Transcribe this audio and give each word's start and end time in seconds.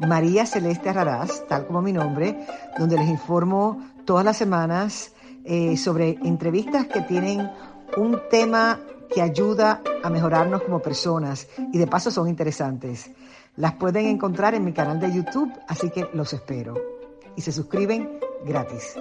María 0.00 0.46
Celeste 0.46 0.92
Raraz, 0.92 1.46
tal 1.48 1.66
como 1.66 1.82
mi 1.82 1.92
nombre, 1.92 2.46
donde 2.78 2.96
les 2.96 3.08
informo 3.08 3.82
todas 4.04 4.24
las 4.24 4.36
semanas 4.36 5.12
eh, 5.44 5.76
sobre 5.76 6.10
entrevistas 6.22 6.86
que 6.86 7.00
tienen 7.00 7.50
un 7.96 8.20
tema 8.30 8.80
que 9.12 9.22
ayuda 9.22 9.80
a 10.02 10.10
mejorarnos 10.10 10.62
como 10.62 10.80
personas 10.80 11.48
y 11.72 11.78
de 11.78 11.86
paso 11.86 12.10
son 12.10 12.28
interesantes. 12.28 13.10
Las 13.56 13.74
pueden 13.74 14.06
encontrar 14.06 14.54
en 14.54 14.64
mi 14.64 14.72
canal 14.72 15.00
de 15.00 15.12
YouTube, 15.12 15.52
así 15.66 15.90
que 15.90 16.08
los 16.12 16.32
espero. 16.32 16.74
Y 17.34 17.40
se 17.40 17.50
suscriben 17.50 18.20
gratis. 18.44 18.94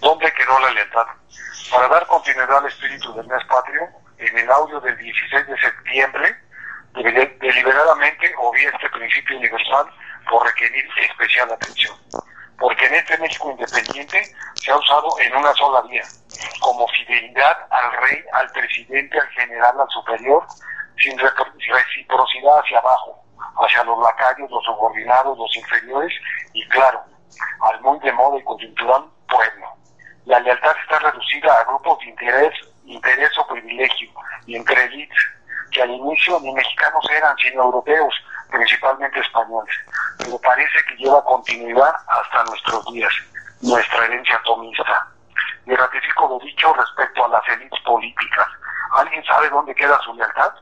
¿Dónde 0.00 0.32
quedó 0.32 0.60
la 0.60 0.70
lealtad? 0.72 1.06
Para 1.70 1.88
dar 1.88 2.06
continuidad 2.06 2.58
al 2.58 2.66
espíritu 2.66 3.12
del 3.14 3.26
mes 3.26 3.42
patrio, 3.48 3.82
en 4.18 4.38
el 4.38 4.50
audio 4.50 4.80
del 4.80 4.96
16 4.98 5.46
de 5.46 5.56
septiembre, 5.58 6.36
deliberadamente 7.02 8.34
obvia 8.38 8.70
este 8.70 8.88
principio 8.90 9.36
universal 9.36 9.86
por 10.28 10.46
requerir 10.46 10.86
especial 11.08 11.52
atención. 11.52 11.96
Porque 12.58 12.86
en 12.86 12.94
este 12.94 13.18
México 13.18 13.50
independiente 13.50 14.34
se 14.54 14.70
ha 14.70 14.76
usado 14.76 15.08
en 15.20 15.36
una 15.36 15.52
sola 15.54 15.82
vía, 15.82 16.02
como 16.60 16.88
fidelidad 16.88 17.56
al 17.70 17.92
rey, 18.08 18.24
al 18.32 18.50
presidente, 18.50 19.18
al 19.18 19.28
general, 19.28 19.78
al 19.78 19.88
superior, 19.90 20.46
sin 20.96 21.18
reciprocidad 21.18 22.58
hacia 22.60 22.78
abajo, 22.78 23.22
hacia 23.58 23.84
los 23.84 23.98
lacayos, 23.98 24.50
los 24.50 24.64
subordinados, 24.64 25.36
los 25.36 25.54
inferiores 25.56 26.12
y 26.54 26.66
claro, 26.68 27.04
al 27.60 27.80
muy 27.82 27.98
de 28.00 28.12
moda 28.12 28.38
y 28.38 28.44
coyuntural 28.44 29.04
pueblo. 29.28 29.66
La 30.24 30.40
lealtad 30.40 30.74
está 30.82 30.98
reducida 30.98 31.60
a 31.60 31.64
grupos 31.64 31.98
de 31.98 32.06
interés, 32.06 32.54
interés 32.86 33.30
o 33.38 33.46
privilegio 33.46 34.10
y 34.46 34.56
entre 34.56 34.82
élites 34.84 35.36
que 35.70 35.82
al 35.82 35.90
inicio 35.90 36.38
ni 36.40 36.52
mexicanos 36.52 37.06
eran, 37.10 37.36
sino 37.38 37.64
europeos, 37.64 38.14
principalmente 38.50 39.20
españoles. 39.20 39.74
Pero 40.18 40.38
parece 40.38 40.84
que 40.88 40.96
lleva 40.96 41.24
continuidad 41.24 41.94
hasta 42.08 42.44
nuestros 42.44 42.84
días, 42.92 43.12
nuestra 43.62 44.04
herencia 44.04 44.36
atomista. 44.36 45.08
Y 45.66 45.74
ratifico 45.74 46.28
lo 46.28 46.38
dicho 46.38 46.72
respecto 46.74 47.24
a 47.24 47.28
las 47.28 47.42
élites 47.48 47.80
políticas. 47.80 48.46
¿Alguien 48.92 49.24
sabe 49.24 49.50
dónde 49.50 49.74
queda 49.74 49.98
su 50.04 50.14
lealtad? 50.14 50.52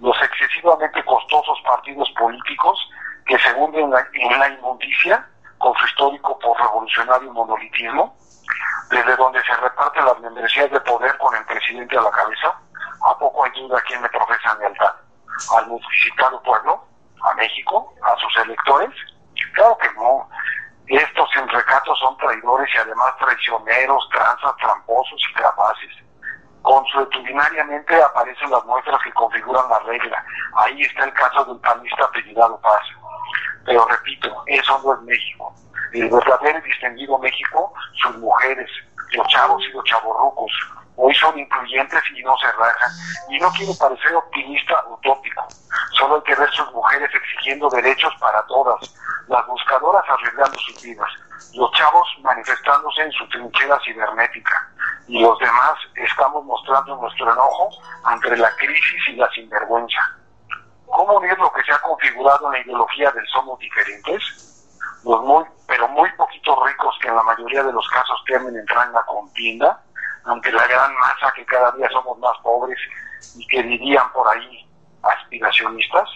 Los 0.00 0.16
excesivamente 0.22 1.02
costosos 1.04 1.58
partidos 1.64 2.10
políticos 2.18 2.78
que 3.26 3.38
se 3.38 3.52
hunden 3.54 3.90
en 4.12 4.38
la 4.38 4.48
inmundicia 4.48 5.26
con 5.58 5.74
su 5.76 5.86
histórico 5.86 6.38
por 6.38 6.58
revolucionario 6.60 7.32
monolitismo, 7.32 8.14
desde 8.90 9.16
donde 9.16 9.42
se 9.42 9.56
reparten 9.56 10.04
las 10.04 10.20
membresías 10.20 10.70
de 10.70 10.80
poder 10.80 11.16
con 11.16 11.34
el 11.34 11.44
presidente 11.46 11.96
a 11.96 12.02
la 12.02 12.10
cabeza, 12.10 12.54
¿A 13.04 13.18
poco 13.18 13.44
hay 13.44 13.50
duda 13.52 13.82
quién 13.86 14.00
le 14.00 14.08
profesa 14.08 14.54
lealtad? 14.54 14.94
¿Al 15.56 15.66
multiplicado 15.66 16.42
pueblo? 16.42 16.84
¿A 17.22 17.34
México? 17.34 17.92
¿A 18.02 18.16
sus 18.16 18.36
electores? 18.44 18.90
Claro 19.52 19.76
que 19.78 19.92
no. 19.94 20.28
Estos 20.86 21.28
en 21.36 21.48
recato 21.48 21.94
son 21.96 22.16
traidores 22.16 22.68
y 22.74 22.78
además 22.78 23.14
traicioneros, 23.18 24.08
tranzas, 24.10 24.56
tramposos 24.56 25.20
y 25.30 25.34
capaces. 25.34 25.90
Consuetudinariamente 26.62 28.02
aparecen 28.02 28.50
las 28.50 28.64
muestras 28.64 28.98
que 29.02 29.12
configuran 29.12 29.68
la 29.68 29.80
regla. 29.80 30.24
Ahí 30.56 30.80
está 30.82 31.04
el 31.04 31.12
caso 31.12 31.44
del 31.44 31.60
panista 31.60 32.04
apellidado 32.04 32.58
Paz. 32.60 32.82
Pero 33.66 33.86
repito, 33.86 34.42
eso 34.46 34.80
no 34.82 34.94
es 34.94 35.00
México. 35.02 35.54
El 35.92 36.08
verdadero 36.08 36.58
y 36.58 36.62
distinguido 36.62 37.18
México, 37.18 37.72
sus 38.02 38.16
mujeres, 38.16 38.70
los 39.12 39.26
chavos 39.28 39.62
y 39.68 39.72
los 39.72 39.84
chavorrucos, 39.84 40.52
hoy 40.96 41.14
son 41.14 41.38
incluyentes 41.38 42.02
y 42.16 42.22
no 42.22 42.36
se 42.38 42.50
rajan. 42.52 42.90
Y 43.30 43.38
no 43.38 43.50
quiero 43.52 43.72
parecer 43.78 44.14
optimista 44.14 44.84
utópico, 44.88 45.46
solo 45.92 46.16
hay 46.16 46.22
que 46.22 46.34
ver 46.34 46.50
sus 46.52 46.70
mujeres 46.72 47.10
exigiendo 47.14 47.68
derechos 47.70 48.12
para 48.20 48.42
todas, 48.46 48.94
las 49.28 49.46
buscadoras 49.46 50.04
arriesgando 50.08 50.58
sus 50.58 50.82
vidas, 50.82 51.10
los 51.54 51.70
chavos 51.72 52.08
manifestándose 52.22 53.02
en 53.02 53.12
su 53.12 53.28
trinchera 53.28 53.78
cibernética, 53.84 54.68
y 55.06 55.20
los 55.20 55.38
demás 55.38 55.74
estamos 55.94 56.44
mostrando 56.44 56.96
nuestro 56.96 57.32
enojo 57.32 57.70
ante 58.04 58.36
la 58.36 58.54
crisis 58.56 59.08
y 59.08 59.16
la 59.16 59.28
sinvergüenza. 59.30 60.00
¿Cómo 60.86 61.14
unir 61.14 61.36
lo 61.38 61.52
que 61.52 61.62
se 61.64 61.72
ha 61.72 61.78
configurado 61.80 62.46
en 62.46 62.52
la 62.52 62.60
ideología 62.60 63.10
del 63.10 63.26
somos 63.28 63.58
diferentes? 63.58 64.22
Los 65.04 65.22
muy, 65.22 65.44
pero 65.66 65.88
muy 65.88 66.10
poquitos 66.12 66.56
ricos 66.66 66.96
que 67.00 67.08
en 67.08 67.16
la 67.16 67.22
mayoría 67.22 67.62
de 67.62 67.72
los 67.72 67.86
casos 67.88 68.22
temen 68.26 68.56
entrar 68.56 68.86
en 68.86 68.92
la 68.94 69.02
contienda, 69.02 69.82
ante 70.24 70.50
la 70.52 70.66
gran 70.66 70.94
masa 70.94 71.32
que 71.34 71.44
cada 71.44 71.70
día 71.72 71.88
somos 71.90 72.18
más 72.18 72.36
pobres 72.42 72.78
y 73.36 73.46
que 73.46 73.62
dirían 73.62 74.10
por 74.12 74.26
ahí 74.28 74.66
aspiracionistas, 75.02 76.08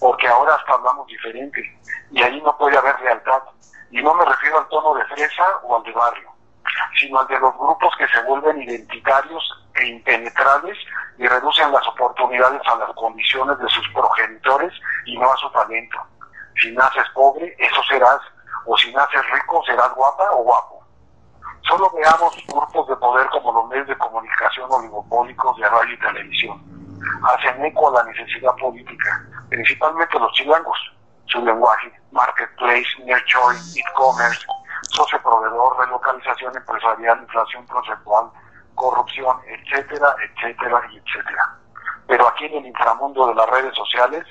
porque 0.00 0.26
ahora 0.26 0.54
hasta 0.54 0.72
hablamos 0.72 1.06
diferente 1.06 1.62
y 2.10 2.22
ahí 2.22 2.40
no 2.42 2.56
puede 2.58 2.76
haber 2.76 3.00
lealtad. 3.00 3.42
Y 3.90 4.02
no 4.02 4.14
me 4.14 4.24
refiero 4.24 4.58
al 4.58 4.68
tono 4.68 4.94
de 4.94 5.04
fresa 5.06 5.44
o 5.62 5.76
al 5.76 5.82
de 5.84 5.92
barrio, 5.92 6.28
sino 6.98 7.20
al 7.20 7.26
de 7.28 7.38
los 7.38 7.56
grupos 7.56 7.94
que 7.96 8.08
se 8.08 8.20
vuelven 8.24 8.62
identitarios 8.62 9.64
e 9.74 9.86
impenetrables 9.86 10.76
y 11.18 11.26
reducen 11.26 11.70
las 11.72 11.86
oportunidades 11.86 12.60
a 12.66 12.76
las 12.76 12.92
condiciones 12.94 13.58
de 13.58 13.68
sus 13.68 13.88
progenitores 13.90 14.72
y 15.06 15.16
no 15.18 15.32
a 15.32 15.36
su 15.36 15.48
talento. 15.50 15.98
Si 16.60 16.72
naces 16.72 17.08
pobre, 17.14 17.54
eso 17.58 17.82
serás, 17.84 18.20
o 18.64 18.76
si 18.76 18.92
naces 18.92 19.30
rico, 19.30 19.62
serás 19.66 19.94
guapa 19.94 20.32
o 20.32 20.42
guapo 20.42 20.75
Solo 21.68 21.90
veamos 21.90 22.36
grupos 22.46 22.86
de 22.88 22.96
poder 22.96 23.26
como 23.30 23.52
los 23.52 23.68
medios 23.68 23.88
de 23.88 23.98
comunicación 23.98 24.70
oligopólicos 24.70 25.56
de 25.56 25.68
radio 25.68 25.94
y 25.94 25.98
televisión. 25.98 26.62
Hacen 27.24 27.64
eco 27.64 27.88
a 27.88 28.02
la 28.02 28.10
necesidad 28.10 28.54
política, 28.56 29.26
principalmente 29.48 30.18
los 30.18 30.32
chilangos. 30.32 30.78
Su 31.26 31.44
lenguaje, 31.44 31.92
marketplace, 32.12 32.86
nearshoring, 33.04 33.60
e-commerce, 33.76 34.46
socio 34.90 35.20
proveedor, 35.22 35.76
relocalización 35.78 36.56
empresarial, 36.56 37.20
inflación 37.20 37.66
conceptual, 37.66 38.30
corrupción, 38.76 39.36
etcétera, 39.46 40.14
etcétera 40.22 40.80
y 40.92 40.98
etcétera. 40.98 41.58
Pero 42.06 42.28
aquí 42.28 42.44
en 42.44 42.58
el 42.58 42.66
inframundo 42.66 43.26
de 43.26 43.34
las 43.34 43.50
redes 43.50 43.74
sociales 43.74 44.24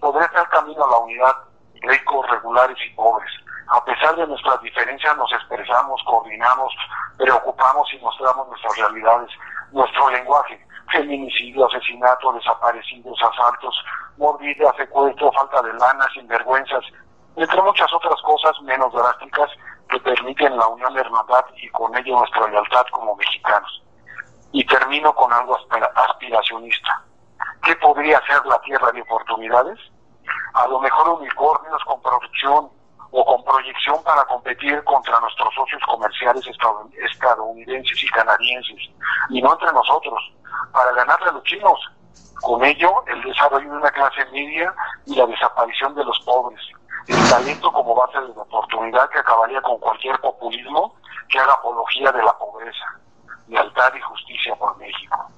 podría 0.00 0.26
estar 0.26 0.48
camino 0.50 0.84
a 0.84 0.90
la 0.90 0.98
unidad 0.98 1.34
ricos, 1.82 2.28
regulares 2.30 2.76
y 2.86 2.94
pobres, 2.94 3.30
a 3.68 3.84
pesar 3.84 4.14
de 4.16 4.26
nuestras 4.26 4.60
diferencias 4.62 5.16
nos 5.16 5.32
expresamos, 5.32 6.00
coordinamos, 6.04 6.72
preocupamos 7.16 7.92
y 7.92 7.98
mostramos 7.98 8.48
nuestras 8.48 8.76
realidades, 8.76 9.30
nuestro 9.72 10.10
lenguaje, 10.10 10.64
feminicidio, 10.92 11.66
asesinato, 11.66 12.32
desaparecidos, 12.32 13.18
asaltos, 13.22 13.74
mordidas, 14.18 14.76
secuestro, 14.76 15.32
falta 15.32 15.62
de 15.62 15.72
lana, 15.74 16.06
sinvergüenzas, 16.14 16.84
entre 17.34 17.60
muchas 17.62 17.92
otras 17.92 18.20
cosas 18.22 18.60
menos 18.62 18.92
drásticas 18.92 19.50
que 19.88 19.98
permiten 20.00 20.56
la 20.56 20.68
unión 20.68 20.94
de 20.94 21.00
hermandad 21.00 21.44
y 21.56 21.68
con 21.70 21.94
ello 21.96 22.18
nuestra 22.18 22.48
lealtad 22.48 22.86
como 22.92 23.16
mexicanos. 23.16 23.82
Y 24.52 24.64
termino 24.64 25.14
con 25.14 25.32
algo 25.32 25.58
aspiracionista. 25.96 27.02
¿Qué 27.62 27.74
podría 27.76 28.20
ser 28.26 28.46
la 28.46 28.60
tierra 28.60 28.92
de 28.92 29.02
oportunidades? 29.02 29.78
A 30.54 30.66
lo 30.68 30.80
mejor 30.80 31.20
unicornios 31.20 31.84
con 31.84 32.00
producción, 32.00 32.70
o 33.10 33.24
con 33.24 33.44
proyección 33.44 34.02
para 34.04 34.24
competir 34.24 34.82
contra 34.84 35.18
nuestros 35.20 35.54
socios 35.54 35.82
comerciales 35.86 36.44
estadounidenses 36.46 38.02
y 38.02 38.08
canadienses, 38.08 38.90
y 39.30 39.40
no 39.40 39.52
entre 39.52 39.72
nosotros, 39.72 40.32
para 40.72 40.92
ganarle 40.92 41.28
a 41.28 41.32
los 41.32 41.42
chinos. 41.44 41.80
Con 42.42 42.64
ello, 42.64 43.02
el 43.06 43.22
desarrollo 43.22 43.70
de 43.70 43.76
una 43.78 43.90
clase 43.90 44.24
media 44.32 44.74
y 45.06 45.14
la 45.14 45.26
desaparición 45.26 45.94
de 45.94 46.04
los 46.04 46.18
pobres. 46.20 46.60
El 47.06 47.30
talento 47.30 47.72
como 47.72 47.94
base 47.94 48.20
de 48.20 48.34
la 48.34 48.42
oportunidad 48.42 49.08
que 49.10 49.18
acabaría 49.18 49.60
con 49.62 49.78
cualquier 49.78 50.18
populismo 50.20 50.94
que 51.28 51.38
haga 51.38 51.54
apología 51.54 52.12
de 52.12 52.22
la 52.22 52.36
pobreza. 52.36 52.84
Lealtad 53.48 53.94
y 53.94 54.00
justicia 54.00 54.54
por 54.56 54.76
México. 54.78 55.30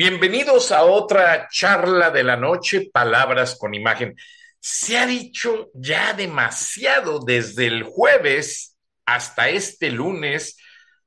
Bienvenidos 0.00 0.70
a 0.70 0.84
otra 0.84 1.48
charla 1.50 2.12
de 2.12 2.22
la 2.22 2.36
noche, 2.36 2.88
Palabras 2.92 3.56
con 3.58 3.74
Imagen. 3.74 4.14
Se 4.60 4.96
ha 4.96 5.08
dicho 5.08 5.70
ya 5.74 6.12
demasiado 6.12 7.18
desde 7.18 7.66
el 7.66 7.82
jueves 7.82 8.76
hasta 9.06 9.48
este 9.48 9.90
lunes 9.90 10.56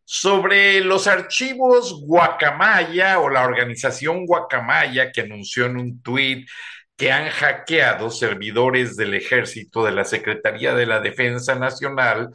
sobre 0.03 0.81
los 0.81 1.07
archivos 1.07 2.01
Guacamaya 2.05 3.19
o 3.19 3.29
la 3.29 3.45
organización 3.45 4.25
Guacamaya 4.25 5.13
que 5.13 5.21
anunció 5.21 5.67
en 5.67 5.77
un 5.77 6.01
tuit 6.01 6.49
que 6.97 7.13
han 7.13 7.29
hackeado 7.29 8.09
servidores 8.09 8.97
del 8.97 9.13
ejército 9.13 9.85
de 9.85 9.94
la 9.94 10.03
Secretaría 10.03 10.73
de 10.73 10.85
la 10.85 10.99
Defensa 10.99 11.55
Nacional. 11.55 12.29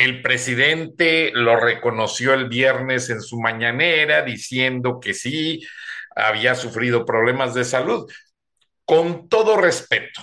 El 0.00 0.22
presidente 0.22 1.30
lo 1.34 1.60
reconoció 1.60 2.32
el 2.32 2.48
viernes 2.48 3.10
en 3.10 3.20
su 3.20 3.38
mañanera 3.38 4.22
diciendo 4.22 4.98
que 4.98 5.12
sí, 5.12 5.60
había 6.16 6.54
sufrido 6.54 7.04
problemas 7.04 7.52
de 7.52 7.64
salud. 7.64 8.10
Con 8.86 9.28
todo 9.28 9.58
respeto, 9.58 10.22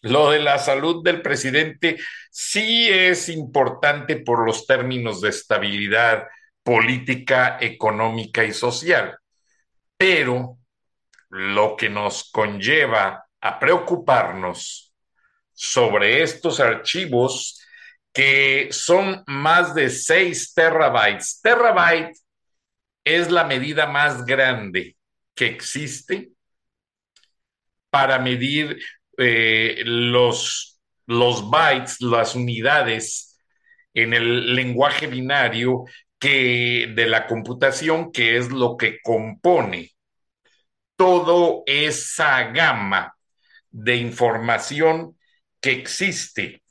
lo 0.00 0.30
de 0.30 0.38
la 0.38 0.56
salud 0.56 1.04
del 1.04 1.20
presidente 1.20 1.98
sí 2.30 2.88
es 2.88 3.28
importante 3.28 4.16
por 4.16 4.46
los 4.46 4.66
términos 4.66 5.20
de 5.20 5.28
estabilidad 5.28 6.26
política, 6.62 7.58
económica 7.60 8.44
y 8.44 8.54
social, 8.54 9.18
pero 9.98 10.56
lo 11.28 11.76
que 11.76 11.90
nos 11.90 12.30
conlleva 12.30 13.26
a 13.42 13.58
preocuparnos 13.58 14.94
sobre 15.52 16.22
estos 16.22 16.60
archivos 16.60 17.57
que 18.12 18.68
son 18.70 19.22
más 19.26 19.74
de 19.74 19.90
6 19.90 20.54
terabytes. 20.54 21.40
Terabyte 21.42 22.16
es 23.04 23.30
la 23.30 23.44
medida 23.44 23.86
más 23.86 24.24
grande 24.24 24.96
que 25.34 25.46
existe 25.46 26.30
para 27.90 28.18
medir 28.18 28.78
eh, 29.16 29.82
los, 29.84 30.80
los 31.06 31.48
bytes, 31.48 32.00
las 32.00 32.34
unidades 32.34 33.38
en 33.94 34.14
el 34.14 34.54
lenguaje 34.54 35.06
binario 35.06 35.84
que 36.18 36.92
de 36.94 37.06
la 37.06 37.26
computación, 37.26 38.12
que 38.12 38.36
es 38.36 38.50
lo 38.50 38.76
que 38.76 39.00
compone 39.02 39.92
toda 40.96 41.62
esa 41.66 42.50
gama 42.50 43.14
de 43.70 43.96
información 43.96 45.16
que 45.60 45.72
existe 45.72 46.62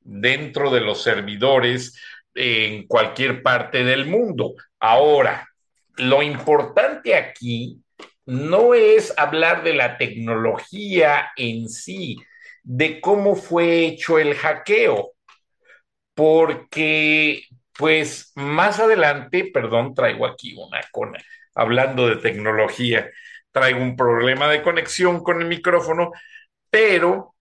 dentro 0.00 0.70
de 0.70 0.80
los 0.80 1.02
servidores 1.02 2.00
en 2.34 2.86
cualquier 2.86 3.42
parte 3.42 3.84
del 3.84 4.06
mundo. 4.06 4.54
Ahora, 4.78 5.48
lo 5.96 6.22
importante 6.22 7.14
aquí 7.14 7.82
no 8.26 8.74
es 8.74 9.12
hablar 9.18 9.62
de 9.64 9.74
la 9.74 9.98
tecnología 9.98 11.30
en 11.36 11.68
sí, 11.68 12.16
de 12.62 13.00
cómo 13.00 13.34
fue 13.34 13.86
hecho 13.86 14.18
el 14.18 14.34
hackeo, 14.34 15.12
porque 16.14 17.44
pues 17.76 18.32
más 18.34 18.78
adelante, 18.78 19.50
perdón, 19.52 19.94
traigo 19.94 20.26
aquí 20.26 20.54
una 20.54 20.80
con, 20.92 21.16
hablando 21.54 22.06
de 22.06 22.16
tecnología, 22.16 23.10
traigo 23.52 23.80
un 23.80 23.96
problema 23.96 24.48
de 24.48 24.62
conexión 24.62 25.22
con 25.22 25.40
el 25.40 25.48
micrófono, 25.48 26.12
pero 26.70 27.34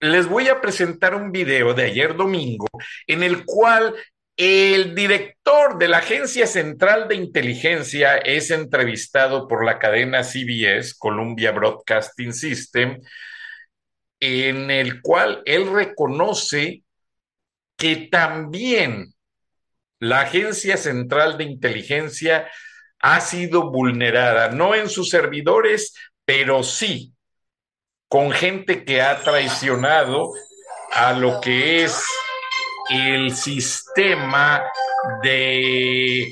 les 0.00 0.26
voy 0.26 0.48
a 0.48 0.60
presentar 0.60 1.14
un 1.14 1.30
video 1.30 1.74
de 1.74 1.84
ayer 1.84 2.16
domingo 2.16 2.66
en 3.06 3.22
el 3.22 3.44
cual 3.44 3.94
el 4.36 4.94
director 4.94 5.76
de 5.76 5.88
la 5.88 5.98
Agencia 5.98 6.46
Central 6.46 7.06
de 7.08 7.16
Inteligencia 7.16 8.16
es 8.16 8.50
entrevistado 8.50 9.46
por 9.46 9.66
la 9.66 9.78
cadena 9.78 10.24
CBS, 10.24 10.94
Columbia 10.98 11.52
Broadcasting 11.52 12.32
System, 12.32 13.00
en 14.18 14.70
el 14.70 15.02
cual 15.02 15.42
él 15.44 15.70
reconoce 15.70 16.82
que 17.76 18.08
también 18.10 19.12
la 19.98 20.22
Agencia 20.22 20.78
Central 20.78 21.36
de 21.36 21.44
Inteligencia 21.44 22.50
ha 22.98 23.20
sido 23.20 23.70
vulnerada, 23.70 24.48
no 24.48 24.74
en 24.74 24.88
sus 24.88 25.10
servidores, 25.10 25.94
pero 26.24 26.62
sí 26.62 27.12
con 28.10 28.32
gente 28.32 28.84
que 28.84 29.00
ha 29.00 29.22
traicionado 29.22 30.32
a 30.92 31.12
lo 31.12 31.40
que 31.40 31.84
es 31.84 32.04
el 32.90 33.36
sistema 33.36 34.64
de 35.22 36.28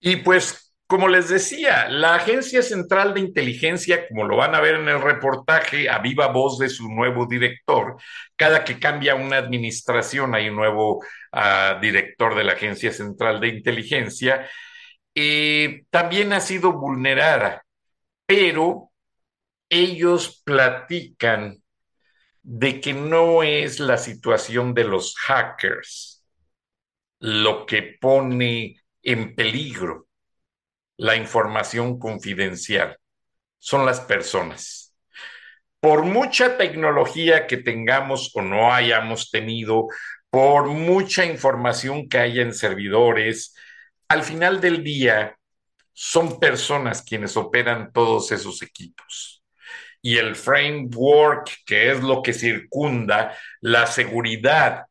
Y 0.00 0.16
pues, 0.16 0.69
como 0.90 1.06
les 1.06 1.28
decía, 1.28 1.88
la 1.88 2.16
Agencia 2.16 2.62
Central 2.62 3.14
de 3.14 3.20
Inteligencia, 3.20 4.08
como 4.08 4.24
lo 4.24 4.36
van 4.36 4.56
a 4.56 4.60
ver 4.60 4.74
en 4.74 4.88
el 4.88 5.00
reportaje, 5.00 5.88
a 5.88 6.00
viva 6.00 6.26
voz 6.32 6.58
de 6.58 6.68
su 6.68 6.88
nuevo 6.88 7.26
director, 7.26 7.96
cada 8.34 8.64
que 8.64 8.80
cambia 8.80 9.14
una 9.14 9.36
administración 9.36 10.34
hay 10.34 10.48
un 10.48 10.56
nuevo 10.56 10.96
uh, 10.96 11.80
director 11.80 12.34
de 12.34 12.42
la 12.42 12.54
Agencia 12.54 12.92
Central 12.92 13.40
de 13.40 13.48
Inteligencia, 13.48 14.50
eh, 15.14 15.84
también 15.90 16.32
ha 16.32 16.40
sido 16.40 16.72
vulnerada, 16.72 17.64
pero 18.26 18.90
ellos 19.68 20.42
platican 20.44 21.62
de 22.42 22.80
que 22.80 22.94
no 22.94 23.44
es 23.44 23.78
la 23.78 23.96
situación 23.96 24.74
de 24.74 24.84
los 24.84 25.14
hackers 25.18 26.24
lo 27.20 27.64
que 27.64 27.96
pone 28.00 28.74
en 29.02 29.36
peligro 29.36 30.08
la 31.00 31.16
información 31.16 31.98
confidencial, 31.98 32.98
son 33.58 33.86
las 33.86 34.00
personas. 34.00 34.94
Por 35.80 36.02
mucha 36.04 36.58
tecnología 36.58 37.46
que 37.46 37.56
tengamos 37.56 38.30
o 38.34 38.42
no 38.42 38.74
hayamos 38.74 39.30
tenido, 39.30 39.86
por 40.28 40.66
mucha 40.66 41.24
información 41.24 42.06
que 42.06 42.18
haya 42.18 42.42
en 42.42 42.52
servidores, 42.52 43.54
al 44.08 44.24
final 44.24 44.60
del 44.60 44.84
día 44.84 45.38
son 45.94 46.38
personas 46.38 47.00
quienes 47.00 47.34
operan 47.34 47.92
todos 47.94 48.30
esos 48.30 48.60
equipos. 48.60 49.42
Y 50.02 50.18
el 50.18 50.36
framework, 50.36 51.50
que 51.64 51.92
es 51.92 52.02
lo 52.02 52.20
que 52.20 52.34
circunda 52.34 53.34
la 53.62 53.86
seguridad 53.86 54.84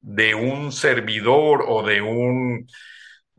de 0.00 0.34
un 0.34 0.70
servidor 0.70 1.64
o 1.66 1.82
de 1.82 2.02
un, 2.02 2.66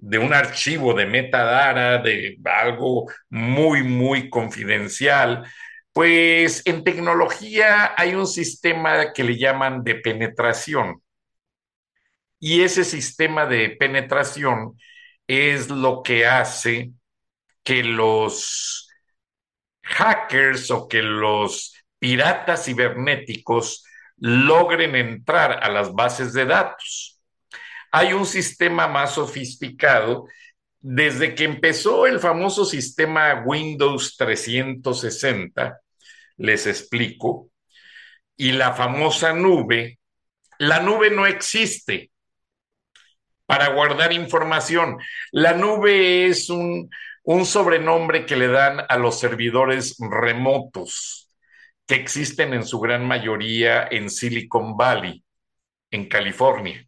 de 0.01 0.18
un 0.19 0.33
archivo 0.33 0.94
de 0.94 1.06
metadata, 1.06 2.00
de 2.00 2.38
algo 2.45 3.09
muy, 3.30 3.84
muy 3.84 4.29
confidencial, 4.29 5.46
pues 5.93 6.63
en 6.65 6.84
tecnología 6.84 7.93
hay 7.98 8.15
un 8.15 8.27
sistema 8.27 9.13
que 9.13 9.24
le 9.24 9.38
llaman 9.38 9.84
de 9.84 9.96
penetración. 9.96 11.01
Y 12.39 12.63
ese 12.63 12.84
sistema 12.84 13.46
de 13.46 13.70
penetración 13.70 14.77
es 15.27 15.70
lo 15.70 16.01
que 16.03 16.25
hace 16.25 16.91
que 17.63 17.84
los 17.84 18.89
hackers 19.84 20.72
o 20.72 20.88
que 20.88 21.01
los 21.03 21.75
piratas 22.00 22.65
cibernéticos 22.65 23.86
logren 24.17 24.96
entrar 24.96 25.63
a 25.63 25.70
las 25.70 25.93
bases 25.93 26.34
de 26.34 26.46
datos. 26.46 27.11
Hay 27.91 28.13
un 28.13 28.25
sistema 28.25 28.88
más 28.88 29.15
sofisticado. 29.15 30.25
Desde 30.79 31.36
que 31.36 31.43
empezó 31.43 32.07
el 32.07 32.19
famoso 32.19 32.65
sistema 32.65 33.43
Windows 33.45 34.17
360, 34.17 35.79
les 36.38 36.65
explico, 36.65 37.50
y 38.36 38.53
la 38.53 38.74
famosa 38.74 39.33
nube, 39.33 40.00
la 40.57 40.79
nube 40.79 41.12
no 41.12 41.27
existe 41.27 42.12
para 43.45 43.69
guardar 43.74 44.13
información. 44.13 44.98
La 45.31 45.53
nube 45.53 46.27
es 46.27 46.50
un, 46.50 46.89
sobrenombre 47.45 48.25
que 48.25 48.36
le 48.36 48.48
dan 48.48 48.79
a 48.88 48.98
los 48.98 49.19
servidores 49.19 49.98
remotos 50.00 51.29
que 51.86 51.95
existen 51.95 52.53
en 52.53 52.65
su 52.65 52.79
gran 52.79 53.05
mayoría 53.05 53.88
en 53.91 54.10
Silicon 54.10 54.77
Valley, 54.77 55.24
en 55.91 56.07
California. 56.07 56.88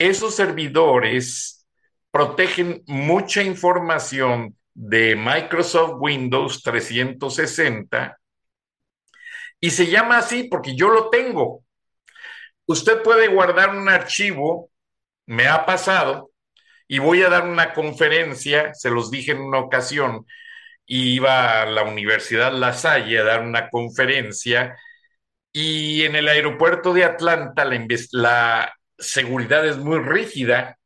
Esos 0.00 0.34
servidores 0.34 1.66
protegen 2.10 2.82
mucha 2.86 3.42
información 3.42 4.56
de 4.72 5.14
Microsoft 5.14 5.96
Windows 5.98 6.62
360 6.62 8.18
y 9.60 9.70
se 9.70 9.88
llama 9.88 10.16
así 10.16 10.44
porque 10.44 10.74
yo 10.74 10.88
lo 10.88 11.10
tengo. 11.10 11.64
Usted 12.64 13.02
puede 13.02 13.28
guardar 13.28 13.76
un 13.76 13.90
archivo 13.90 14.70
me 15.26 15.48
ha 15.48 15.66
pasado 15.66 16.30
y 16.88 16.98
voy 16.98 17.22
a 17.22 17.28
dar 17.28 17.46
una 17.46 17.74
conferencia, 17.74 18.72
se 18.72 18.88
los 18.88 19.10
dije 19.10 19.32
en 19.32 19.42
una 19.42 19.58
ocasión, 19.58 20.24
iba 20.86 21.60
a 21.60 21.66
la 21.66 21.82
Universidad 21.82 22.54
La 22.54 22.72
Salle 22.72 23.18
a 23.18 23.24
dar 23.24 23.42
una 23.42 23.68
conferencia 23.68 24.78
y 25.52 26.04
en 26.04 26.16
el 26.16 26.26
aeropuerto 26.26 26.94
de 26.94 27.04
Atlanta 27.04 27.66
la, 27.66 27.86
la 28.12 28.79
seguridad 29.00 29.66
es 29.66 29.78
muy 29.78 29.98
rígida. 29.98 30.78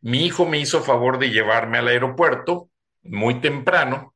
Mi 0.00 0.26
hijo 0.26 0.46
me 0.46 0.58
hizo 0.58 0.82
favor 0.82 1.18
de 1.18 1.30
llevarme 1.30 1.78
al 1.78 1.88
aeropuerto, 1.88 2.70
muy 3.02 3.40
temprano. 3.40 4.14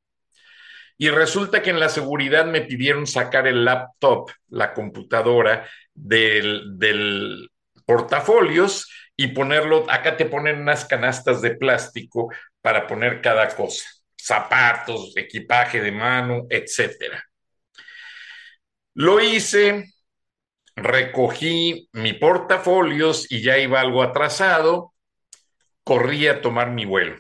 Y 0.96 1.10
resulta 1.10 1.62
que 1.62 1.70
en 1.70 1.78
la 1.78 1.88
seguridad 1.88 2.44
me 2.46 2.62
pidieron 2.62 3.06
sacar 3.06 3.46
el 3.46 3.64
laptop, 3.64 4.30
la 4.48 4.75
computadora 4.75 5.68
del, 5.94 7.48
portafolios 7.87 8.90
y 9.16 9.28
ponerlo, 9.28 9.87
acá 9.88 10.16
te 10.16 10.26
ponen 10.26 10.60
unas 10.60 10.84
canastas 10.84 11.40
de 11.40 11.56
plástico 11.56 12.30
para 12.60 12.87
poner 12.87 13.22
cada 13.22 13.48
cosa, 13.48 13.88
zapatos, 14.16 15.16
equipaje 15.16 15.80
de 15.80 15.92
mano, 15.92 16.46
etcétera. 16.50 17.25
Lo 18.94 19.20
hice, 19.20 19.94
recogí 20.82 21.88
mi 21.92 22.12
portafolios 22.12 23.30
y 23.30 23.42
ya 23.42 23.58
iba 23.58 23.80
algo 23.80 24.02
atrasado, 24.02 24.94
corrí 25.85 26.26
a 26.26 26.40
tomar 26.40 26.70
mi 26.70 26.85
vuelo. 26.85 27.16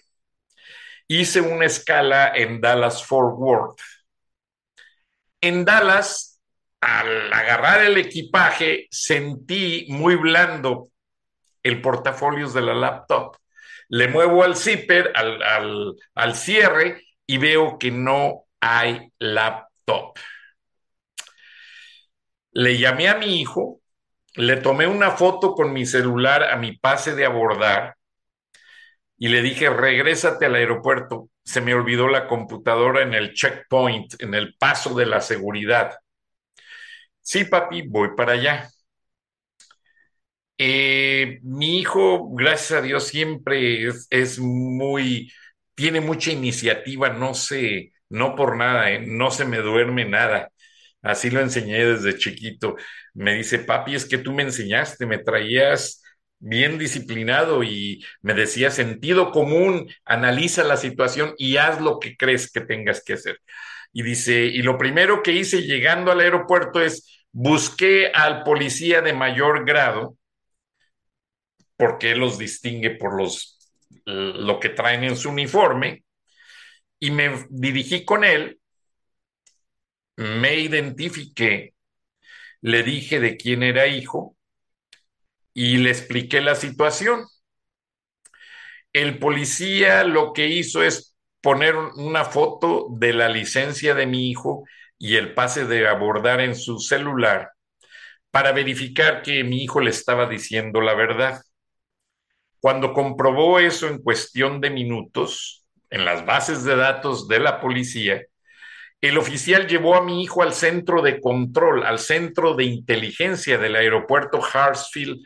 Hice 1.06 1.40
una 1.40 1.66
escala 1.66 2.32
en 2.34 2.60
Dallas 2.60 3.04
Fort 3.04 3.36
Worth. 3.38 3.80
En 5.40 5.64
Dallas, 5.64 6.40
al 6.80 7.32
agarrar 7.32 7.82
el 7.82 7.96
equipaje, 7.96 8.86
sentí 8.90 9.86
muy 9.88 10.16
blando 10.16 10.88
el 11.62 11.80
portafolios 11.80 12.52
de 12.54 12.62
la 12.62 12.74
laptop. 12.74 13.36
Le 13.88 14.08
muevo 14.08 14.44
al 14.44 14.56
zipper, 14.56 15.12
al, 15.14 16.34
cierre 16.34 17.04
y 17.26 17.38
veo 17.38 17.78
que 17.78 17.90
no 17.90 18.44
hay 18.60 19.10
laptop 19.18 20.18
le 22.58 22.76
llamé 22.76 23.08
a 23.08 23.14
mi 23.14 23.40
hijo, 23.40 23.80
le 24.34 24.56
tomé 24.56 24.88
una 24.88 25.12
foto 25.12 25.54
con 25.54 25.72
mi 25.72 25.86
celular 25.86 26.42
a 26.42 26.56
mi 26.56 26.76
pase 26.76 27.14
de 27.14 27.24
abordar 27.24 27.94
y 29.16 29.28
le 29.28 29.42
dije, 29.42 29.70
regrésate 29.70 30.46
al 30.46 30.56
aeropuerto. 30.56 31.30
Se 31.44 31.60
me 31.60 31.72
olvidó 31.74 32.08
la 32.08 32.26
computadora 32.26 33.02
en 33.02 33.14
el 33.14 33.32
checkpoint, 33.32 34.20
en 34.20 34.34
el 34.34 34.56
paso 34.58 34.94
de 34.96 35.06
la 35.06 35.20
seguridad. 35.20 35.98
Sí, 37.20 37.44
papi, 37.44 37.82
voy 37.86 38.16
para 38.16 38.32
allá. 38.32 38.68
Eh, 40.58 41.38
mi 41.42 41.78
hijo, 41.78 42.28
gracias 42.34 42.80
a 42.80 42.82
Dios, 42.82 43.06
siempre 43.06 43.86
es, 44.10 44.38
muy, 44.40 45.30
tiene 45.76 46.00
mucha 46.00 46.32
iniciativa, 46.32 47.10
no 47.10 47.34
sé, 47.34 47.92
no 48.08 48.34
por 48.34 48.56
nada, 48.56 48.90
¿eh? 48.90 49.00
no 49.06 49.30
se 49.30 49.44
me 49.44 49.58
duerme 49.58 50.04
nada. 50.04 50.50
Así 51.08 51.30
lo 51.30 51.40
enseñé 51.40 51.86
desde 51.86 52.18
chiquito. 52.18 52.76
Me 53.14 53.34
dice, 53.34 53.60
papi, 53.60 53.94
es 53.94 54.04
que 54.04 54.18
tú 54.18 54.30
me 54.34 54.42
enseñaste, 54.42 55.06
me 55.06 55.16
traías 55.16 56.02
bien 56.38 56.76
disciplinado 56.78 57.62
y 57.62 58.04
me 58.20 58.34
decía 58.34 58.70
sentido 58.70 59.30
común, 59.30 59.90
analiza 60.04 60.64
la 60.64 60.76
situación 60.76 61.32
y 61.38 61.56
haz 61.56 61.80
lo 61.80 61.98
que 61.98 62.14
crees 62.14 62.52
que 62.52 62.60
tengas 62.60 63.02
que 63.02 63.14
hacer. 63.14 63.40
Y 63.90 64.02
dice, 64.02 64.44
y 64.44 64.60
lo 64.60 64.76
primero 64.76 65.22
que 65.22 65.32
hice 65.32 65.62
llegando 65.62 66.12
al 66.12 66.20
aeropuerto 66.20 66.82
es 66.82 67.24
busqué 67.32 68.08
al 68.12 68.42
policía 68.42 69.00
de 69.00 69.14
mayor 69.14 69.64
grado, 69.64 70.18
porque 71.78 72.10
él 72.10 72.18
los 72.18 72.36
distingue 72.36 72.90
por 72.90 73.18
los, 73.18 73.58
lo 74.04 74.60
que 74.60 74.68
traen 74.68 75.04
en 75.04 75.16
su 75.16 75.30
uniforme, 75.30 76.04
y 77.00 77.12
me 77.12 77.46
dirigí 77.48 78.04
con 78.04 78.24
él 78.24 78.58
me 80.18 80.56
identifiqué, 80.56 81.74
le 82.60 82.82
dije 82.82 83.20
de 83.20 83.36
quién 83.36 83.62
era 83.62 83.86
hijo 83.86 84.36
y 85.54 85.78
le 85.78 85.90
expliqué 85.90 86.40
la 86.40 86.56
situación. 86.56 87.24
El 88.92 89.20
policía 89.20 90.02
lo 90.02 90.32
que 90.32 90.48
hizo 90.48 90.82
es 90.82 91.16
poner 91.40 91.76
una 91.76 92.24
foto 92.24 92.88
de 92.90 93.12
la 93.12 93.28
licencia 93.28 93.94
de 93.94 94.06
mi 94.06 94.28
hijo 94.28 94.64
y 94.98 95.14
el 95.14 95.34
pase 95.34 95.66
de 95.66 95.86
abordar 95.86 96.40
en 96.40 96.56
su 96.56 96.80
celular 96.80 97.52
para 98.32 98.50
verificar 98.50 99.22
que 99.22 99.44
mi 99.44 99.62
hijo 99.62 99.80
le 99.80 99.90
estaba 99.90 100.28
diciendo 100.28 100.80
la 100.80 100.94
verdad. 100.94 101.42
Cuando 102.58 102.92
comprobó 102.92 103.60
eso 103.60 103.86
en 103.86 104.02
cuestión 104.02 104.60
de 104.60 104.70
minutos, 104.70 105.64
en 105.90 106.04
las 106.04 106.26
bases 106.26 106.64
de 106.64 106.74
datos 106.74 107.28
de 107.28 107.38
la 107.38 107.60
policía, 107.60 108.24
el 109.00 109.16
oficial 109.18 109.66
llevó 109.68 109.94
a 109.96 110.02
mi 110.02 110.22
hijo 110.22 110.42
al 110.42 110.54
centro 110.54 111.02
de 111.02 111.20
control, 111.20 111.84
al 111.84 111.98
centro 111.98 112.54
de 112.54 112.64
inteligencia 112.64 113.58
del 113.58 113.76
aeropuerto 113.76 114.40
Hartsfield 114.42 115.24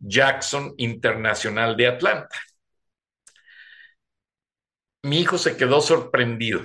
Jackson 0.00 0.74
Internacional 0.78 1.76
de 1.76 1.86
Atlanta. 1.86 2.36
Mi 5.02 5.20
hijo 5.20 5.38
se 5.38 5.56
quedó 5.56 5.80
sorprendido. 5.80 6.62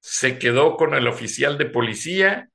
Se 0.00 0.38
quedó 0.38 0.76
con 0.76 0.94
el 0.94 1.06
oficial 1.06 1.58
de 1.58 1.66
policía, 1.66 2.48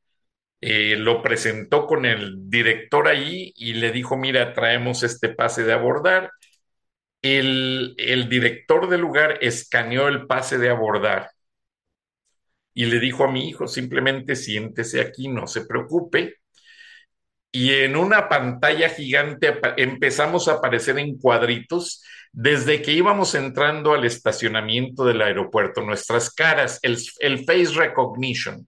eh, 0.62 0.95
lo 0.97 1.21
presentó 1.21 1.88
con 1.88 2.05
el 2.05 2.50
director 2.50 3.07
allí 3.07 3.53
y 3.55 3.73
le 3.75 3.91
dijo, 3.91 4.17
mira, 4.17 4.53
traemos 4.53 5.03
este 5.03 5.29
pase 5.29 5.63
de 5.63 5.73
abordar. 5.73 6.31
El, 7.21 7.95
el 7.97 8.29
director 8.29 8.89
del 8.89 9.01
lugar 9.01 9.39
escaneó 9.41 10.07
el 10.09 10.27
pase 10.27 10.57
de 10.57 10.69
abordar 10.69 11.29
y 12.74 12.86
le 12.86 13.00
dijo 13.00 13.24
a 13.24 13.32
mi 13.32 13.50
hijo, 13.50 13.68
simplemente 13.68 14.36
siéntese 14.36 15.01
aquí, 15.01 15.27
no 15.27 15.48
se 15.48 15.65
preocupe. 15.65 16.38
Y 17.51 17.72
en 17.72 17.96
una 17.96 18.30
pantalla 18.30 18.89
gigante 18.89 19.53
empezamos 19.77 20.48
a 20.48 20.53
aparecer 20.53 20.98
en 20.98 21.20
cuadritos 21.20 22.03
desde 22.32 22.82
que 22.82 22.94
íbamos 22.94 23.36
entrando 23.36 23.94
al 23.94 24.06
estacionamiento 24.06 25.06
del 25.06 25.22
aeropuerto, 25.22 25.82
nuestras 25.82 26.34
caras, 26.34 26.80
el, 26.82 26.98
el 27.20 27.46
face 27.46 27.74
recognition. 27.75 28.68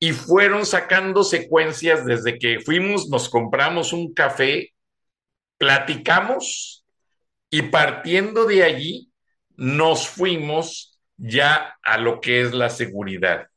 Y 0.00 0.10
fueron 0.10 0.66
sacando 0.66 1.22
secuencias 1.22 2.04
desde 2.04 2.40
que 2.40 2.58
fuimos, 2.58 3.08
nos 3.08 3.28
compramos 3.28 3.92
un 3.92 4.12
café, 4.12 4.74
platicamos 5.58 6.84
y 7.50 7.62
partiendo 7.62 8.46
de 8.46 8.64
allí 8.64 9.12
nos 9.56 10.08
fuimos 10.08 10.91
ya 11.22 11.78
a 11.82 11.98
lo 11.98 12.20
que 12.20 12.42
es 12.42 12.52
la 12.52 12.68
seguridad. 12.68 13.48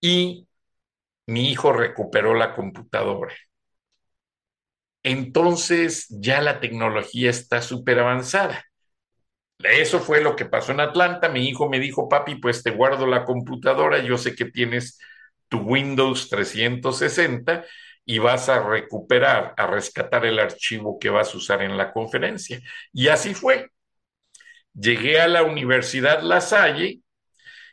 Y 0.00 0.48
mi 1.26 1.50
hijo 1.50 1.72
recuperó 1.72 2.34
la 2.34 2.54
computadora. 2.54 3.34
Entonces 5.02 6.06
ya 6.10 6.40
la 6.42 6.60
tecnología 6.60 7.30
está 7.30 7.62
súper 7.62 8.00
avanzada. 8.00 8.64
Eso 9.62 10.00
fue 10.00 10.20
lo 10.20 10.36
que 10.36 10.46
pasó 10.46 10.72
en 10.72 10.80
Atlanta. 10.80 11.28
Mi 11.28 11.48
hijo 11.48 11.68
me 11.68 11.80
dijo, 11.80 12.08
papi, 12.08 12.36
pues 12.36 12.62
te 12.62 12.70
guardo 12.70 13.06
la 13.06 13.24
computadora, 13.24 13.98
yo 13.98 14.18
sé 14.18 14.34
que 14.34 14.46
tienes 14.46 14.98
tu 15.48 15.60
Windows 15.60 16.28
360 16.28 17.64
y 18.04 18.18
vas 18.18 18.48
a 18.48 18.62
recuperar, 18.62 19.54
a 19.56 19.66
rescatar 19.66 20.26
el 20.26 20.38
archivo 20.38 20.98
que 20.98 21.10
vas 21.10 21.34
a 21.34 21.38
usar 21.38 21.62
en 21.62 21.76
la 21.76 21.92
conferencia. 21.92 22.60
Y 22.92 23.08
así 23.08 23.34
fue 23.34 23.70
llegué 24.78 25.20
a 25.20 25.28
la 25.28 25.42
Universidad 25.42 26.22
La 26.22 26.40
Salle 26.40 27.00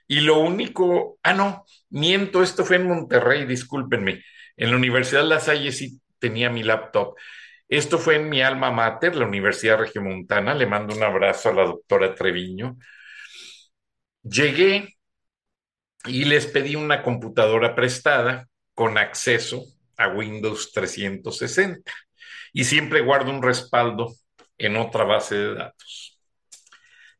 y 0.07 0.21
lo 0.21 0.39
único, 0.39 1.17
ah, 1.23 1.33
no, 1.33 1.65
miento, 1.89 2.43
esto 2.43 2.65
fue 2.65 2.77
en 2.77 2.87
Monterrey, 2.87 3.45
discúlpenme. 3.45 4.23
En 4.57 4.71
la 4.71 4.77
Universidad 4.77 5.23
La 5.23 5.39
Salle 5.39 5.71
sí 5.71 5.99
tenía 6.19 6.49
mi 6.49 6.63
laptop. 6.63 7.15
Esto 7.67 7.97
fue 7.97 8.17
en 8.17 8.29
mi 8.29 8.41
alma 8.41 8.71
mater, 8.71 9.15
la 9.15 9.25
Universidad 9.25 9.79
Regiomontana. 9.79 10.53
Le 10.53 10.67
mando 10.67 10.95
un 10.95 11.03
abrazo 11.03 11.49
a 11.49 11.53
la 11.53 11.63
doctora 11.65 12.13
Treviño. 12.13 12.77
Llegué 14.23 14.95
y 16.05 16.25
les 16.25 16.47
pedí 16.47 16.75
una 16.75 17.01
computadora 17.01 17.75
prestada 17.75 18.47
con 18.73 18.97
acceso 18.97 19.65
a 19.97 20.09
Windows 20.09 20.71
360 20.73 21.91
y 22.53 22.63
siempre 22.65 23.01
guardo 23.01 23.31
un 23.31 23.41
respaldo 23.41 24.13
en 24.57 24.77
otra 24.77 25.03
base 25.03 25.35
de 25.35 25.55
datos 25.55 26.04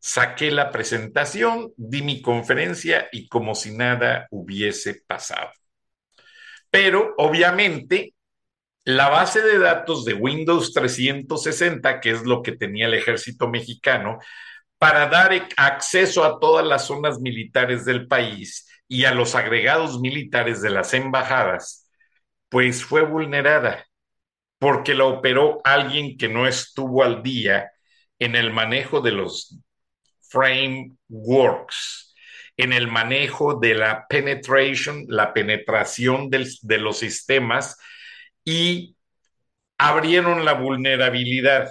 saqué 0.06 0.52
la 0.52 0.70
presentación, 0.70 1.74
di 1.78 2.04
mi 2.04 2.22
conferencia 2.22 3.10
y 3.12 3.28
como 3.28 3.56
si 3.56 3.76
nada 3.76 4.28
hubiese 4.30 5.02
pasado. 5.08 5.50
Pero 6.70 7.16
obviamente 7.18 8.14
la 8.84 9.10
base 9.10 9.42
de 9.42 9.58
datos 9.58 10.06
de 10.06 10.14
Windows 10.14 10.74
360, 10.74 12.00
que 12.02 12.12
es 12.12 12.24
lo 12.24 12.44
que 12.44 12.52
tenía 12.52 12.86
el 12.86 12.94
ejército 12.94 13.50
mexicano, 13.50 14.20
para 14.78 15.08
dar 15.08 15.32
acceso 15.58 16.24
a 16.24 16.40
todas 16.40 16.64
las 16.64 16.86
zonas 16.86 17.20
militares 17.20 17.84
del 17.84 18.06
país 18.06 18.68
y 18.88 19.06
a 19.06 19.12
los 19.12 19.34
agregados 19.34 20.00
militares 20.00 20.62
de 20.62 20.70
las 20.70 20.94
embajadas, 20.94 21.90
pues 22.50 22.86
fue 22.86 23.02
vulnerada 23.02 23.88
porque 24.60 24.94
la 24.94 25.06
operó 25.06 25.62
alguien 25.64 26.16
que 26.16 26.30
no 26.30 26.46
estuvo 26.46 27.04
al 27.04 27.24
día 27.24 27.72
en 28.20 28.36
el 28.36 28.54
manejo 28.54 29.02
de 29.02 29.12
los 29.12 29.65
frameworks 30.30 32.14
en 32.58 32.74
el 32.74 32.88
manejo 32.88 33.60
de 33.60 33.76
la 33.76 34.08
penetration, 34.08 35.06
la 35.10 35.34
penetración 35.34 36.30
de 36.30 36.78
los 36.78 37.00
sistemas 37.00 37.78
y 38.44 38.96
abrieron 39.78 40.46
la 40.46 40.54
vulnerabilidad. 40.54 41.70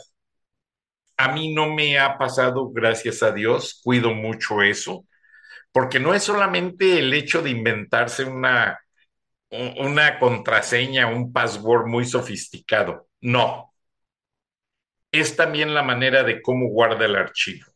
A 1.17 1.33
mí 1.33 1.55
no 1.55 1.73
me 1.75 1.99
ha 1.99 2.19
pasado, 2.19 2.71
gracias 2.71 3.23
a 3.23 3.33
Dios, 3.33 3.81
cuido 3.85 4.13
mucho 4.13 4.63
eso, 4.63 5.07
porque 5.73 6.01
no 6.01 6.15
es 6.15 6.25
solamente 6.25 6.99
el 6.99 7.15
hecho 7.15 7.43
de 7.43 7.51
inventarse 7.51 8.25
una, 8.25 8.81
una 9.51 10.19
contraseña, 10.19 11.07
un 11.09 11.33
password 11.33 11.87
muy 11.87 12.05
sofisticado, 12.05 13.09
no. 13.21 13.73
Es 15.13 15.37
también 15.37 15.73
la 15.73 15.83
manera 15.83 16.25
de 16.25 16.43
cómo 16.43 16.69
guarda 16.69 17.07
el 17.07 17.17
archivo. 17.17 17.74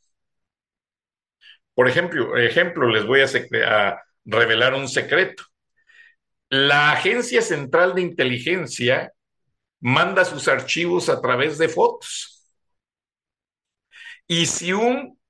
Por 1.78 1.88
ejemplo, 1.88 2.36
ejemplo 2.36 2.88
les 2.88 3.06
voy 3.06 3.20
a, 3.20 3.26
a 3.68 4.02
revelar 4.24 4.74
un 4.74 4.88
secreto. 4.88 5.44
La 6.50 6.90
Agencia 6.90 7.40
Central 7.40 7.94
de 7.94 8.00
Inteligencia 8.00 9.12
manda 9.78 10.24
sus 10.24 10.48
archivos 10.48 11.08
a 11.08 11.20
través 11.20 11.56
de 11.56 11.68
fotos. 11.68 12.50
Y 14.26 14.46
si 14.46 14.72
un 14.72 15.20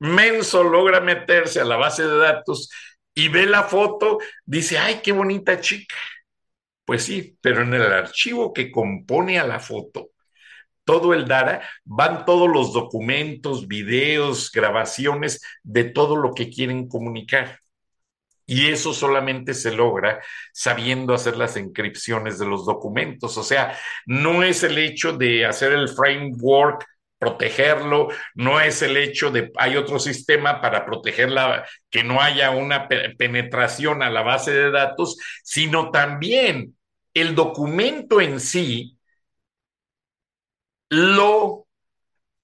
menso 0.00 0.64
logra 0.64 1.00
meterse 1.00 1.60
a 1.60 1.64
la 1.64 1.76
base 1.76 2.02
de 2.02 2.16
datos 2.18 2.68
y 3.14 3.28
ve 3.28 3.46
la 3.46 3.62
foto, 3.62 4.18
dice, 4.44 4.78
ay, 4.78 5.02
qué 5.04 5.12
bonita 5.12 5.60
chica. 5.60 5.94
Pues 6.84 7.04
sí, 7.04 7.38
pero 7.40 7.62
en 7.62 7.74
el 7.74 7.82
archivo 7.92 8.52
que 8.52 8.72
compone 8.72 9.38
a 9.38 9.46
la 9.46 9.60
foto, 9.60 10.10
todo 10.86 11.12
el 11.12 11.28
DARA, 11.28 11.62
van 11.84 12.24
todos 12.24 12.48
los 12.48 12.72
documentos, 12.72 13.68
videos, 13.68 14.50
grabaciones 14.50 15.42
de 15.62 15.84
todo 15.84 16.16
lo 16.16 16.32
que 16.32 16.48
quieren 16.48 16.88
comunicar. 16.88 17.60
Y 18.46 18.68
eso 18.68 18.94
solamente 18.94 19.54
se 19.54 19.72
logra 19.72 20.22
sabiendo 20.52 21.12
hacer 21.12 21.36
las 21.36 21.56
encripciones 21.56 22.38
de 22.38 22.46
los 22.46 22.64
documentos. 22.64 23.36
O 23.36 23.42
sea, 23.42 23.76
no 24.06 24.44
es 24.44 24.62
el 24.62 24.78
hecho 24.78 25.12
de 25.12 25.44
hacer 25.44 25.72
el 25.72 25.88
framework, 25.88 26.86
protegerlo, 27.18 28.08
no 28.34 28.60
es 28.60 28.82
el 28.82 28.96
hecho 28.96 29.30
de 29.30 29.50
hay 29.56 29.76
otro 29.76 29.98
sistema 29.98 30.60
para 30.60 30.86
protegerla, 30.86 31.66
que 31.90 32.04
no 32.04 32.20
haya 32.20 32.50
una 32.50 32.86
penetración 32.88 34.02
a 34.02 34.10
la 34.10 34.22
base 34.22 34.52
de 34.52 34.70
datos, 34.70 35.16
sino 35.42 35.90
también 35.90 36.76
el 37.14 37.34
documento 37.34 38.20
en 38.20 38.38
sí 38.38 38.95
lo, 40.88 41.66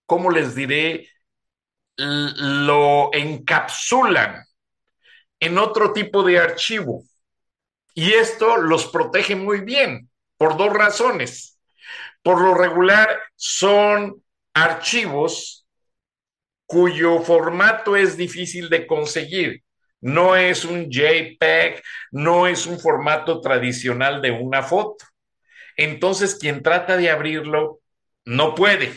¿cómo 0.06 0.30
les 0.30 0.54
diré? 0.54 1.08
Lo 1.96 3.10
encapsulan 3.12 4.44
en 5.40 5.58
otro 5.58 5.92
tipo 5.92 6.22
de 6.22 6.38
archivo. 6.38 7.04
Y 7.94 8.12
esto 8.12 8.56
los 8.56 8.86
protege 8.86 9.36
muy 9.36 9.60
bien 9.60 10.08
por 10.36 10.56
dos 10.56 10.72
razones. 10.72 11.60
Por 12.22 12.40
lo 12.40 12.54
regular 12.54 13.20
son 13.36 14.22
archivos 14.54 15.66
cuyo 16.66 17.20
formato 17.20 17.96
es 17.96 18.16
difícil 18.16 18.70
de 18.70 18.86
conseguir. 18.86 19.62
No 20.00 20.34
es 20.36 20.64
un 20.64 20.90
JPEG, 20.90 21.82
no 22.12 22.46
es 22.46 22.66
un 22.66 22.80
formato 22.80 23.40
tradicional 23.40 24.22
de 24.22 24.30
una 24.30 24.62
foto. 24.62 25.04
Entonces, 25.76 26.34
quien 26.34 26.62
trata 26.62 26.96
de 26.96 27.10
abrirlo 27.10 27.81
no 28.24 28.54
puede. 28.54 28.92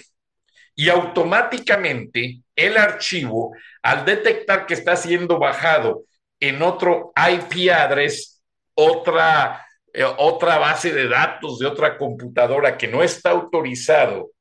Y 0.75 0.89
automáticamente 0.89 2.41
el 2.55 2.77
archivo, 2.77 3.55
al 3.81 4.05
detectar 4.05 4.65
que 4.65 4.73
está 4.73 4.95
siendo 4.95 5.39
bajado 5.39 6.03
en 6.39 6.61
otro 6.61 7.13
IP 7.15 7.71
address, 7.71 8.41
otra, 8.73 9.65
eh, 9.93 10.03
otra 10.03 10.57
base 10.57 10.91
de 10.93 11.07
datos 11.07 11.59
de 11.59 11.67
otra 11.67 11.97
computadora 11.97 12.77
que 12.77 12.87
no 12.87 13.03
está 13.03 13.31
autorizado 13.31 14.31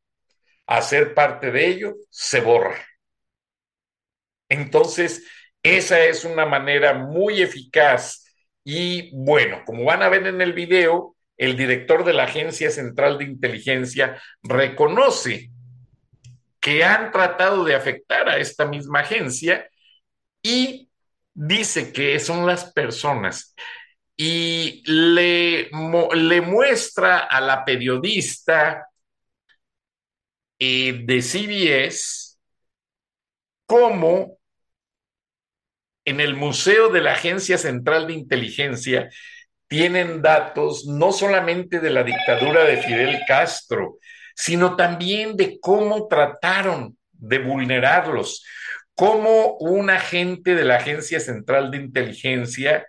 a 0.67 0.83
ser 0.83 1.15
parte 1.15 1.51
de 1.51 1.67
ello, 1.67 1.95
se 2.11 2.41
borra. 2.41 2.77
Entonces, 4.49 5.25
esa 5.63 6.05
es 6.05 6.25
una 6.25 6.47
manera 6.47 6.95
muy 6.95 7.43
eficaz 7.43 8.25
y 8.65 9.11
bueno, 9.15 9.63
como 9.67 9.85
van 9.85 10.03
a 10.03 10.09
ver 10.09 10.27
en 10.27 10.41
el 10.41 10.53
video, 10.53 11.14
el 11.45 11.57
director 11.57 12.05
de 12.05 12.15
la 12.15 12.25
Agencia 12.25 12.71
Central 12.71 13.19
de 13.19 13.25
Inteligencia 13.25 14.21
reconoce 14.43 15.51
que 16.61 16.83
han 16.83 17.13
tratado 17.13 17.65
de 17.65 17.75
afectar 17.75 18.29
a 18.29 18.39
esta 18.39 18.65
misma 18.65 19.01
agencia 19.01 19.69
y 20.43 20.89
dice 21.35 21.93
que 21.93 22.19
son 22.19 22.47
las 22.47 22.73
personas. 22.73 23.55
Y 24.17 24.83
le, 24.87 25.69
muestra 26.43 27.19
a 27.19 27.41
la 27.41 27.65
periodista 27.65 28.89
eh, 30.59 31.03
de 31.05 31.21
CBS 31.21 32.39
cómo 33.67 34.39
en 36.05 36.21
el 36.21 36.35
Museo 36.35 36.91
de 36.91 37.01
la 37.01 37.13
Agencia 37.13 37.59
Central 37.59 38.07
de 38.07 38.15
Inteligencia 38.15 39.11
tienen 39.69 40.23
datos 40.23 40.87
no 40.87 41.13
solamente 41.13 41.81
de 41.81 41.91
la 41.91 42.03
dictadura 42.03 42.65
de 42.65 42.79
Fidel 42.79 43.21
Castro, 43.27 43.99
sino 44.35 44.77
también 44.77 45.37
de 45.37 45.59
cómo 45.61 46.07
trataron 46.09 46.97
de 47.13 47.39
vulnerarlos 47.39 48.45
cómo 48.95 49.57
un 49.59 49.91
agente 49.91 50.55
de 50.55 50.65
la 50.65 50.77
Agencia 50.77 51.21
Central 51.21 51.71
de 51.71 51.79
Inteligencia 51.79 52.87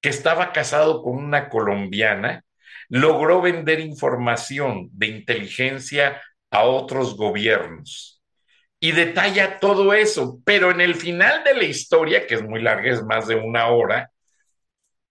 que 0.00 0.08
estaba 0.08 0.52
casado 0.52 1.02
con 1.02 1.16
una 1.16 1.48
colombiana 1.48 2.44
logró 2.88 3.40
vender 3.40 3.80
información 3.80 4.88
de 4.92 5.06
inteligencia 5.08 6.20
a 6.50 6.64
otros 6.64 7.16
gobiernos. 7.16 8.22
Y 8.80 8.92
detalla 8.92 9.60
todo 9.60 9.94
eso, 9.94 10.40
pero 10.44 10.70
en 10.70 10.80
el 10.80 10.96
final 10.96 11.44
de 11.44 11.54
la 11.54 11.64
historia, 11.64 12.26
que 12.26 12.34
es 12.34 12.42
muy 12.42 12.60
larga, 12.60 12.92
es 12.92 13.02
más 13.04 13.28
de 13.28 13.36
una 13.36 13.68
hora, 13.68 14.10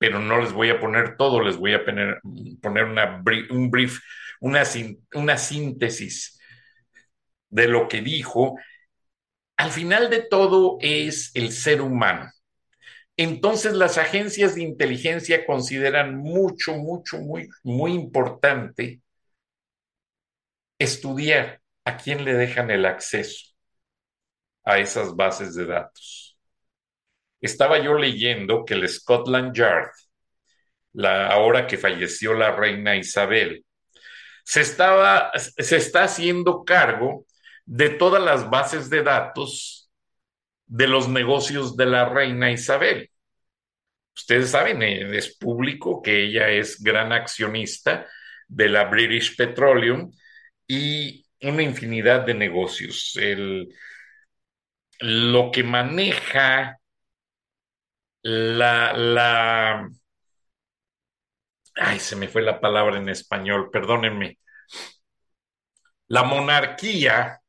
pero 0.02 0.18
no 0.18 0.42
les 0.42 0.52
voy 0.52 0.72
a 0.72 0.80
poner 0.80 1.16
todo, 1.16 1.44
les 1.44 1.58
voy 1.58 1.76
a 1.76 1.86
poner, 1.86 2.20
poner 2.60 2.86
una, 2.86 3.24
un 3.52 3.70
brief, 3.70 4.00
una, 4.40 4.64
una 5.14 5.38
síntesis 5.38 6.40
de 7.52 7.68
lo 7.68 7.88
que 7.88 8.02
dijo 8.02 8.56
al 9.58 9.70
final 9.70 10.10
de 10.10 10.24
todo 10.24 10.80
es 10.82 11.30
el 11.36 11.52
ser 11.52 11.84
humano. 11.84 12.32
Entonces 13.16 13.74
las 13.74 14.00
agencias 14.00 14.56
de 14.56 14.64
inteligencia 14.64 15.46
consideran 15.46 16.18
mucho, 16.18 16.74
mucho, 16.78 17.20
muy, 17.20 17.48
muy 17.64 17.94
importante 17.94 19.02
estudiar 20.80 21.62
a 21.86 21.98
quién 21.98 22.26
le 22.26 22.34
dejan 22.34 22.72
el 22.72 22.86
acceso 22.88 23.54
a 24.64 24.80
esas 24.80 25.16
bases 25.16 25.54
de 25.56 25.66
datos. 25.68 26.21
Estaba 27.42 27.80
yo 27.80 27.96
leyendo 27.96 28.64
que 28.66 28.76
el 28.76 28.88
Scotland 28.88 29.56
Yard, 29.56 29.90
la, 30.94 31.28
ahora 31.28 31.68
que 31.68 31.78
falleció 31.78 32.34
la 32.34 32.52
reina 32.56 32.96
Isabel, 32.96 33.66
se, 34.44 34.62
estaba, 34.62 35.32
se 35.36 35.78
está 35.78 36.04
haciendo 36.04 36.64
cargo 36.64 37.26
de 37.66 37.90
todas 37.90 38.24
las 38.24 38.50
bases 38.50 38.90
de 38.90 39.04
datos 39.04 39.90
de 40.68 40.88
los 40.88 41.10
negocios 41.10 41.76
de 41.76 41.86
la 41.86 42.08
reina 42.08 42.52
Isabel. 42.52 43.10
Ustedes 44.16 44.52
saben, 44.52 44.82
eh, 44.84 45.18
es 45.18 45.38
público 45.38 46.02
que 46.02 46.26
ella 46.26 46.50
es 46.50 46.82
gran 46.82 47.12
accionista 47.12 48.08
de 48.48 48.70
la 48.70 48.86
British 48.86 49.36
Petroleum 49.36 50.12
y 50.68 51.26
una 51.42 51.64
infinidad 51.64 52.26
de 52.26 52.34
negocios. 52.34 53.18
lo 55.00 55.52
que 55.52 55.64
maneja 55.64 56.81
la, 58.24 58.94
la, 58.94 59.90
ay, 61.76 62.00
se 62.00 62.16
me 62.16 62.28
fue 62.28 62.42
la 62.42 62.60
palabra 62.62 62.98
en 62.98 63.10
español, 63.10 63.70
perdónenme. 63.72 64.38
La 66.10 66.22
monarquía 66.24 67.42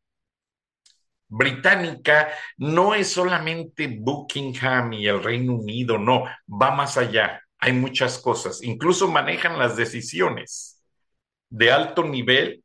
británica 1.28 2.28
no 2.58 2.94
es 2.94 3.10
solamente 3.12 3.88
Buckingham 3.98 4.92
y 4.92 5.06
el 5.06 5.22
Reino 5.22 5.54
Unido, 5.54 5.98
no, 5.98 6.24
va 6.48 6.70
más 6.72 6.96
allá. 6.98 7.42
Hay 7.58 7.72
muchas 7.72 8.18
cosas. 8.18 8.62
Incluso 8.62 9.08
manejan 9.08 9.58
las 9.58 9.76
decisiones 9.76 10.82
de 11.48 11.72
alto 11.72 12.04
nivel 12.04 12.64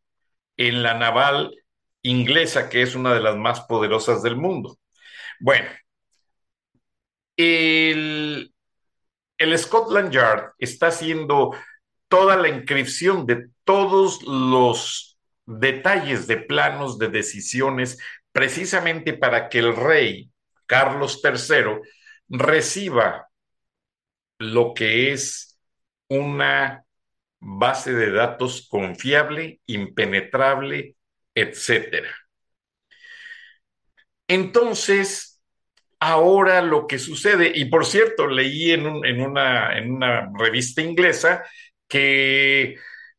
en 0.58 0.84
la 0.84 0.96
naval 0.96 1.56
inglesa, 2.02 2.70
que 2.70 2.82
es 2.82 2.96
una 2.96 3.14
de 3.14 3.22
las 3.22 3.36
más 3.38 3.62
poderosas 3.62 4.24
del 4.24 4.38
mundo. 4.38 4.78
Bueno, 5.40 5.70
el, 7.38 8.54
el 9.38 9.58
Scotland 9.58 10.12
Yard 10.12 10.54
está 10.60 10.88
haciendo 10.88 11.56
toda 12.08 12.36
la 12.36 12.50
inscripción 12.50 13.26
de 13.26 13.50
todos 13.64 14.24
los 14.24 15.18
detalles 15.46 16.28
de 16.28 16.38
planos, 16.38 16.98
de 17.00 17.10
decisiones, 17.10 18.00
precisamente 18.32 19.14
para 19.14 19.50
que 19.50 19.60
el 19.60 19.76
rey 19.76 20.32
Carlos 20.66 21.22
III 21.24 21.80
reciba 22.30 23.30
lo 24.40 24.74
que 24.74 25.12
es 25.14 25.60
una 26.10 26.86
base 27.40 27.94
de 27.94 28.12
datos 28.12 28.68
confiable, 28.70 29.62
impenetrable, 29.66 30.96
etcétera. 31.34 32.10
Entonces, 34.28 35.37
ahora 36.00 36.62
lo 36.62 36.88
que 36.88 37.00
sucede, 37.00 37.52
y 37.56 37.66
por 37.66 37.86
cierto, 37.86 38.28
leí 38.28 38.72
en, 38.72 38.86
una, 38.86 39.72
revista 40.38 40.82
inglesa 40.82 41.44
que 41.88 42.76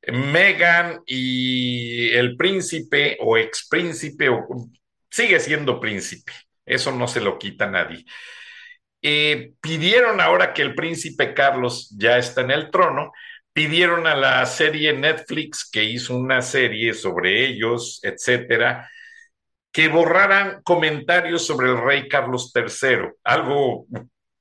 Meghan 0.07 1.01
y 1.07 2.11
el 2.11 2.37
príncipe 2.37 3.17
o 3.21 3.37
ex 3.37 3.69
príncipe, 3.69 4.29
o, 4.29 4.47
sigue 5.11 5.41
siendo 5.41 5.81
príncipe, 5.81 6.33
eso 6.67 6.93
no 6.93 7.09
se 7.09 7.21
lo 7.21 7.39
quita 7.39 7.67
nadie. 7.71 8.05
Eh, 9.03 9.53
pidieron 9.61 10.21
ahora 10.21 10.53
que 10.53 10.63
el 10.63 10.75
príncipe 10.75 11.33
Carlos 11.35 11.95
ya 11.97 12.19
está 12.19 12.41
en 12.43 12.51
el 12.51 12.71
trono, 12.71 13.13
pidieron 13.53 14.07
a 14.07 14.15
la 14.17 14.45
serie 14.47 14.93
Netflix 14.93 15.69
que 15.71 15.85
hizo 15.85 16.17
una 16.17 16.43
serie 16.43 16.95
sobre 16.95 17.47
ellos, 17.47 18.01
etcétera, 18.03 18.89
que 19.79 19.87
borraran 19.87 20.61
comentarios 20.65 21.47
sobre 21.47 21.69
el 21.69 21.81
rey 21.81 22.09
Carlos 22.09 22.51
III. 22.53 23.11
Algo 23.23 23.87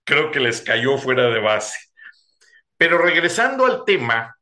creo 0.03 0.31
que 0.31 0.39
les 0.39 0.61
cayó 0.61 0.97
fuera 0.97 1.29
de 1.29 1.39
base. 1.39 1.77
Pero 2.75 2.97
regresando 2.97 3.67
al 3.67 3.85
tema 3.85 4.35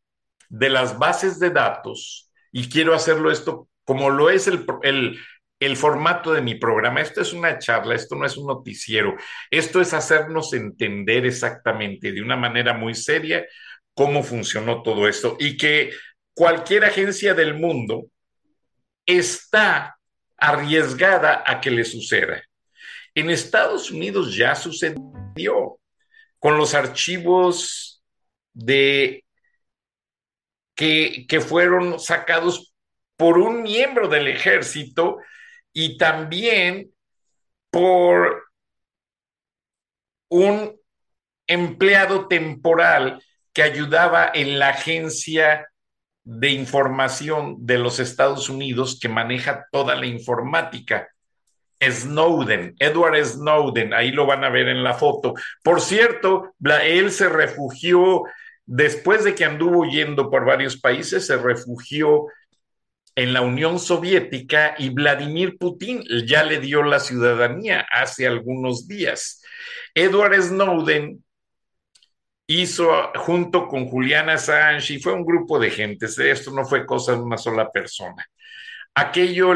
de 0.47 0.69
las 0.69 0.97
bases 0.97 1.37
de 1.37 1.49
datos, 1.49 2.31
y 2.53 2.69
quiero 2.69 2.93
hacerlo 2.93 3.29
esto 3.29 3.67
como 3.83 4.09
lo 4.09 4.29
es 4.29 4.47
el, 4.47 4.65
el, 4.83 5.19
el 5.59 5.75
formato 5.75 6.31
de 6.31 6.41
mi 6.41 6.55
programa. 6.55 7.01
Esto 7.01 7.19
es 7.19 7.33
una 7.33 7.59
charla, 7.59 7.93
esto 7.93 8.15
no 8.15 8.25
es 8.25 8.37
un 8.37 8.47
noticiero, 8.47 9.17
esto 9.51 9.81
es 9.81 9.93
hacernos 9.93 10.53
entender 10.53 11.25
exactamente 11.25 12.13
de 12.13 12.21
una 12.21 12.37
manera 12.37 12.73
muy 12.73 12.95
seria 12.95 13.45
cómo 13.93 14.23
funcionó 14.23 14.81
todo 14.81 15.09
esto 15.09 15.35
y 15.41 15.57
que 15.57 15.91
cualquier 16.33 16.85
agencia 16.85 17.33
del 17.33 17.53
mundo 17.53 18.05
está 19.05 19.94
arriesgada 20.37 21.43
a 21.45 21.61
que 21.61 21.71
le 21.71 21.83
suceda. 21.83 22.43
En 23.13 23.29
Estados 23.29 23.91
Unidos 23.91 24.35
ya 24.35 24.55
sucedió 24.55 25.79
con 26.39 26.57
los 26.57 26.73
archivos 26.73 28.03
de 28.53 29.23
que, 30.75 31.25
que 31.27 31.39
fueron 31.39 31.99
sacados 31.99 32.73
por 33.15 33.37
un 33.37 33.63
miembro 33.63 34.07
del 34.07 34.27
ejército 34.27 35.17
y 35.71 35.97
también 35.97 36.93
por 37.69 38.45
un 40.29 40.75
empleado 41.47 42.27
temporal 42.27 43.23
que 43.53 43.63
ayudaba 43.63 44.31
en 44.33 44.59
la 44.59 44.69
agencia 44.69 45.69
de 46.25 46.49
información 46.49 47.55
de 47.59 47.77
los 47.77 47.99
Estados 47.99 48.49
Unidos 48.49 48.99
que 48.99 49.07
maneja 49.07 49.67
toda 49.71 49.95
la 49.95 50.07
informática. 50.07 51.07
Snowden, 51.81 52.75
Edward 52.79 53.23
Snowden, 53.23 53.93
ahí 53.93 54.11
lo 54.11 54.25
van 54.25 54.43
a 54.43 54.49
ver 54.49 54.67
en 54.67 54.83
la 54.83 54.95
foto. 54.95 55.35
Por 55.63 55.81
cierto, 55.81 56.55
él 56.83 57.11
se 57.11 57.29
refugió, 57.29 58.23
después 58.65 59.23
de 59.23 59.35
que 59.35 59.45
anduvo 59.45 59.81
huyendo 59.81 60.31
por 60.31 60.45
varios 60.45 60.77
países, 60.77 61.27
se 61.27 61.37
refugió 61.37 62.25
en 63.15 63.31
la 63.31 63.41
Unión 63.41 63.79
Soviética 63.79 64.75
y 64.79 64.89
Vladimir 64.89 65.57
Putin 65.57 66.03
ya 66.25 66.43
le 66.43 66.59
dio 66.59 66.81
la 66.81 66.99
ciudadanía 66.99 67.85
hace 67.91 68.25
algunos 68.25 68.87
días. 68.87 69.41
Edward 69.93 70.41
Snowden 70.41 71.23
hizo 72.47 72.89
junto 73.15 73.67
con 73.67 73.87
Juliana 73.87 74.33
Assange 74.33 74.93
y 74.93 74.99
fue 74.99 75.13
un 75.13 75.25
grupo 75.25 75.59
de 75.59 75.71
gentes, 75.71 76.17
esto 76.19 76.51
no 76.51 76.65
fue 76.65 76.85
cosa 76.85 77.13
de 77.13 77.19
una 77.19 77.37
sola 77.37 77.71
persona. 77.71 78.25
Aquello, 78.93 79.53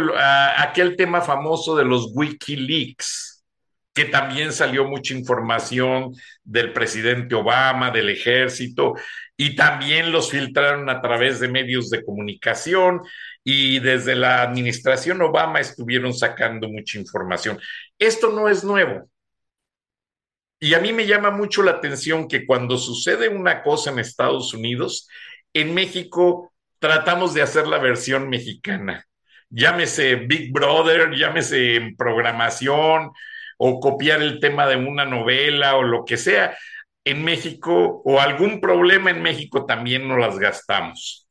aquel 0.58 0.96
tema 0.96 1.22
famoso 1.22 1.76
de 1.76 1.86
los 1.86 2.12
Wikileaks, 2.14 3.46
que 3.94 4.06
también 4.06 4.52
salió 4.52 4.86
mucha 4.86 5.14
información 5.14 6.14
del 6.44 6.74
presidente 6.74 7.36
Obama, 7.36 7.92
del 7.92 8.10
ejército, 8.10 8.94
y 9.38 9.56
también 9.56 10.12
los 10.12 10.32
filtraron 10.32 10.90
a 10.90 11.02
través 11.02 11.40
de 11.40 11.48
medios 11.48 11.90
de 11.90 12.04
comunicación 12.04 13.02
y 13.44 13.80
desde 13.80 14.16
la 14.16 14.42
administración 14.42 15.22
Obama 15.22 15.60
estuvieron 15.60 16.14
sacando 16.14 16.68
mucha 16.68 17.00
información. 17.00 17.60
Esto 17.98 18.32
no 18.32 18.50
es 18.50 18.64
nuevo. 18.64 19.10
Y 20.60 20.74
a 20.74 20.80
mí 20.80 20.92
me 20.92 21.08
llama 21.08 21.32
mucho 21.32 21.64
la 21.64 21.72
atención 21.72 22.28
que 22.28 22.46
cuando 22.46 22.78
sucede 22.78 23.30
una 23.30 23.64
cosa 23.64 23.92
en 23.92 24.00
Estados 24.00 24.54
Unidos, 24.54 25.08
en 25.54 25.74
México 25.74 26.54
tratamos 26.80 27.34
de 27.34 27.42
hacer 27.42 27.68
la 27.68 27.78
versión 27.78 28.30
mexicana. 28.30 29.06
Llámese 29.50 30.16
Big 30.16 30.52
Brother, 30.52 31.12
llámese 31.16 31.94
programación 31.98 33.12
o 33.58 33.80
copiar 33.80 34.22
el 34.22 34.40
tema 34.40 34.68
de 34.68 34.76
una 34.76 35.06
novela 35.06 35.78
o 35.78 35.84
lo 35.84 36.04
que 36.04 36.18
sea. 36.18 36.58
En 37.06 37.24
México 37.24 38.02
o 38.04 38.20
algún 38.20 38.60
problema 38.60 39.12
en 39.12 39.22
México 39.22 39.66
también 39.66 40.08
no 40.08 40.18
las 40.18 40.38
gastamos. 40.38 41.28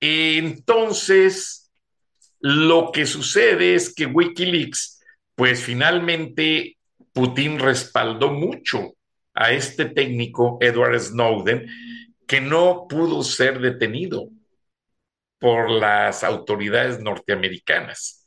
Entonces, 0.00 1.72
lo 2.40 2.90
que 2.92 3.06
sucede 3.06 3.74
es 3.74 3.94
que 3.94 4.06
Wikileaks, 4.06 5.00
pues 5.34 5.62
finalmente 5.62 6.76
Putin 7.12 7.58
respaldó 7.58 8.30
mucho 8.30 8.94
a 9.34 9.52
este 9.52 9.86
técnico, 9.86 10.58
Edward 10.60 10.98
Snowden, 10.98 11.66
que 12.26 12.40
no 12.40 12.86
pudo 12.88 13.22
ser 13.22 13.60
detenido 13.60 14.28
por 15.38 15.70
las 15.70 16.24
autoridades 16.24 17.00
norteamericanas. 17.00 18.24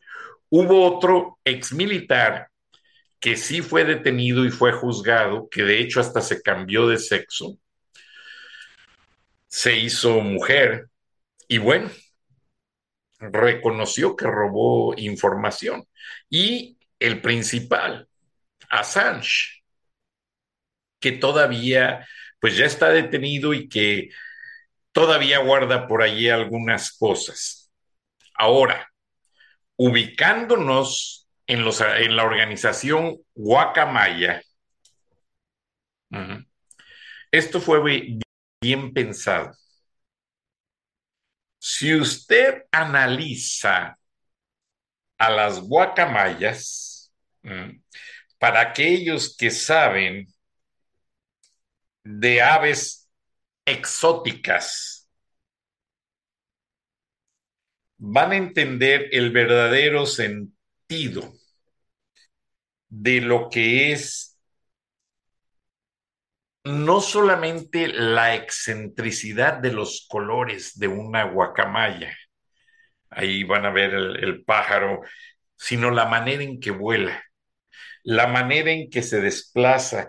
Hubo 0.49 0.85
otro 0.85 1.39
ex 1.43 1.73
militar 1.73 2.49
que 3.19 3.37
sí 3.37 3.61
fue 3.61 3.85
detenido 3.85 4.45
y 4.45 4.51
fue 4.51 4.71
juzgado, 4.71 5.47
que 5.49 5.63
de 5.63 5.79
hecho 5.79 5.99
hasta 5.99 6.21
se 6.21 6.41
cambió 6.41 6.87
de 6.87 6.97
sexo, 6.97 7.57
se 9.47 9.77
hizo 9.77 10.19
mujer 10.19 10.89
y 11.47 11.57
bueno, 11.57 11.89
reconoció 13.19 14.15
que 14.15 14.27
robó 14.27 14.93
información. 14.97 15.85
Y 16.29 16.77
el 16.99 17.21
principal, 17.21 18.07
Assange, 18.79 19.63
que 20.99 21.11
todavía, 21.13 22.07
pues 22.39 22.57
ya 22.57 22.65
está 22.65 22.89
detenido 22.89 23.53
y 23.53 23.69
que 23.69 24.09
todavía 24.91 25.39
guarda 25.39 25.87
por 25.87 26.01
allí 26.01 26.29
algunas 26.29 26.97
cosas. 26.97 27.71
Ahora, 28.35 28.91
ubicándonos 29.77 31.27
en, 31.47 31.63
los, 31.63 31.81
en 31.81 32.15
la 32.15 32.23
organización 32.23 33.17
Guacamaya, 33.33 34.41
esto 37.31 37.59
fue 37.59 37.81
bien 38.61 38.93
pensado. 38.93 39.51
Si 41.59 41.93
usted 41.95 42.63
analiza 42.71 43.97
a 45.17 45.29
las 45.29 45.59
guacamayas, 45.59 47.11
para 48.45 48.61
aquellos 48.61 49.35
que 49.35 49.49
saben 49.49 50.27
de 52.03 52.43
aves 52.43 53.09
exóticas, 53.65 55.09
van 57.97 58.33
a 58.33 58.35
entender 58.35 59.09
el 59.13 59.31
verdadero 59.31 60.05
sentido 60.05 61.33
de 62.87 63.21
lo 63.21 63.49
que 63.49 63.93
es 63.93 64.37
no 66.63 67.01
solamente 67.01 67.87
la 67.87 68.35
excentricidad 68.35 69.57
de 69.57 69.71
los 69.73 70.05
colores 70.07 70.77
de 70.77 70.87
una 70.87 71.23
guacamaya, 71.23 72.15
ahí 73.09 73.43
van 73.43 73.65
a 73.65 73.71
ver 73.71 73.95
el, 73.95 74.23
el 74.23 74.43
pájaro, 74.43 75.01
sino 75.55 75.89
la 75.89 76.05
manera 76.05 76.43
en 76.43 76.59
que 76.59 76.69
vuela 76.69 77.25
la 78.05 78.27
manera 78.27 78.71
en 78.71 78.89
que 78.89 79.01
se 79.01 79.19
desplaza 79.19 80.07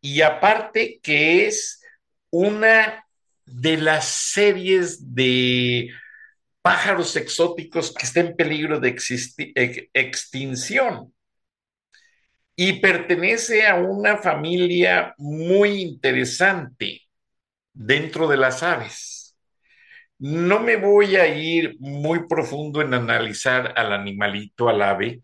y 0.00 0.20
aparte 0.22 1.00
que 1.02 1.46
es 1.46 1.82
una 2.30 3.04
de 3.46 3.78
las 3.78 4.04
series 4.06 5.14
de 5.14 5.90
pájaros 6.62 7.16
exóticos 7.16 7.92
que 7.92 8.04
está 8.04 8.20
en 8.20 8.36
peligro 8.36 8.78
de 8.78 8.94
extinción 9.94 11.12
y 12.54 12.80
pertenece 12.80 13.66
a 13.66 13.76
una 13.76 14.18
familia 14.18 15.14
muy 15.16 15.80
interesante 15.80 17.02
dentro 17.72 18.28
de 18.28 18.36
las 18.36 18.62
aves. 18.62 19.36
No 20.18 20.60
me 20.60 20.76
voy 20.76 21.14
a 21.16 21.28
ir 21.28 21.76
muy 21.78 22.26
profundo 22.26 22.82
en 22.82 22.92
analizar 22.92 23.72
al 23.76 23.92
animalito, 23.92 24.68
al 24.68 24.82
ave, 24.82 25.22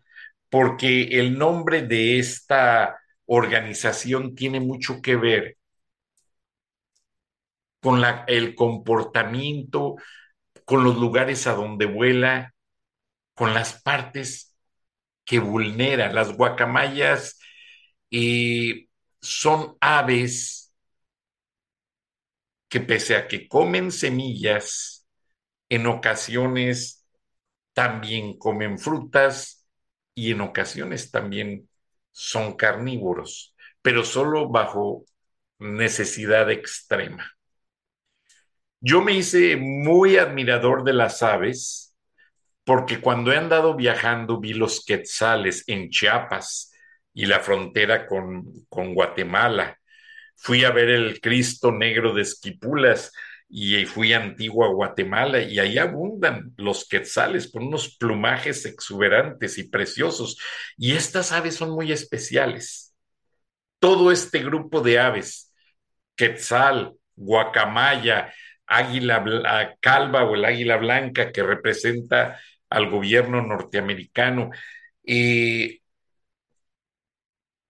porque 0.55 1.19
el 1.19 1.37
nombre 1.37 1.81
de 1.81 2.17
esta 2.17 2.97
organización 3.25 4.35
tiene 4.35 4.61
mucho 4.61 5.01
que 5.01 5.17
ver 5.17 5.57
con 7.81 8.01
el 8.27 8.55
comportamiento, 8.55 9.97
con 10.63 10.85
los 10.85 10.95
lugares 10.95 11.45
a 11.47 11.55
donde 11.55 11.87
vuela, 11.87 12.53
con 13.33 13.53
las 13.53 13.81
partes 13.81 14.55
que 15.25 15.39
vulnera. 15.39 16.13
Las 16.13 16.31
guacamayas 16.37 17.37
eh, 18.09 18.87
son 19.19 19.75
aves 19.81 20.73
que 22.69 22.79
pese 22.79 23.17
a 23.17 23.27
que 23.27 23.49
comen 23.49 23.91
semillas, 23.91 25.05
en 25.67 25.85
ocasiones 25.85 27.05
también 27.73 28.37
comen 28.37 28.79
frutas 28.79 29.54
y 30.15 30.31
en 30.31 30.41
ocasiones 30.41 31.11
también 31.11 31.69
son 32.11 32.55
carnívoros, 32.55 33.55
pero 33.81 34.03
solo 34.03 34.49
bajo 34.49 35.05
necesidad 35.59 36.49
extrema. 36.49 37.31
Yo 38.79 39.01
me 39.01 39.13
hice 39.13 39.57
muy 39.57 40.17
admirador 40.17 40.83
de 40.83 40.93
las 40.93 41.21
aves 41.21 41.95
porque 42.63 42.99
cuando 42.99 43.31
he 43.31 43.37
andado 43.37 43.75
viajando 43.75 44.39
vi 44.39 44.53
los 44.53 44.83
quetzales 44.83 45.63
en 45.67 45.89
Chiapas 45.89 46.71
y 47.13 47.25
la 47.25 47.39
frontera 47.39 48.07
con, 48.07 48.45
con 48.69 48.93
Guatemala. 48.93 49.79
Fui 50.35 50.63
a 50.65 50.71
ver 50.71 50.89
el 50.89 51.21
Cristo 51.21 51.71
Negro 51.71 52.13
de 52.13 52.23
Esquipulas 52.23 53.11
y 53.47 53.85
fui 53.85 54.13
a 54.13 54.21
Antigua 54.21 54.67
Guatemala 54.69 55.41
y 55.41 55.59
ahí 55.59 55.77
abundan 55.77 56.53
los 56.57 56.87
quetzales 56.87 57.51
con 57.51 57.63
unos 57.67 57.95
plumajes 57.97 58.65
exuberantes 58.65 59.57
y 59.57 59.69
preciosos. 59.69 60.37
Y 60.77 60.93
estas 60.93 61.31
aves 61.31 61.55
son 61.55 61.71
muy 61.71 61.91
especiales. 61.91 62.95
Todo 63.79 64.11
este 64.11 64.39
grupo 64.39 64.81
de 64.81 64.99
aves, 64.99 65.53
quetzal, 66.15 66.95
guacamaya, 67.15 68.33
águila 68.65 69.77
calva 69.79 70.23
o 70.23 70.35
el 70.35 70.45
águila 70.45 70.77
blanca 70.77 71.31
que 71.31 71.43
representa 71.43 72.39
al 72.69 72.89
gobierno 72.89 73.41
norteamericano, 73.41 74.49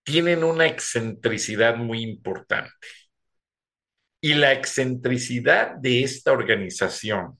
tienen 0.04 0.44
una 0.44 0.66
excentricidad 0.66 1.76
muy 1.76 2.02
importante. 2.02 2.72
Y 4.26 4.34
la 4.34 4.52
excentricidad 4.52 5.76
de 5.76 6.02
esta 6.02 6.32
organización, 6.32 7.38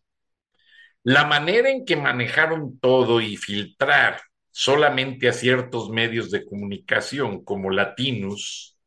la 1.02 1.24
manera 1.24 1.68
en 1.68 1.84
que 1.84 1.96
manejaron 1.96 2.78
todo 2.78 3.20
y 3.20 3.36
filtrar 3.36 4.20
solamente 4.52 5.28
a 5.28 5.32
ciertos 5.32 5.90
medios 5.90 6.30
de 6.30 6.44
comunicación 6.44 7.42
como 7.42 7.70
Latinus, 7.70 8.78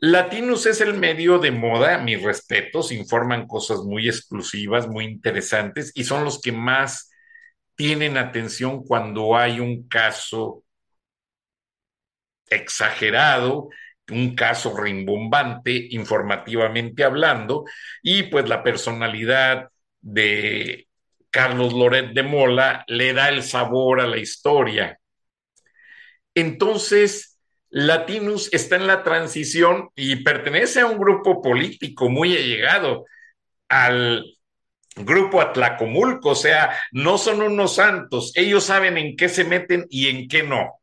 Latinus 0.00 0.66
es 0.66 0.82
el 0.82 0.92
medio 0.92 1.38
de 1.38 1.50
moda, 1.50 1.96
mis 1.96 2.22
respetos, 2.22 2.92
informan 2.92 3.46
cosas 3.46 3.78
muy 3.78 4.06
exclusivas, 4.06 4.86
muy 4.86 5.06
interesantes 5.06 5.92
y 5.94 6.04
son 6.04 6.24
los 6.24 6.42
que 6.42 6.52
más 6.52 7.10
tienen 7.74 8.18
atención 8.18 8.84
cuando 8.84 9.34
hay 9.34 9.60
un 9.60 9.88
caso 9.88 10.62
exagerado, 12.50 13.70
un 14.10 14.34
caso 14.34 14.76
rimbombante, 14.76 15.88
informativamente 15.90 17.04
hablando, 17.04 17.64
y 18.02 18.24
pues 18.24 18.48
la 18.48 18.62
personalidad 18.62 19.68
de 20.00 20.88
Carlos 21.30 21.72
Loret 21.72 22.12
de 22.12 22.22
Mola 22.22 22.84
le 22.86 23.12
da 23.12 23.28
el 23.28 23.42
sabor 23.42 24.00
a 24.00 24.06
la 24.06 24.18
historia. 24.18 24.98
Entonces, 26.34 27.38
Latinus 27.70 28.52
está 28.52 28.76
en 28.76 28.86
la 28.86 29.02
transición 29.02 29.88
y 29.96 30.16
pertenece 30.16 30.80
a 30.80 30.86
un 30.86 30.98
grupo 30.98 31.42
político 31.42 32.08
muy 32.08 32.36
allegado 32.36 33.06
al 33.68 34.24
grupo 34.96 35.40
Atlacomulco, 35.40 36.30
o 36.30 36.34
sea, 36.34 36.76
no 36.92 37.18
son 37.18 37.42
unos 37.42 37.76
santos, 37.76 38.32
ellos 38.36 38.64
saben 38.64 38.96
en 38.96 39.16
qué 39.16 39.28
se 39.28 39.44
meten 39.44 39.86
y 39.90 40.08
en 40.08 40.28
qué 40.28 40.44
no. 40.44 40.80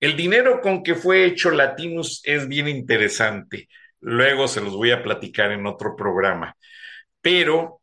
El 0.00 0.16
dinero 0.16 0.60
con 0.60 0.82
que 0.82 0.94
fue 0.94 1.24
hecho 1.24 1.50
Latinus 1.50 2.20
es 2.24 2.48
bien 2.48 2.68
interesante, 2.68 3.68
luego 4.00 4.46
se 4.48 4.60
los 4.60 4.74
voy 4.74 4.90
a 4.90 5.02
platicar 5.02 5.52
en 5.52 5.66
otro 5.66 5.96
programa, 5.96 6.56
pero 7.20 7.80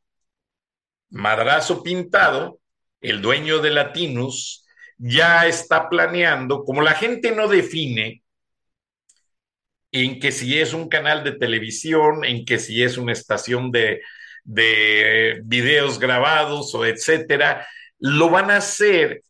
Madrazo 1.10 1.84
Pintado, 1.84 2.60
el 3.02 3.22
dueño 3.22 3.60
de 3.60 3.72
Latinus, 3.72 4.66
ya 4.98 5.48
está 5.48 5.90
planeando, 5.90 6.64
como 6.64 6.82
la 6.82 6.94
gente 6.94 7.32
no 7.32 7.48
define 7.48 8.24
en 9.92 10.20
que 10.20 10.32
si 10.32 10.60
es 10.60 10.74
un 10.74 10.90
canal 10.90 11.24
de 11.24 11.34
televisión, 11.34 12.26
en 12.26 12.46
que 12.46 12.58
si 12.60 12.84
es 12.84 12.98
una 12.98 13.14
estación 13.14 13.72
de, 13.72 14.02
de 14.44 15.42
videos 15.46 16.00
grabados 16.00 16.74
o 16.74 16.86
etcétera, 16.86 17.68
lo 18.00 18.30
van 18.30 18.50
a 18.52 18.58
hacer 18.58 19.24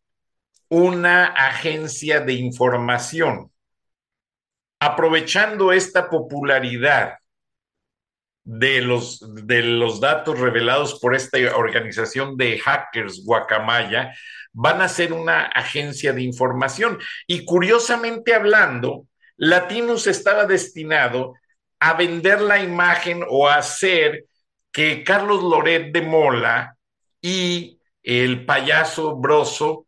una 0.74 1.26
agencia 1.26 2.20
de 2.22 2.34
información, 2.34 3.52
aprovechando 4.80 5.72
esta 5.72 6.10
popularidad 6.10 7.20
de 8.44 8.82
los, 8.82 9.22
de 9.46 9.62
los 9.62 10.02
datos 10.02 10.40
revelados 10.40 11.00
por 11.00 11.14
esta 11.14 11.38
organización 11.56 12.38
de 12.38 12.58
hackers 12.58 13.24
Guacamaya, 13.24 14.16
van 14.52 14.82
a 14.82 14.90
ser 14.90 15.14
una 15.14 15.44
agencia 15.44 16.12
de 16.12 16.24
información. 16.24 16.98
Y 17.28 17.46
curiosamente 17.46 18.34
hablando, 18.34 19.06
Latinus 19.38 20.08
estaba 20.08 20.46
destinado 20.48 21.36
a 21.80 21.94
vender 21.94 22.42
la 22.42 22.64
imagen 22.64 23.24
o 23.30 23.48
a 23.48 23.58
hacer 23.58 24.26
que 24.72 25.04
Carlos 25.04 25.44
Loret 25.44 25.94
de 25.94 26.02
Mola 26.02 26.78
y 27.22 27.80
el 28.02 28.44
payaso 28.44 29.16
Broso 29.16 29.86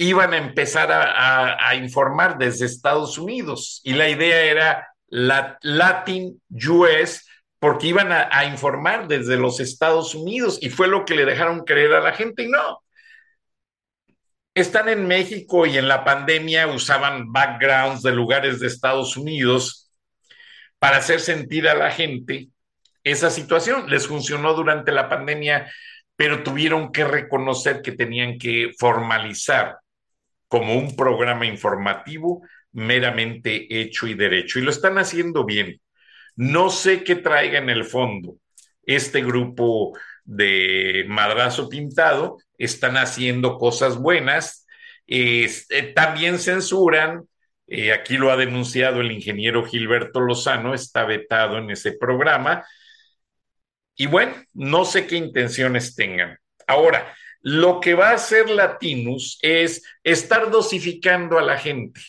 iban 0.00 0.32
a 0.32 0.38
empezar 0.38 0.88
a, 0.90 1.74
informar 1.74 2.38
desde 2.38 2.64
Estados 2.64 3.18
Unidos. 3.18 3.82
Y 3.84 3.92
la 3.92 4.08
idea 4.08 4.44
era 4.44 4.88
la, 5.08 5.58
Latin 5.60 6.40
US 6.50 7.26
porque 7.58 7.88
iban 7.88 8.10
a, 8.10 8.30
a, 8.32 8.46
informar 8.46 9.08
desde 9.08 9.36
los 9.36 9.60
Estados 9.60 10.14
Unidos 10.14 10.58
y 10.62 10.70
fue 10.70 10.88
lo 10.88 11.04
que 11.04 11.14
le 11.14 11.26
dejaron 11.26 11.64
creer 11.64 11.92
a 11.92 12.00
la 12.00 12.12
gente 12.12 12.44
y 12.44 12.48
no. 12.48 12.82
Están 14.54 14.88
en 14.88 15.06
México 15.06 15.66
y 15.66 15.76
en 15.76 15.86
la 15.86 16.02
pandemia 16.02 16.66
usaban 16.68 17.30
backgrounds 17.30 18.02
de 18.02 18.12
lugares 18.12 18.58
de 18.58 18.68
Estados 18.68 19.18
Unidos 19.18 19.92
para 20.78 20.96
hacer 20.96 21.20
sentir 21.20 21.68
a 21.68 21.74
la 21.74 21.90
gente 21.90 22.48
esa 23.04 23.28
situación. 23.28 23.90
Les 23.90 24.06
funcionó 24.06 24.54
durante 24.54 24.92
la 24.92 25.10
pandemia, 25.10 25.70
pero 26.16 26.42
tuvieron 26.42 26.90
que 26.90 27.04
reconocer 27.04 27.82
que 27.82 27.92
tenían 27.92 28.38
que 28.38 28.72
formalizar 28.78 29.76
como 30.50 30.74
un 30.74 30.96
programa 30.96 31.46
informativo 31.46 32.42
meramente 32.72 33.80
hecho 33.80 34.08
y 34.08 34.14
derecho. 34.14 34.58
Y 34.58 34.62
lo 34.62 34.72
están 34.72 34.98
haciendo 34.98 35.44
bien. 35.44 35.80
No 36.34 36.70
sé 36.70 37.04
qué 37.04 37.14
traiga 37.14 37.58
en 37.58 37.70
el 37.70 37.84
fondo 37.84 38.36
este 38.82 39.22
grupo 39.22 39.96
de 40.24 41.04
madrazo 41.06 41.68
pintado, 41.68 42.38
están 42.58 42.96
haciendo 42.96 43.58
cosas 43.58 43.96
buenas, 43.96 44.66
eh, 45.06 45.48
también 45.94 46.40
censuran, 46.40 47.28
eh, 47.68 47.92
aquí 47.92 48.16
lo 48.16 48.32
ha 48.32 48.36
denunciado 48.36 49.00
el 49.00 49.12
ingeniero 49.12 49.64
Gilberto 49.64 50.18
Lozano, 50.18 50.74
está 50.74 51.04
vetado 51.04 51.58
en 51.58 51.70
ese 51.70 51.92
programa, 51.92 52.64
y 53.94 54.06
bueno, 54.06 54.34
no 54.54 54.84
sé 54.84 55.06
qué 55.06 55.14
intenciones 55.16 55.94
tengan. 55.94 56.38
Ahora, 56.66 57.14
lo 57.42 57.80
que 57.80 57.94
va 57.94 58.10
a 58.10 58.14
hacer 58.14 58.50
Latinus 58.50 59.38
es 59.42 59.82
estar 60.04 60.50
dosificando 60.50 61.38
a 61.38 61.42
la 61.42 61.58
gente. 61.58 62.00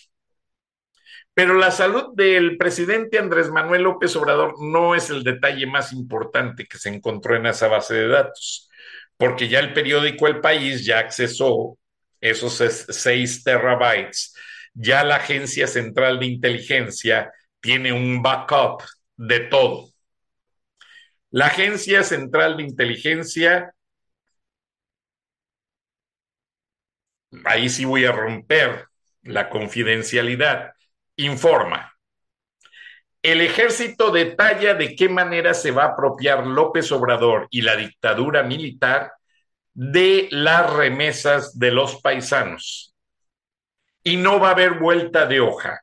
Pero 1.33 1.53
la 1.53 1.71
salud 1.71 2.13
del 2.13 2.57
presidente 2.57 3.17
Andrés 3.17 3.49
Manuel 3.49 3.83
López 3.83 4.15
Obrador 4.15 4.55
no 4.61 4.95
es 4.95 5.09
el 5.09 5.23
detalle 5.23 5.65
más 5.65 5.93
importante 5.93 6.65
que 6.65 6.77
se 6.77 6.89
encontró 6.89 7.35
en 7.35 7.45
esa 7.45 7.67
base 7.67 7.93
de 7.95 8.07
datos, 8.09 8.69
porque 9.15 9.47
ya 9.47 9.59
el 9.59 9.73
periódico 9.73 10.27
El 10.27 10.41
País 10.41 10.85
ya 10.85 10.99
accesó 10.99 11.77
esos 12.19 12.53
seis 12.89 13.43
terabytes, 13.43 14.35
ya 14.73 15.03
la 15.03 15.15
Agencia 15.17 15.67
Central 15.67 16.19
de 16.19 16.25
Inteligencia 16.27 17.31
tiene 17.61 17.93
un 17.93 18.21
backup 18.21 18.83
de 19.15 19.39
todo. 19.41 19.89
La 21.29 21.47
Agencia 21.47 22.03
Central 22.03 22.57
de 22.57 22.63
Inteligencia, 22.63 23.73
ahí 27.45 27.69
sí 27.69 27.85
voy 27.85 28.05
a 28.05 28.11
romper 28.11 28.87
la 29.23 29.49
confidencialidad 29.49 30.73
informa. 31.15 31.93
El 33.21 33.41
ejército 33.41 34.11
detalla 34.11 34.73
de 34.73 34.95
qué 34.95 35.07
manera 35.07 35.53
se 35.53 35.71
va 35.71 35.83
a 35.83 35.87
apropiar 35.89 36.47
López 36.47 36.91
Obrador 36.91 37.47
y 37.51 37.61
la 37.61 37.75
dictadura 37.75 38.41
militar 38.41 39.13
de 39.73 40.27
las 40.31 40.73
remesas 40.73 41.57
de 41.59 41.71
los 41.71 42.01
paisanos. 42.01 42.95
Y 44.03 44.17
no 44.17 44.39
va 44.39 44.49
a 44.49 44.51
haber 44.51 44.79
vuelta 44.79 45.27
de 45.27 45.39
hoja. 45.39 45.81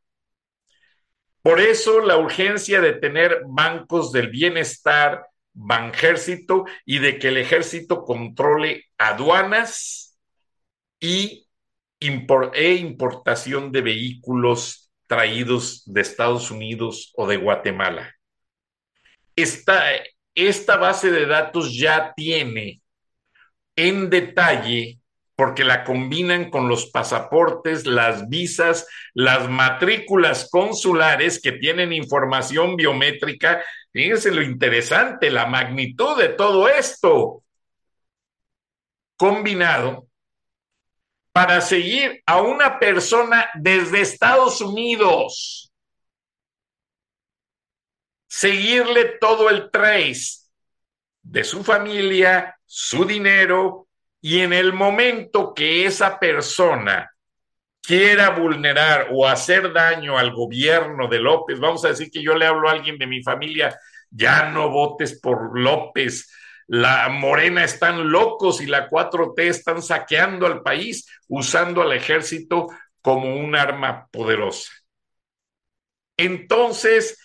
Por 1.43 1.61
eso 1.61 2.01
la 2.01 2.17
urgencia 2.17 2.81
de 2.81 2.95
tener 2.95 3.43
bancos 3.47 4.11
del 4.13 4.29
bienestar, 4.29 5.27
Banjército, 5.53 6.65
y 6.85 6.99
de 6.99 7.19
que 7.19 7.29
el 7.29 7.37
ejército 7.37 8.05
controle 8.05 8.87
aduanas 8.99 10.08
y 11.01 11.49
e 12.01 12.75
importación 12.75 13.73
de 13.73 13.83
vehículos 13.83 14.91
traídos 15.07 15.83
de 15.87 16.01
Estados 16.01 16.51
Unidos 16.51 17.13
o 17.17 17.27
de 17.27 17.37
Guatemala. 17.37 18.15
Esta, 19.35 19.85
esta 20.35 20.77
base 20.77 21.11
de 21.11 21.27
datos 21.27 21.77
ya 21.77 22.13
tiene 22.15 22.83
en 23.75 24.11
detalle, 24.11 25.01
porque 25.35 25.65
la 25.65 25.85
combinan 25.85 26.51
con 26.51 26.69
los 26.69 26.91
pasaportes, 26.91 27.87
las 27.87 28.29
visas, 28.29 28.87
las 29.15 29.49
matrículas 29.49 30.49
consulares 30.51 31.41
que 31.41 31.53
tienen 31.53 31.93
información 31.93 32.75
biométrica. 32.75 33.63
Fíjense 33.93 34.33
lo 34.33 34.43
interesante, 34.43 35.31
la 35.31 35.47
magnitud 35.47 36.19
de 36.19 36.31
todo 36.31 36.69
esto 36.69 37.45
combinado 39.17 40.08
para 41.38 41.61
seguir 41.61 42.20
a 42.27 42.42
una 42.42 42.81
persona 42.81 43.48
desde 43.55 44.01
Estados 44.01 44.61
Unidos. 44.61 45.72
Seguirle 48.27 49.18
todo 49.20 49.48
el 49.48 49.70
trace 49.70 50.48
de 51.22 51.44
su 51.44 51.62
familia, 51.62 52.59
su 52.66 53.05
dinero, 53.05 53.87
y 54.20 54.40
en 54.40 54.53
el 54.53 54.72
momento 54.72 55.55
que 55.55 55.87
esa 55.87 56.18
persona 56.18 57.09
quiera 57.81 58.31
vulnerar 58.31 59.07
o 59.12 59.24
hacer 59.24 59.72
daño 59.72 60.18
al 60.18 60.35
gobierno 60.35 61.07
de 61.07 61.20
López, 61.20 61.61
vamos 61.61 61.85
a 61.85 61.90
decir 61.90 62.11
que 62.11 62.20
yo 62.20 62.35
le 62.35 62.46
hablo 62.46 62.68
a 62.68 62.72
alguien 62.72 62.98
de 62.98 63.07
mi 63.07 63.22
familia, 63.22 63.79
ya 64.11 64.51
no 64.51 64.70
votes 64.70 65.20
por 65.20 65.57
López, 65.57 66.29
la 66.68 67.09
Morena 67.09 67.64
están 67.64 68.11
locos 68.11 68.61
y 68.61 68.66
la 68.66 68.90
4T 68.90 69.48
están 69.48 69.83
saqueando 69.83 70.46
al 70.46 70.62
país 70.62 71.09
usando 71.26 71.81
al 71.81 71.92
ejército 71.92 72.66
como 73.00 73.37
un 73.37 73.57
arma 73.57 74.07
poderosa. 74.12 74.70
Entonces, 76.18 77.18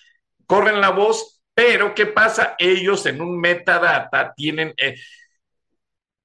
corren 0.46 0.80
la 0.80 0.92
voz, 0.92 1.42
pero 1.54 1.94
¿qué 1.94 2.06
pasa? 2.06 2.56
Ellos 2.58 3.06
en 3.06 3.22
un 3.22 3.38
metadata 3.38 4.34
tienen, 4.34 4.74
eh, 4.78 4.96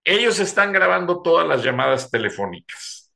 ellos 0.04 0.38
están 0.38 0.72
grabando 0.72 1.20
todas 1.20 1.46
las 1.46 1.64
llamadas 1.64 2.10
telefónicas. 2.10 3.12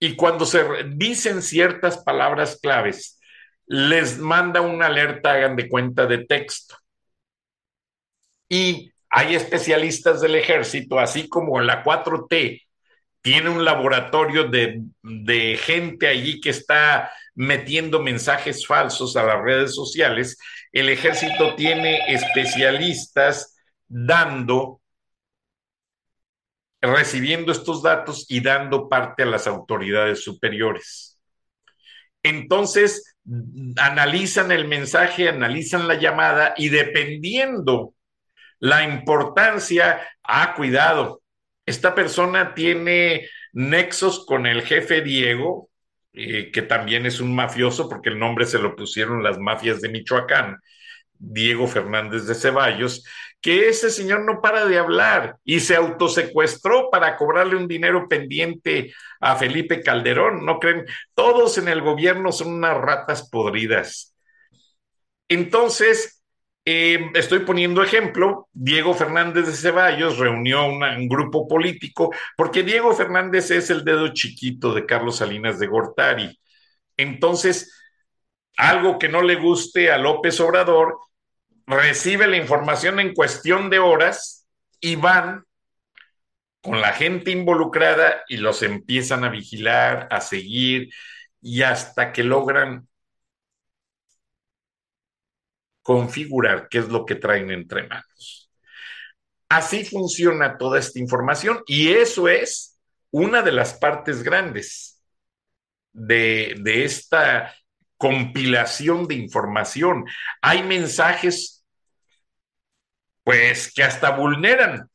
Y 0.00 0.16
cuando 0.16 0.46
se 0.46 0.64
dicen 0.96 1.42
ciertas 1.42 1.98
palabras 1.98 2.58
claves, 2.60 3.20
les 3.66 4.18
manda 4.18 4.62
una 4.62 4.86
alerta, 4.86 5.32
hagan 5.32 5.54
de 5.54 5.68
cuenta 5.68 6.06
de 6.06 6.26
texto 6.26 6.79
y 8.50 8.92
hay 9.08 9.34
especialistas 9.36 10.20
del 10.20 10.34
ejército, 10.34 10.98
así 10.98 11.28
como 11.28 11.60
la 11.60 11.82
4T 11.82 12.66
tiene 13.22 13.50
un 13.50 13.64
laboratorio 13.64 14.48
de, 14.48 14.82
de 15.02 15.56
gente 15.56 16.08
allí 16.08 16.40
que 16.40 16.50
está 16.50 17.10
metiendo 17.34 18.00
mensajes 18.02 18.66
falsos 18.66 19.16
a 19.16 19.22
las 19.22 19.40
redes 19.42 19.74
sociales, 19.74 20.38
el 20.72 20.88
ejército 20.88 21.54
tiene 21.54 22.12
especialistas 22.12 23.56
dando, 23.86 24.80
recibiendo 26.80 27.52
estos 27.52 27.82
datos 27.82 28.26
y 28.28 28.40
dando 28.40 28.88
parte 28.88 29.22
a 29.22 29.26
las 29.26 29.46
autoridades 29.46 30.24
superiores. 30.24 31.18
Entonces, 32.22 33.16
analizan 33.76 34.50
el 34.50 34.66
mensaje, 34.66 35.28
analizan 35.28 35.88
la 35.88 35.94
llamada 35.94 36.54
y 36.56 36.68
dependiendo 36.68 37.94
la 38.60 38.84
importancia, 38.84 40.06
ah, 40.22 40.54
cuidado, 40.54 41.22
esta 41.66 41.94
persona 41.94 42.54
tiene 42.54 43.28
nexos 43.52 44.24
con 44.26 44.46
el 44.46 44.62
jefe 44.62 45.00
Diego, 45.00 45.70
eh, 46.12 46.50
que 46.52 46.62
también 46.62 47.06
es 47.06 47.20
un 47.20 47.34
mafioso 47.34 47.88
porque 47.88 48.10
el 48.10 48.18
nombre 48.18 48.46
se 48.46 48.58
lo 48.58 48.76
pusieron 48.76 49.22
las 49.22 49.38
mafias 49.38 49.80
de 49.80 49.88
Michoacán, 49.88 50.58
Diego 51.14 51.66
Fernández 51.66 52.26
de 52.26 52.34
Ceballos, 52.34 53.04
que 53.40 53.68
ese 53.68 53.90
señor 53.90 54.24
no 54.24 54.42
para 54.42 54.66
de 54.66 54.78
hablar 54.78 55.36
y 55.44 55.60
se 55.60 55.76
autosecuestró 55.76 56.90
para 56.90 57.16
cobrarle 57.16 57.56
un 57.56 57.68
dinero 57.68 58.08
pendiente 58.08 58.92
a 59.20 59.36
Felipe 59.36 59.82
Calderón. 59.82 60.44
¿No 60.44 60.58
creen? 60.58 60.84
Todos 61.14 61.56
en 61.56 61.68
el 61.68 61.80
gobierno 61.80 62.32
son 62.32 62.54
unas 62.54 62.76
ratas 62.76 63.28
podridas. 63.30 64.14
Entonces, 65.28 66.19
eh, 66.64 67.10
estoy 67.14 67.40
poniendo 67.40 67.82
ejemplo, 67.82 68.48
Diego 68.52 68.94
Fernández 68.94 69.46
de 69.46 69.52
Ceballos 69.52 70.18
reunió 70.18 70.66
un 70.66 71.08
grupo 71.08 71.48
político, 71.48 72.14
porque 72.36 72.62
Diego 72.62 72.92
Fernández 72.94 73.50
es 73.50 73.70
el 73.70 73.84
dedo 73.84 74.08
chiquito 74.08 74.74
de 74.74 74.86
Carlos 74.86 75.16
Salinas 75.16 75.58
de 75.58 75.66
Gortari. 75.66 76.38
Entonces, 76.96 77.74
algo 78.56 78.98
que 78.98 79.08
no 79.08 79.22
le 79.22 79.36
guste 79.36 79.90
a 79.90 79.98
López 79.98 80.38
Obrador, 80.40 80.98
recibe 81.66 82.26
la 82.26 82.36
información 82.36 83.00
en 83.00 83.14
cuestión 83.14 83.70
de 83.70 83.78
horas 83.78 84.46
y 84.80 84.96
van 84.96 85.44
con 86.60 86.80
la 86.80 86.92
gente 86.92 87.30
involucrada 87.30 88.22
y 88.28 88.36
los 88.36 88.62
empiezan 88.62 89.24
a 89.24 89.30
vigilar, 89.30 90.08
a 90.10 90.20
seguir 90.20 90.90
y 91.40 91.62
hasta 91.62 92.12
que 92.12 92.22
logran 92.22 92.86
configurar 95.90 96.68
qué 96.68 96.78
es 96.78 96.88
lo 96.88 97.04
que 97.04 97.16
traen 97.16 97.50
entre 97.50 97.88
manos. 97.88 98.48
Así 99.48 99.84
funciona 99.84 100.56
toda 100.56 100.78
esta 100.78 101.00
información 101.00 101.64
y 101.66 101.88
eso 101.88 102.28
es 102.28 102.78
una 103.10 103.42
de 103.42 103.50
las 103.50 103.74
partes 103.74 104.22
grandes 104.22 105.02
de, 105.92 106.54
de 106.60 106.84
esta 106.84 107.52
compilación 107.96 109.08
de 109.08 109.16
información. 109.16 110.04
Hay 110.40 110.62
mensajes, 110.62 111.66
pues, 113.24 113.74
que 113.74 113.82
hasta 113.82 114.10
vulneran 114.10 114.88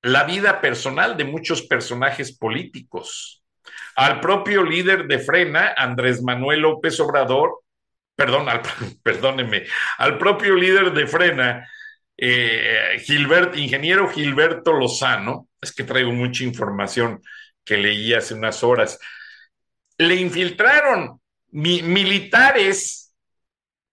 la 0.00 0.22
vida 0.22 0.60
personal 0.60 1.16
de 1.16 1.24
muchos 1.24 1.62
personajes 1.62 2.38
políticos. 2.38 3.42
Al 3.96 4.20
propio 4.20 4.62
líder 4.62 5.08
de 5.08 5.18
Frena, 5.18 5.74
Andrés 5.76 6.22
Manuel 6.22 6.60
López 6.60 7.00
Obrador, 7.00 7.64
perdón, 8.20 8.50
al, 8.50 8.60
perdóneme, 9.02 9.64
al 9.96 10.18
propio 10.18 10.54
líder 10.54 10.92
de 10.92 11.06
Frena, 11.06 11.66
eh, 12.18 13.02
ingeniero 13.54 14.10
Gilberto 14.10 14.74
Lozano, 14.74 15.48
es 15.58 15.72
que 15.72 15.84
traigo 15.84 16.12
mucha 16.12 16.44
información 16.44 17.22
que 17.64 17.78
leí 17.78 18.12
hace 18.12 18.34
unas 18.34 18.62
horas, 18.62 18.98
le 19.96 20.16
infiltraron 20.16 21.18
militares 21.52 23.14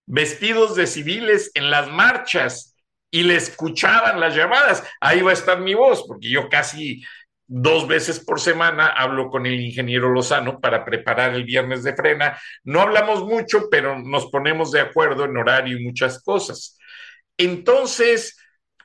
vestidos 0.06 0.76
de 0.76 0.88
civiles 0.88 1.50
en 1.54 1.72
las 1.72 1.90
marchas 1.90 2.76
y 3.10 3.24
le 3.24 3.38
escuchaban 3.38 4.20
las 4.20 4.36
llamadas. 4.36 4.84
Ahí 5.00 5.22
va 5.22 5.32
a 5.32 5.36
estar 5.36 5.62
mi 5.62 5.74
voz, 5.74 6.04
porque 6.06 6.30
yo 6.30 6.50
casi 6.50 7.02
dos 7.48 7.88
veces 7.88 8.20
por 8.20 8.40
semana 8.40 8.88
hablo 8.88 9.30
con 9.30 9.46
el 9.46 9.60
ingeniero 9.60 10.10
Lozano 10.10 10.60
para 10.60 10.84
preparar 10.84 11.34
el 11.34 11.46
viernes 11.46 11.84
de 11.84 11.96
frena. 11.96 12.38
No 12.64 12.82
hablamos 12.82 13.24
mucho, 13.24 13.70
pero 13.72 13.98
nos 13.98 14.28
ponemos 14.28 14.72
de 14.72 14.82
acuerdo 14.82 15.26
en 15.26 15.38
horario 15.38 15.78
y 15.78 15.86
muchas 15.86 16.22
cosas. 16.22 16.78
Entonces, 17.38 18.38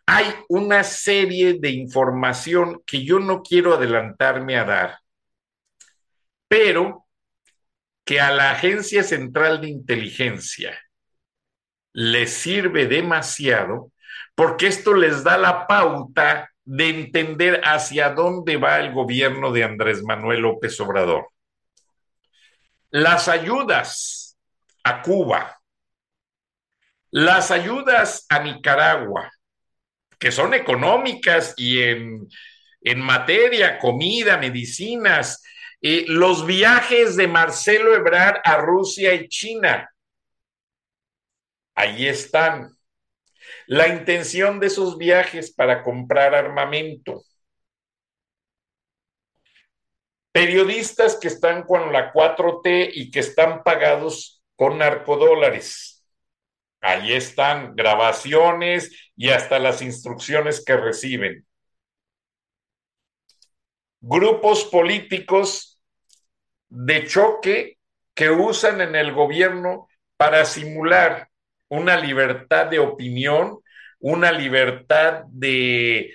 hay 0.06 0.26
una 0.48 0.84
serie 0.84 1.58
de 1.58 1.70
información 1.70 2.82
que 2.86 3.04
yo 3.04 3.18
no 3.18 3.42
quiero 3.42 3.74
adelantarme 3.74 4.56
a 4.56 4.64
dar, 4.64 4.98
pero 6.48 7.06
que 8.04 8.20
a 8.20 8.30
la 8.30 8.52
Agencia 8.52 9.02
Central 9.02 9.60
de 9.60 9.68
Inteligencia 9.68 10.78
le 11.92 12.26
sirve 12.26 12.86
demasiado 12.86 13.92
porque 14.34 14.66
esto 14.66 14.94
les 14.94 15.24
da 15.24 15.36
la 15.36 15.66
pauta 15.66 16.51
de 16.64 16.88
entender 16.88 17.60
hacia 17.64 18.10
dónde 18.10 18.56
va 18.56 18.78
el 18.78 18.92
gobierno 18.92 19.52
de 19.52 19.64
Andrés 19.64 20.02
Manuel 20.02 20.40
López 20.40 20.78
Obrador. 20.80 21.28
Las 22.90 23.28
ayudas 23.28 24.38
a 24.84 25.02
Cuba, 25.02 25.60
las 27.10 27.50
ayudas 27.50 28.26
a 28.28 28.40
Nicaragua, 28.40 29.30
que 30.18 30.30
son 30.30 30.54
económicas 30.54 31.54
y 31.56 31.82
en, 31.82 32.28
materia, 32.96 33.78
comida, 33.78 34.36
medicinas, 34.38 35.42
eh, 35.80 36.04
los 36.06 36.46
viajes 36.46 37.16
de 37.16 37.26
Marcelo 37.26 37.94
Ebrard 37.94 38.40
a 38.44 38.56
Rusia 38.58 39.14
y 39.14 39.28
China, 39.28 39.90
ahí 41.74 42.06
están 42.06 42.76
la 43.66 43.88
intención 43.88 44.60
de 44.60 44.68
esos 44.68 44.98
viajes 44.98 45.52
para 45.52 45.82
comprar 45.82 46.34
armamento. 46.34 47.22
Periodistas 50.32 51.16
que 51.16 51.28
están 51.28 51.64
con 51.64 51.92
la 51.92 52.12
4T 52.12 52.90
y 52.94 53.10
que 53.10 53.20
están 53.20 53.62
pagados 53.62 54.42
con 54.56 54.78
narcodólares. 54.78 56.04
Ahí 56.80 57.12
están 57.12 57.76
grabaciones 57.76 59.12
y 59.16 59.28
hasta 59.28 59.58
las 59.58 59.82
instrucciones 59.82 60.64
que 60.64 60.76
reciben. 60.76 61.46
grupos 64.02 64.64
políticos 64.64 65.80
de 66.68 67.06
choque 67.06 67.78
que 68.14 68.30
usan 68.30 68.80
en 68.80 68.96
el 68.96 69.12
gobierno 69.12 69.88
para 70.16 70.44
simular 70.44 71.30
una 71.72 71.96
libertad 71.96 72.66
de 72.66 72.78
opinión, 72.78 73.60
una 73.98 74.30
libertad 74.30 75.22
de, 75.30 76.14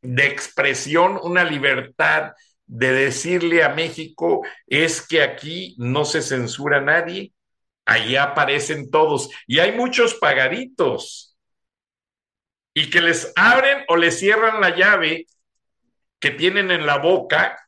de 0.00 0.26
expresión, 0.26 1.20
una 1.22 1.44
libertad 1.44 2.32
de 2.66 2.92
decirle 2.92 3.62
a 3.62 3.68
México 3.68 4.46
es 4.66 5.06
que 5.06 5.20
aquí 5.20 5.74
no 5.76 6.06
se 6.06 6.22
censura 6.22 6.78
a 6.78 6.80
nadie, 6.80 7.34
ahí 7.84 8.16
aparecen 8.16 8.90
todos 8.90 9.28
y 9.46 9.58
hay 9.58 9.72
muchos 9.72 10.14
pagaditos 10.14 11.36
y 12.72 12.88
que 12.88 13.02
les 13.02 13.30
abren 13.36 13.84
o 13.88 13.96
les 13.96 14.18
cierran 14.18 14.62
la 14.62 14.74
llave 14.74 15.26
que 16.18 16.30
tienen 16.30 16.70
en 16.70 16.86
la 16.86 16.96
boca, 16.96 17.58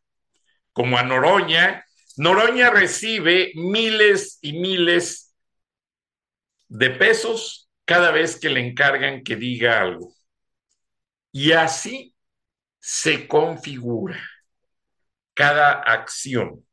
como 0.72 0.96
a 0.96 1.02
Noroña. 1.02 1.84
Noroña 2.16 2.70
recibe 2.70 3.52
miles 3.56 4.38
y 4.40 4.54
miles 4.54 5.21
de 6.72 6.88
pesos 6.88 7.68
cada 7.84 8.10
vez 8.12 8.40
que 8.40 8.48
le 8.48 8.66
encargan 8.66 9.22
que 9.22 9.36
diga 9.36 9.82
algo. 9.82 10.14
Y 11.30 11.52
así 11.52 12.14
se 12.78 13.28
configura 13.28 14.18
cada 15.34 15.72
acción 15.72 16.64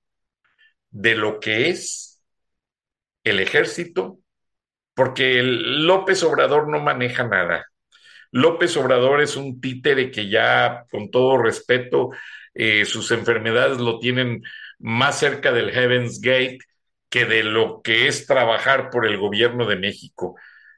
de 0.89 1.15
lo 1.15 1.41
que 1.41 1.69
es 1.69 2.23
el 3.25 3.41
ejército, 3.41 4.19
porque 4.93 5.39
el 5.39 5.85
López 5.85 6.23
Obrador 6.23 6.69
no 6.69 6.79
maneja 6.79 7.27
nada. 7.27 7.65
López 8.31 8.77
Obrador 8.77 9.21
es 9.21 9.35
un 9.35 9.59
títere 9.59 10.11
que 10.11 10.29
ya, 10.29 10.85
con 10.91 11.11
todo 11.11 11.37
respeto, 11.37 12.11
eh, 12.53 12.85
sus 12.85 13.11
enfermedades 13.11 13.79
lo 13.79 13.99
tienen 13.99 14.43
más 14.77 15.19
cerca 15.19 15.51
del 15.51 15.71
Heaven's 15.71 16.21
Gate 16.21 16.59
que 17.09 17.25
de 17.25 17.43
lo 17.43 17.81
que 17.81 18.07
es 18.07 18.25
trabajar 18.27 18.89
por 18.89 19.05
el 19.05 19.17
gobierno 19.17 19.65
de 19.67 19.77
México. 19.77 20.35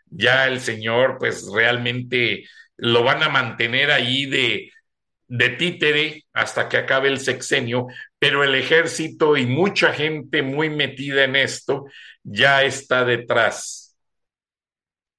Ya 0.08 0.48
el 0.48 0.60
señor, 0.62 1.18
pues 1.20 1.48
realmente 1.54 2.46
lo 2.78 3.04
van 3.04 3.24
a 3.24 3.30
mantener 3.30 3.92
ahí 3.92 4.26
de, 4.26 4.72
de 5.28 5.50
títere 5.50 6.26
hasta 6.34 6.68
que 6.70 6.78
acabe 6.78 7.10
el 7.10 7.20
sexenio, 7.20 7.88
pero 8.20 8.44
el 8.44 8.56
ejército 8.56 9.38
y 9.38 9.46
mucha 9.46 9.94
gente 9.94 10.42
muy 10.42 10.70
metida 10.70 11.24
en 11.24 11.36
esto 11.36 11.86
ya 12.24 12.64
está 12.64 13.06
detrás 13.06 13.96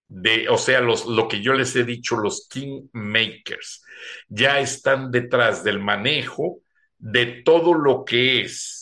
de, 0.09 0.49
o 0.49 0.59
sea, 0.59 0.81
los, 0.81 1.07
lo 1.07 1.27
que 1.29 1.41
yo 1.41 1.55
les 1.55 1.75
he 1.75 1.85
dicho, 1.85 2.17
los 2.17 2.47
kingmakers, 2.49 3.83
ya 4.29 4.61
están 4.61 5.11
detrás 5.11 5.65
del 5.65 5.81
manejo 5.81 6.61
de 6.99 7.43
todo 7.45 7.75
lo 7.75 8.05
que 8.05 8.43
es 8.43 8.82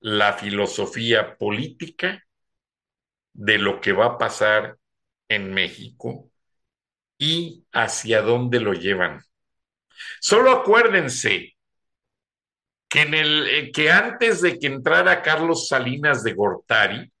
la 0.00 0.32
filosofía 0.32 1.36
política 1.36 2.24
de 3.32 3.58
lo 3.58 3.80
que 3.80 3.92
va 3.92 4.06
a 4.06 4.18
pasar 4.18 4.76
en 5.28 5.52
México 5.54 6.30
y 7.18 7.64
hacia 7.72 8.22
dónde 8.22 8.60
lo 8.60 8.72
llevan. 8.72 9.22
Solo 10.20 10.50
acuérdense 10.50 11.56
que, 12.88 13.02
en 13.02 13.14
el, 13.14 13.48
eh, 13.48 13.72
que 13.72 13.90
antes 13.90 14.40
de 14.40 14.58
que 14.58 14.66
entrara 14.66 15.22
Carlos 15.22 15.68
Salinas 15.68 16.24
de 16.24 16.32
Gortari, 16.32 17.12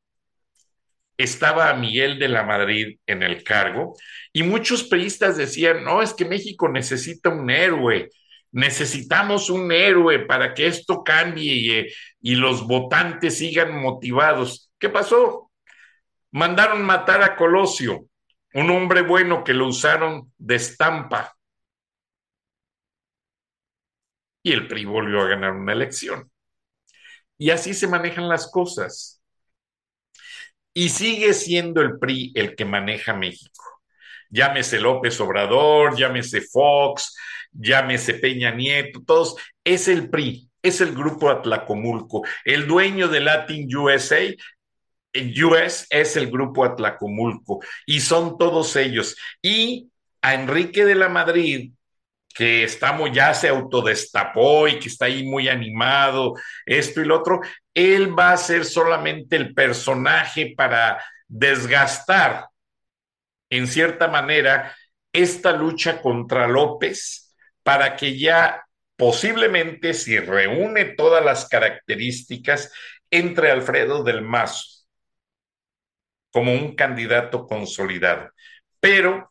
estaba 1.16 1.72
Miguel 1.74 2.18
de 2.18 2.28
la 2.28 2.42
Madrid 2.44 2.98
en 3.06 3.22
el 3.22 3.44
cargo 3.44 3.94
y 4.32 4.42
muchos 4.42 4.84
periodistas 4.84 5.36
decían, 5.36 5.84
no, 5.84 6.00
es 6.00 6.14
que 6.14 6.24
México 6.24 6.68
necesita 6.68 7.28
un 7.28 7.50
héroe, 7.50 8.08
necesitamos 8.52 9.50
un 9.50 9.70
héroe 9.72 10.20
para 10.20 10.54
que 10.54 10.66
esto 10.66 11.02
cambie 11.04 11.54
y, 11.54 11.70
eh, 11.70 11.92
y 12.20 12.34
los 12.34 12.66
votantes 12.66 13.38
sigan 13.38 13.80
motivados. 13.80 14.70
¿Qué 14.78 14.88
pasó? 14.88 15.50
Mandaron 16.32 16.82
matar 16.82 17.22
a 17.22 17.36
Colosio, 17.36 18.06
un 18.54 18.70
hombre 18.70 19.02
bueno 19.02 19.44
que 19.44 19.54
lo 19.54 19.66
usaron 19.66 20.32
de 20.38 20.56
estampa. 20.56 21.36
Y 24.42 24.52
el 24.52 24.66
PRI 24.68 24.84
volvió 24.84 25.20
a 25.20 25.28
ganar 25.28 25.52
una 25.52 25.72
elección. 25.72 26.30
Y 27.36 27.50
así 27.50 27.74
se 27.74 27.88
manejan 27.88 28.28
las 28.28 28.50
cosas 28.50 29.20
y 30.74 30.88
sigue 30.88 31.34
siendo 31.34 31.80
el 31.80 31.98
PRI 31.98 32.32
el 32.34 32.54
que 32.54 32.64
maneja 32.64 33.14
México. 33.14 33.64
Llámese 34.30 34.78
López 34.78 35.20
Obrador, 35.20 35.96
llámese 35.96 36.40
Fox, 36.40 37.16
llámese 37.52 38.14
Peña 38.14 38.50
Nieto, 38.52 39.02
todos, 39.06 39.36
es 39.64 39.88
el 39.88 40.08
PRI, 40.10 40.50
es 40.62 40.80
el 40.80 40.94
grupo 40.94 41.30
Atlacomulco. 41.30 42.22
El 42.44 42.66
dueño 42.66 43.08
de 43.08 43.20
Latin 43.20 43.74
USA, 43.76 44.20
US 45.14 45.86
es 45.90 46.16
el 46.16 46.30
grupo 46.30 46.64
Atlacomulco 46.64 47.60
y 47.86 48.00
son 48.00 48.38
todos 48.38 48.76
ellos. 48.76 49.16
Y 49.42 49.90
a 50.22 50.34
Enrique 50.34 50.84
de 50.84 50.94
la 50.94 51.08
Madrid, 51.08 51.72
que 52.34 52.62
estamos 52.64 53.10
ya 53.12 53.34
se 53.34 53.48
autodestapó 53.48 54.68
y 54.68 54.78
que 54.78 54.88
está 54.88 55.06
ahí 55.06 55.24
muy 55.24 55.48
animado, 55.48 56.34
esto 56.64 57.00
y 57.00 57.04
lo 57.04 57.18
otro, 57.18 57.40
él 57.74 58.16
va 58.16 58.32
a 58.32 58.36
ser 58.36 58.64
solamente 58.64 59.36
el 59.36 59.52
personaje 59.54 60.54
para 60.56 61.02
desgastar, 61.26 62.46
en 63.50 63.66
cierta 63.66 64.06
manera, 64.08 64.76
esta 65.12 65.52
lucha 65.52 66.00
contra 66.00 66.46
López 66.46 67.29
para 67.70 67.94
que 67.94 68.18
ya 68.18 68.66
posiblemente, 68.96 69.94
si 69.94 70.18
reúne 70.18 70.86
todas 70.86 71.24
las 71.24 71.48
características, 71.48 72.72
entre 73.12 73.52
Alfredo 73.52 74.02
del 74.02 74.22
Mazo 74.22 74.88
como 76.32 76.52
un 76.52 76.74
candidato 76.74 77.46
consolidado. 77.46 78.28
Pero 78.80 79.30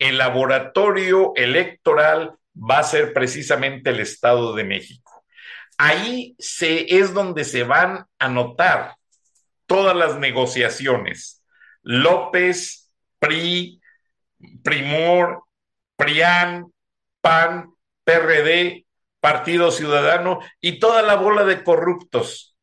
el 0.00 0.18
laboratorio 0.18 1.32
electoral 1.36 2.34
va 2.56 2.80
a 2.80 2.82
ser 2.82 3.12
precisamente 3.12 3.90
el 3.90 4.00
Estado 4.00 4.52
de 4.56 4.64
México. 4.64 5.24
Ahí 5.78 6.34
se, 6.40 6.92
es 6.92 7.14
donde 7.14 7.44
se 7.44 7.62
van 7.62 8.04
a 8.18 8.28
notar 8.28 8.96
todas 9.66 9.94
las 9.94 10.18
negociaciones. 10.18 11.40
López, 11.82 12.90
PRI, 13.20 13.80
Primor, 14.64 15.44
PRIAN, 15.94 16.72
PAN, 17.26 17.75
PRD, 18.06 18.86
Partido 19.20 19.72
Ciudadano 19.72 20.38
y 20.60 20.78
toda 20.78 21.02
la 21.02 21.16
bola 21.16 21.44
de 21.44 21.64
corruptos. 21.64 22.56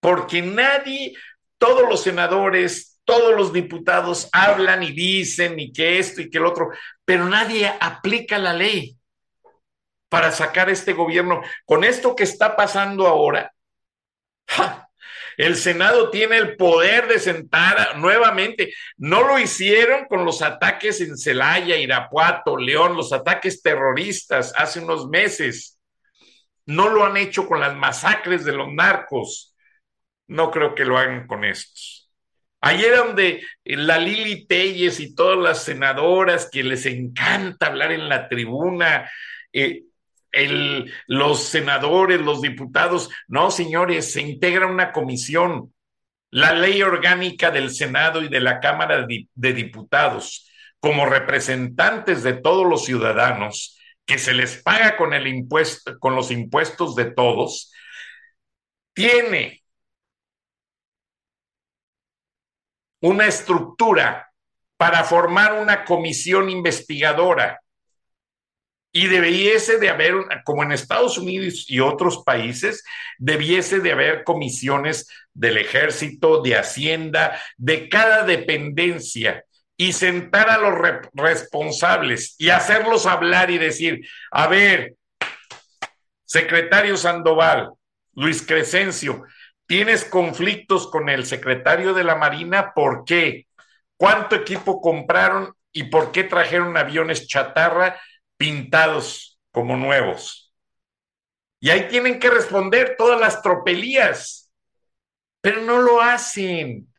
Porque 0.00 0.42
nadie, 0.42 1.16
todos 1.56 1.88
los 1.88 2.02
senadores, 2.02 3.00
todos 3.04 3.34
los 3.34 3.52
diputados 3.52 4.28
hablan 4.32 4.82
y 4.82 4.92
dicen 4.92 5.58
y 5.58 5.72
que 5.72 5.98
esto 5.98 6.20
y 6.20 6.28
que 6.28 6.38
el 6.38 6.46
otro, 6.46 6.70
pero 7.04 7.24
nadie 7.24 7.72
aplica 7.80 8.38
la 8.38 8.52
ley 8.52 8.98
para 10.08 10.30
sacar 10.30 10.68
este 10.68 10.92
gobierno. 10.92 11.40
Con 11.64 11.84
esto 11.84 12.14
que 12.14 12.24
está 12.24 12.54
pasando 12.54 13.06
ahora, 13.06 13.54
el 15.36 15.56
Senado 15.56 16.10
tiene 16.10 16.36
el 16.36 16.56
poder 16.56 17.08
de 17.08 17.18
sentar 17.18 17.98
nuevamente. 17.98 18.72
No 18.96 19.26
lo 19.26 19.38
hicieron 19.38 20.06
con 20.06 20.24
los 20.24 20.42
ataques 20.42 21.00
en 21.00 21.16
Celaya, 21.16 21.76
Irapuato, 21.76 22.56
León, 22.56 22.96
los 22.96 23.12
ataques 23.12 23.62
terroristas 23.62 24.52
hace 24.56 24.80
unos 24.80 25.08
meses. 25.08 25.78
No 26.66 26.88
lo 26.88 27.04
han 27.04 27.16
hecho 27.16 27.46
con 27.46 27.60
las 27.60 27.74
masacres 27.74 28.44
de 28.44 28.52
los 28.52 28.72
narcos. 28.72 29.54
No 30.28 30.50
creo 30.50 30.74
que 30.74 30.84
lo 30.84 30.98
hagan 30.98 31.26
con 31.26 31.44
estos. 31.44 32.10
Ayer 32.60 32.96
donde 32.96 33.42
la 33.64 33.98
Lili 33.98 34.46
Telles 34.46 35.00
y 35.00 35.14
todas 35.16 35.38
las 35.38 35.64
senadoras 35.64 36.48
que 36.50 36.62
les 36.62 36.86
encanta 36.86 37.66
hablar 37.66 37.90
en 37.90 38.08
la 38.08 38.28
tribuna, 38.28 39.10
eh, 39.52 39.82
los 41.06 41.44
senadores, 41.44 42.20
los 42.20 42.40
diputados, 42.40 43.10
no, 43.28 43.50
señores, 43.50 44.12
se 44.12 44.22
integra 44.22 44.66
una 44.66 44.92
comisión, 44.92 45.74
la 46.30 46.54
ley 46.54 46.82
orgánica 46.82 47.50
del 47.50 47.70
Senado 47.70 48.22
y 48.22 48.28
de 48.28 48.40
la 48.40 48.60
Cámara 48.60 49.06
de 49.06 49.52
Diputados, 49.52 50.48
como 50.80 51.06
representantes 51.06 52.22
de 52.22 52.34
todos 52.34 52.66
los 52.66 52.84
ciudadanos, 52.84 53.78
que 54.06 54.18
se 54.18 54.34
les 54.34 54.62
paga 54.62 54.96
con 54.96 55.14
el 55.14 55.26
impuesto, 55.26 55.98
con 55.98 56.14
los 56.16 56.30
impuestos 56.30 56.96
de 56.96 57.06
todos, 57.12 57.72
tiene 58.94 59.62
una 63.00 63.26
estructura 63.26 64.32
para 64.76 65.04
formar 65.04 65.60
una 65.60 65.84
comisión 65.84 66.50
investigadora 66.50 67.61
y 68.92 69.06
debiese 69.06 69.78
de 69.78 69.88
haber, 69.88 70.14
como 70.44 70.62
en 70.62 70.72
Estados 70.72 71.16
Unidos 71.16 71.64
y 71.68 71.80
otros 71.80 72.22
países, 72.24 72.84
debiese 73.18 73.80
de 73.80 73.92
haber 73.92 74.22
comisiones 74.22 75.08
del 75.32 75.56
ejército, 75.56 76.42
de 76.42 76.56
Hacienda, 76.56 77.40
de 77.56 77.88
cada 77.88 78.24
dependencia 78.24 79.44
y 79.78 79.94
sentar 79.94 80.50
a 80.50 80.58
los 80.58 80.74
responsables 81.14 82.36
y 82.38 82.50
hacerlos 82.50 83.06
hablar 83.06 83.50
y 83.50 83.56
decir, 83.56 84.06
a 84.30 84.46
ver, 84.46 84.94
Secretario 86.24 86.96
Sandoval, 86.96 87.70
Luis 88.14 88.46
Crescencio, 88.46 89.24
tienes 89.66 90.04
conflictos 90.04 90.86
con 90.90 91.08
el 91.08 91.24
secretario 91.24 91.94
de 91.94 92.04
la 92.04 92.16
Marina, 92.16 92.72
¿por 92.74 93.04
qué? 93.04 93.46
¿Cuánto 93.96 94.36
equipo 94.36 94.82
compraron 94.82 95.54
y 95.72 95.84
por 95.84 96.12
qué 96.12 96.24
trajeron 96.24 96.76
aviones 96.76 97.26
chatarra 97.26 97.98
pintados 98.42 99.38
como 99.52 99.76
nuevos? 99.76 100.52
Y 101.60 101.70
ahí 101.70 101.86
tienen 101.86 102.18
que 102.18 102.28
responder 102.28 102.96
todas 102.98 103.20
las 103.20 103.40
tropelías, 103.40 104.50
pero 105.40 105.60
no 105.60 105.80
lo 105.80 106.00
hacen. 106.00 106.92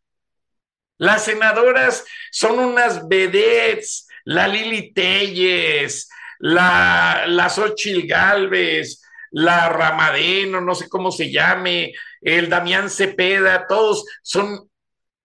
Las 0.97 1.25
senadoras 1.25 2.05
son 2.31 2.59
unas 2.59 3.09
vedettes, 3.09 4.07
la 4.23 4.47
Lili 4.47 4.93
Telles, 4.93 6.07
la, 6.39 7.25
la 7.27 7.49
Xochil 7.49 8.07
Galvez, 8.07 9.01
la 9.31 9.67
Ramadeno, 9.67 10.61
no 10.61 10.73
sé 10.75 10.87
cómo 10.87 11.11
se 11.11 11.29
llame, 11.29 11.91
el 12.21 12.47
Damián 12.47 12.89
Cepeda, 12.89 13.67
todos 13.67 14.05
son, 14.21 14.71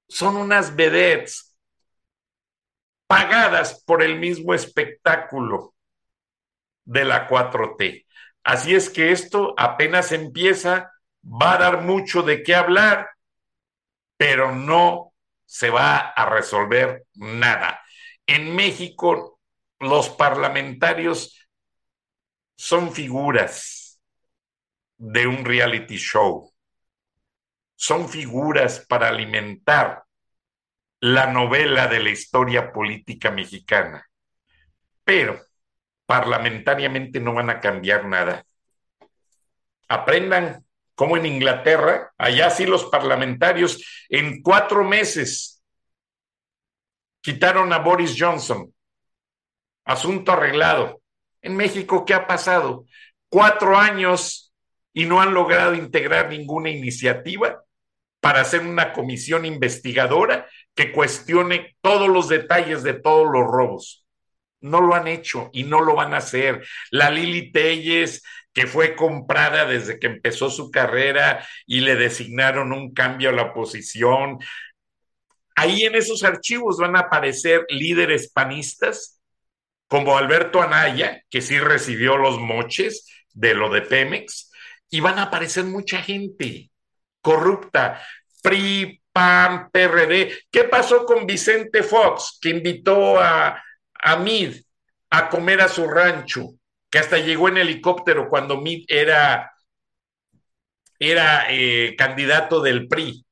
son 0.08 0.36
unas 0.36 0.74
vedettes 0.74 1.56
pagadas 3.06 3.84
por 3.84 4.02
el 4.02 4.18
mismo 4.18 4.52
espectáculo 4.52 5.76
de 6.89 7.05
la 7.05 7.28
4T. 7.28 8.07
Así 8.43 8.74
es 8.74 8.89
que 8.89 9.12
esto 9.12 9.55
apenas 9.59 10.11
empieza, 10.11 10.91
va 11.22 11.53
a 11.53 11.59
dar 11.59 11.82
mucho 11.82 12.22
de 12.22 12.43
qué 12.43 12.55
hablar, 12.55 13.11
pero 14.16 14.55
no 14.55 15.12
se 15.45 15.68
va 15.68 15.99
a 15.99 16.30
resolver 16.30 17.05
nada. 17.14 17.82
En 18.26 18.57
México, 18.57 19.39
los 19.80 20.09
parlamentarios 20.09 21.47
son 22.57 22.91
figuras 22.91 24.01
de 24.97 25.26
un 25.26 25.45
reality 25.45 25.97
show. 25.99 26.51
Son 27.76 28.09
figuras 28.09 28.84
para 28.89 29.09
alimentar 29.09 30.05
la 31.01 31.26
novela 31.26 31.86
de 31.86 32.03
la 32.03 32.11
historia 32.11 32.72
política 32.72 33.30
mexicana. 33.30 34.09
Pero 35.05 35.47
parlamentariamente 36.09 37.20
no 37.20 37.34
van 37.34 37.50
a 37.50 37.61
cambiar 37.61 38.06
nada. 38.06 38.42
Aprendan 39.90 40.64
como 40.94 41.18
en 41.18 41.26
Inglaterra, 41.26 42.14
allá 42.16 42.48
sí 42.48 42.64
los 42.64 42.86
parlamentarios 42.86 44.06
en 44.09 44.40
cuatro 44.42 44.84
meses 44.84 45.62
quitaron 47.20 47.74
a 47.74 47.78
Boris 47.80 48.16
Johnson. 48.18 48.72
Asunto 49.84 50.32
arreglado. 50.32 51.02
En 51.42 51.54
México, 51.54 52.06
¿qué 52.06 52.14
ha 52.14 52.26
pasado? 52.26 52.86
Cuatro 53.28 53.76
años 53.76 54.54
y 54.94 55.04
no 55.04 55.20
han 55.20 55.34
logrado 55.34 55.74
integrar 55.74 56.30
ninguna 56.30 56.70
iniciativa 56.70 57.62
para 58.20 58.40
hacer 58.40 58.62
una 58.62 58.94
comisión 58.94 59.44
investigadora 59.44 60.48
que 60.74 60.90
cuestione 60.90 61.76
todos 61.82 62.09
los 62.09 62.30
detalles 62.30 62.82
de 62.82 62.94
todos 62.94 63.26
los 63.30 63.46
robos. 63.46 64.07
No 64.61 64.80
lo 64.80 64.94
han 64.94 65.06
hecho 65.06 65.50
y 65.52 65.64
no 65.64 65.80
lo 65.80 65.94
van 65.94 66.14
a 66.14 66.18
hacer. 66.18 66.66
La 66.90 67.11
Lili 67.11 67.52
Telles 67.52 68.22
que 68.59 68.66
fue 68.66 68.96
comprada 68.96 69.66
desde 69.66 70.00
que 70.00 70.09
empezó 70.09 70.50
su 70.50 70.72
carrera 70.72 71.46
y 71.64 71.80
le 71.80 71.94
designaron 71.94 72.72
un 72.72 72.92
cambio 72.92 73.28
a 73.28 73.32
la 73.32 73.42
oposición. 73.42 74.38
Ahí 75.54 75.84
en 75.84 75.94
esos 75.94 76.24
archivos 76.24 76.78
van 76.78 76.96
a 76.96 77.02
aparecer 77.02 77.64
líderes 77.68 78.32
panistas 78.32 79.20
como 79.86 80.18
Alberto 80.18 80.61
Anaya, 80.61 81.22
que 81.30 81.40
sí 81.40 81.59
recibió 81.61 82.16
los 82.16 82.40
moches 82.40 83.06
de 83.32 83.54
lo 83.54 83.70
de 83.70 83.82
Pemex, 83.82 84.50
y 84.90 85.00
van 85.00 85.20
a 85.20 85.24
aparecer 85.24 85.64
mucha 85.64 86.02
gente 86.02 86.70
corrupta, 87.20 88.04
PRI, 88.42 89.00
PAN, 89.12 89.70
PRD. 89.70 90.36
¿Qué 90.50 90.64
pasó 90.64 91.04
con 91.04 91.26
Vicente 91.26 91.84
Fox, 91.84 92.38
que 92.40 92.50
invitó 92.50 93.20
a, 93.20 93.62
a 94.03 94.16
Mid 94.16 94.57
a 95.11 95.28
comer 95.28 95.61
a 95.61 95.68
su 95.68 95.88
rancho? 95.88 96.59
que 96.90 96.99
hasta 96.99 97.18
llegó 97.18 97.49
en 97.49 97.59
helicóptero 97.59 98.28
cuando 98.28 98.61
Mitt 98.61 98.90
era, 98.90 99.53
era 100.99 101.46
eh, 101.51 101.94
candidato 101.96 102.62
del 102.62 102.88
PRI 102.88 103.24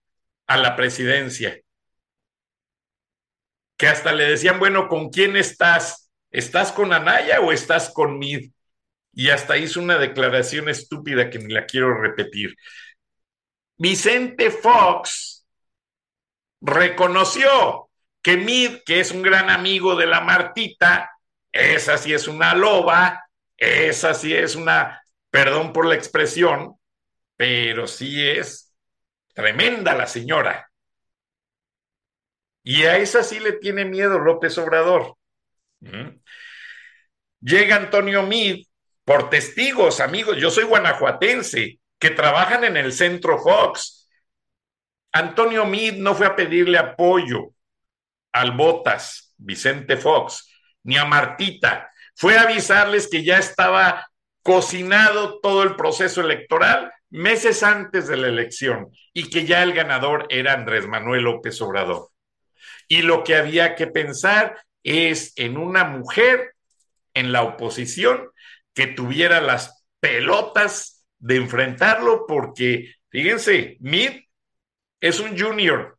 a 0.47 0.57
la 0.57 0.77
presidencia. 0.77 1.59
Que 3.77 3.89
hasta 3.89 4.12
le 4.12 4.25
decían, 4.25 4.59
bueno, 4.59 4.89
¿con 4.89 5.11
quién 5.11 5.37
estás? 5.37 6.11
¿Estás 6.31 6.73
con 6.73 6.93
Anaya 6.93 7.41
o 7.41 7.53
estás 7.53 7.91
con 7.91 8.19
Mid? 8.19 8.51
Y 9.12 9.31
hasta 9.31 9.57
hizo 9.57 9.81
una 9.81 9.99
declaración 9.99 10.69
estúpida 10.69 11.31
que 11.31 11.39
ni 11.39 11.53
la 11.53 11.64
quiero 11.64 11.99
repetir. 11.99 12.55
Vicente 13.79 14.51
Fox 14.51 15.47
reconoció 16.61 17.86
que 18.27 18.37
Mid, 18.37 18.79
que 18.85 18.99
es 18.99 19.12
un 19.12 19.22
gran 19.22 19.51
amigo 19.51 19.95
de 19.95 20.05
la 20.05 20.20
Martita, 20.20 21.12
esa 21.53 21.97
sí 21.97 22.12
es 22.12 22.27
una 22.27 22.57
loba, 22.57 23.24
esa 23.57 24.14
sí 24.14 24.35
es 24.35 24.57
una, 24.57 25.01
perdón 25.31 25.72
por 25.72 25.87
la 25.87 25.95
expresión, 25.95 26.74
pero 27.37 27.87
sí 27.87 28.29
es 28.29 28.74
tremenda 29.33 29.95
la 29.95 30.09
señora. 30.09 30.68
Y 32.64 32.83
a 32.83 32.97
esa 32.97 33.22
sí 33.22 33.39
le 33.39 33.53
tiene 33.53 33.85
miedo 33.85 34.18
López 34.18 34.59
Obrador. 34.59 35.16
¿Mm? 35.79 36.18
Llega 37.43 37.77
Antonio 37.77 38.24
Mid 38.24 38.66
por 39.05 39.31
testigos, 39.31 40.01
amigos, 40.01 40.37
yo 40.39 40.51
soy 40.51 40.64
guanajuatense, 40.64 41.79
que 41.97 42.11
trabajan 42.11 42.64
en 42.64 42.77
el 42.77 42.93
centro 42.93 43.39
Fox. 43.39 44.11
Antonio 45.12 45.64
Mid 45.64 45.93
no 45.99 46.16
fue 46.16 46.27
a 46.27 46.35
pedirle 46.35 46.77
apoyo 46.79 47.53
al 48.41 48.53
Botas, 48.53 49.34
Vicente 49.37 49.97
Fox, 49.97 50.49
ni 50.84 50.97
a 50.97 51.05
Martita 51.05 51.91
fue 52.14 52.39
avisarles 52.39 53.09
que 53.09 53.22
ya 53.22 53.39
estaba 53.39 54.09
cocinado 54.43 55.41
todo 55.41 55.62
el 55.62 55.76
proceso 55.76 56.22
electoral 56.22 56.93
meses 57.11 57.62
antes 57.62 58.09
de 58.09 58.16
la 58.16 58.28
elección 58.28 58.91
y 59.12 59.28
que 59.28 59.45
ya 59.45 59.62
el 59.62 59.72
ganador 59.72 60.26
era 60.30 60.55
Andrés 60.55 60.87
Manuel 60.87 61.24
López 61.24 61.61
Obrador. 61.61 62.09
Y 62.89 63.03
lo 63.03 63.24
que 63.24 63.37
había 63.37 63.74
que 63.74 63.87
pensar 63.87 64.59
es 64.82 65.32
en 65.37 65.57
una 65.57 65.84
mujer 65.84 66.55
en 67.12 67.32
la 67.32 67.43
oposición 67.43 68.30
que 68.72 68.87
tuviera 68.87 69.41
las 69.41 69.87
pelotas 70.01 71.07
de 71.18 71.37
enfrentarlo 71.37 72.26
porque, 72.26 72.95
fíjense, 73.09 73.76
Mid 73.80 74.22
es 75.01 75.20
un 75.20 75.39
junior 75.39 75.96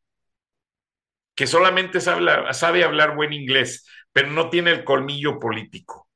que 1.38 1.47
solamente 1.47 2.01
sabe, 2.01 2.83
hablar 2.83 3.15
buen 3.15 3.31
inglés, 3.31 3.88
pero 4.11 4.29
no 4.29 4.49
tiene 4.49 4.71
el 4.71 4.83
colmillo 4.83 5.39
político 5.39 6.07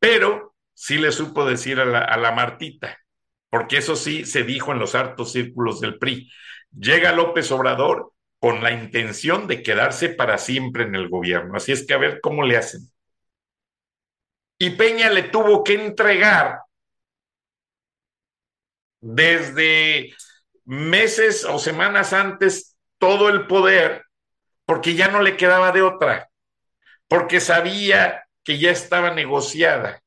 pero 0.00 0.56
sí 0.74 0.98
le 0.98 1.12
supo 1.12 1.44
decir 1.44 1.78
a 1.78 1.84
la, 1.84 2.32
Martita, 2.32 2.98
porque 3.48 3.76
eso 3.76 3.94
sí 3.94 4.24
se 4.24 4.42
dijo 4.42 4.72
en 4.72 4.80
los 4.80 4.96
hartos 4.96 5.32
círculos 5.32 5.80
del 5.80 5.98
PRI. 5.98 6.32
Llega 6.72 7.12
López 7.12 7.52
Obrador 7.52 8.12
con 8.40 8.62
la 8.62 8.72
intención 8.72 9.46
de 9.46 9.62
quedarse 9.62 10.08
para 10.08 10.38
siempre 10.38 10.84
en 10.84 10.94
el 10.94 11.08
gobierno. 11.08 11.54
Así 11.54 11.70
es 11.70 11.86
que 11.86 11.94
a 11.94 11.98
ver 11.98 12.20
cómo 12.22 12.44
le 12.44 12.56
hacen. 12.56 12.90
Y 14.58 14.70
Peña 14.70 15.10
le 15.10 15.24
tuvo 15.24 15.62
que 15.62 15.74
entregar 15.74 16.60
desde 19.00 20.14
meses 20.64 21.44
o 21.44 21.58
semanas 21.58 22.12
antes 22.12 22.76
todo 22.98 23.28
el 23.28 23.46
poder 23.46 24.04
porque 24.70 24.94
ya 24.94 25.08
no 25.08 25.20
le 25.20 25.36
quedaba 25.36 25.72
de 25.72 25.82
otra, 25.82 26.30
porque 27.08 27.40
sabía 27.40 28.28
que 28.44 28.60
ya 28.60 28.70
estaba 28.70 29.12
negociada 29.12 30.00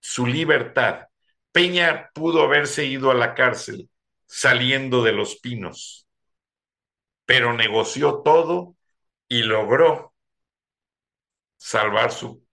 su 0.00 0.26
libertad. 0.26 1.06
Peña 1.52 2.10
pudo 2.12 2.42
haberse 2.42 2.84
ido 2.84 3.12
a 3.12 3.14
la 3.14 3.36
cárcel 3.36 3.88
saliendo 4.26 5.04
de 5.04 5.12
los 5.12 5.36
pinos, 5.36 6.08
pero 7.26 7.52
negoció 7.52 8.22
todo 8.24 8.74
y 9.28 9.44
logró 9.44 10.12
salvar 11.56 12.10
su 12.10 12.44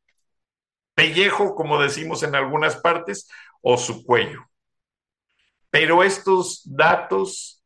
pellejo, 0.94 1.56
como 1.56 1.82
decimos 1.82 2.22
en 2.22 2.36
algunas 2.36 2.76
partes, 2.76 3.28
o 3.62 3.80
su 3.80 4.06
cuello. 4.06 4.48
Pero 5.72 6.04
estos 6.04 6.62
datos 6.64 7.63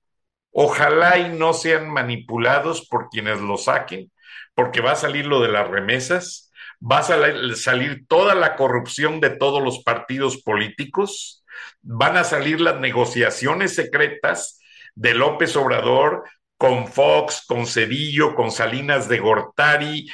ojalá 0.51 1.17
y 1.17 1.29
no 1.29 1.53
sean 1.53 1.89
manipulados 1.89 2.87
por 2.87 3.09
quienes 3.09 3.39
lo 3.41 3.57
saquen, 3.57 4.11
porque 4.53 4.81
va 4.81 4.91
a 4.91 4.95
salir 4.95 5.25
lo 5.25 5.41
de 5.41 5.49
las 5.49 5.67
remesas, 5.67 6.51
va 6.81 6.99
a 6.99 7.55
salir 7.55 8.07
toda 8.07 8.35
la 8.35 8.55
corrupción 8.55 9.19
de 9.19 9.31
todos 9.31 9.63
los 9.63 9.83
partidos 9.83 10.41
políticos, 10.41 11.43
van 11.81 12.17
a 12.17 12.23
salir 12.23 12.61
las 12.61 12.79
negociaciones 12.79 13.75
secretas 13.75 14.59
de 14.95 15.13
López 15.13 15.55
Obrador 15.55 16.23
con 16.57 16.87
Fox, 16.87 17.45
con 17.47 17.67
Cedillo, 17.67 18.35
con 18.35 18.51
Salinas 18.51 19.07
de 19.07 19.19
Gortari, 19.19 20.09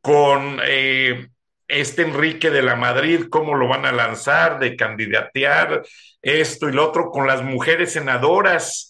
con 0.00 0.60
eh, 0.64 1.28
este 1.66 2.02
Enrique 2.02 2.50
de 2.50 2.62
la 2.62 2.76
Madrid, 2.76 3.26
cómo 3.30 3.54
lo 3.54 3.68
van 3.68 3.86
a 3.86 3.92
lanzar, 3.92 4.58
de 4.58 4.76
candidatear, 4.76 5.82
esto 6.22 6.68
y 6.68 6.72
lo 6.72 6.88
otro, 6.88 7.10
con 7.10 7.26
las 7.26 7.42
mujeres 7.42 7.92
senadoras, 7.92 8.89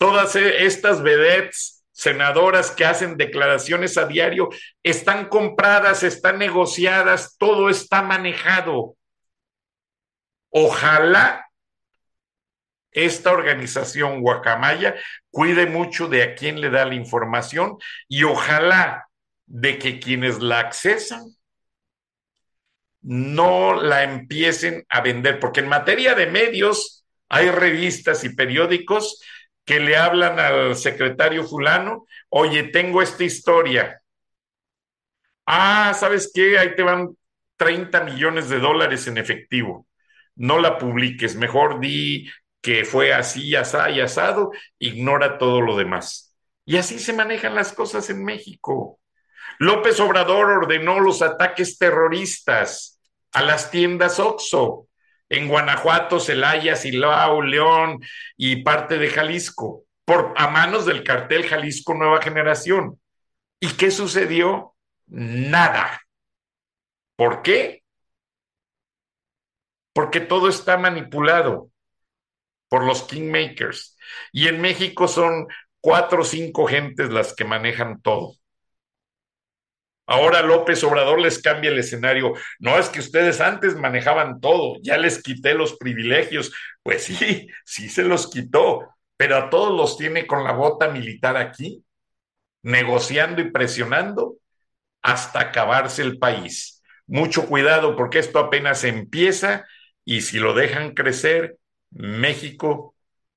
todas 0.00 0.34
e, 0.34 0.64
estas 0.64 1.02
vedettes 1.02 1.84
senadoras 1.92 2.70
que 2.70 2.86
hacen 2.86 3.18
declaraciones 3.18 3.98
a 3.98 4.06
diario, 4.06 4.48
están 4.82 5.28
compradas, 5.28 6.02
están 6.02 6.38
negociadas, 6.38 7.36
todo 7.36 7.68
está 7.68 8.00
manejado. 8.00 8.96
Ojalá 10.48 11.46
esta 12.92 13.30
organización 13.30 14.22
Guacamaya 14.22 14.96
cuide 15.30 15.66
mucho 15.66 16.08
de 16.08 16.22
a 16.22 16.34
quién 16.34 16.62
le 16.62 16.70
da 16.70 16.86
la 16.86 16.94
información 16.94 17.76
y 18.08 18.24
ojalá 18.24 19.06
de 19.44 19.78
que 19.78 20.00
quienes 20.00 20.40
la 20.40 20.60
accesan 20.60 21.36
no 23.02 23.74
la 23.74 24.04
empiecen 24.04 24.86
a 24.88 25.02
vender, 25.02 25.38
porque 25.38 25.60
en 25.60 25.68
materia 25.68 26.14
de 26.14 26.26
medios 26.26 27.04
hay 27.28 27.50
revistas 27.50 28.24
y 28.24 28.30
periódicos 28.30 29.20
que 29.64 29.80
le 29.80 29.96
hablan 29.96 30.38
al 30.38 30.76
secretario 30.76 31.44
fulano, 31.44 32.06
oye, 32.28 32.64
tengo 32.64 33.02
esta 33.02 33.24
historia. 33.24 34.02
Ah, 35.46 35.94
¿sabes 35.94 36.30
qué? 36.32 36.58
Ahí 36.58 36.74
te 36.74 36.82
van 36.82 37.16
30 37.56 38.04
millones 38.04 38.48
de 38.48 38.58
dólares 38.58 39.06
en 39.06 39.18
efectivo. 39.18 39.86
No 40.36 40.58
la 40.58 40.78
publiques, 40.78 41.36
mejor 41.36 41.80
di 41.80 42.30
que 42.62 42.84
fue 42.84 43.12
así, 43.12 43.56
asado 43.56 43.90
y 43.90 44.00
asado, 44.00 44.50
ignora 44.78 45.38
todo 45.38 45.60
lo 45.60 45.76
demás. 45.76 46.36
Y 46.64 46.76
así 46.76 46.98
se 46.98 47.12
manejan 47.12 47.54
las 47.54 47.72
cosas 47.72 48.10
en 48.10 48.24
México. 48.24 49.00
López 49.58 49.98
Obrador 50.00 50.50
ordenó 50.50 51.00
los 51.00 51.22
ataques 51.22 51.78
terroristas 51.78 53.00
a 53.32 53.42
las 53.42 53.70
tiendas 53.70 54.18
Oxxo 54.18 54.88
en 55.30 55.48
Guanajuato, 55.48 56.20
Celaya, 56.20 56.76
Silao, 56.76 57.40
León 57.40 58.00
y 58.36 58.62
parte 58.62 58.98
de 58.98 59.08
Jalisco, 59.08 59.84
por, 60.04 60.34
a 60.36 60.48
manos 60.48 60.84
del 60.84 61.04
cartel 61.04 61.46
Jalisco 61.46 61.94
Nueva 61.94 62.20
Generación. 62.20 63.00
¿Y 63.60 63.68
qué 63.76 63.90
sucedió? 63.90 64.74
Nada. 65.06 66.02
¿Por 67.16 67.42
qué? 67.42 67.82
Porque 69.92 70.20
todo 70.20 70.48
está 70.48 70.76
manipulado 70.76 71.70
por 72.68 72.84
los 72.84 73.02
kingmakers. 73.04 73.96
Y 74.32 74.48
en 74.48 74.60
México 74.60 75.06
son 75.06 75.46
cuatro 75.80 76.22
o 76.22 76.24
cinco 76.24 76.66
gentes 76.66 77.10
las 77.10 77.34
que 77.34 77.44
manejan 77.44 78.00
todo. 78.00 78.39
Ahora 80.10 80.42
López 80.42 80.82
Obrador 80.82 81.20
les 81.20 81.40
cambia 81.40 81.70
el 81.70 81.78
escenario. 81.78 82.34
No 82.58 82.76
es 82.76 82.88
que 82.88 82.98
ustedes 82.98 83.40
antes 83.40 83.76
manejaban 83.76 84.40
todo, 84.40 84.76
ya 84.82 84.98
les 84.98 85.22
quité 85.22 85.54
los 85.54 85.76
privilegios. 85.76 86.52
Pues 86.82 87.04
sí, 87.04 87.46
sí 87.64 87.88
se 87.88 88.02
los 88.02 88.28
quitó, 88.28 88.88
pero 89.16 89.36
a 89.36 89.50
todos 89.50 89.72
los 89.72 89.96
tiene 89.96 90.26
con 90.26 90.42
la 90.42 90.50
bota 90.50 90.88
militar 90.88 91.36
aquí, 91.36 91.84
negociando 92.62 93.40
y 93.40 93.52
presionando 93.52 94.34
hasta 95.00 95.38
acabarse 95.38 96.02
el 96.02 96.18
país. 96.18 96.82
Mucho 97.06 97.46
cuidado 97.46 97.94
porque 97.94 98.18
esto 98.18 98.40
apenas 98.40 98.82
empieza 98.82 99.64
y 100.04 100.22
si 100.22 100.40
lo 100.40 100.54
dejan 100.54 100.94
crecer, 100.94 101.56
México 101.92 102.96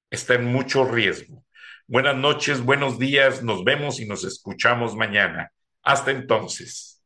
está 0.10 0.34
en 0.34 0.46
mucho 0.46 0.86
riesgo. 0.86 1.46
Buenas 1.86 2.16
noches, 2.16 2.62
buenos 2.62 2.98
días, 2.98 3.44
nos 3.44 3.64
vemos 3.64 4.00
y 4.00 4.08
nos 4.08 4.24
escuchamos 4.24 4.96
mañana. 4.96 5.52
Hasta 5.84 6.12
entonces. 6.12 7.02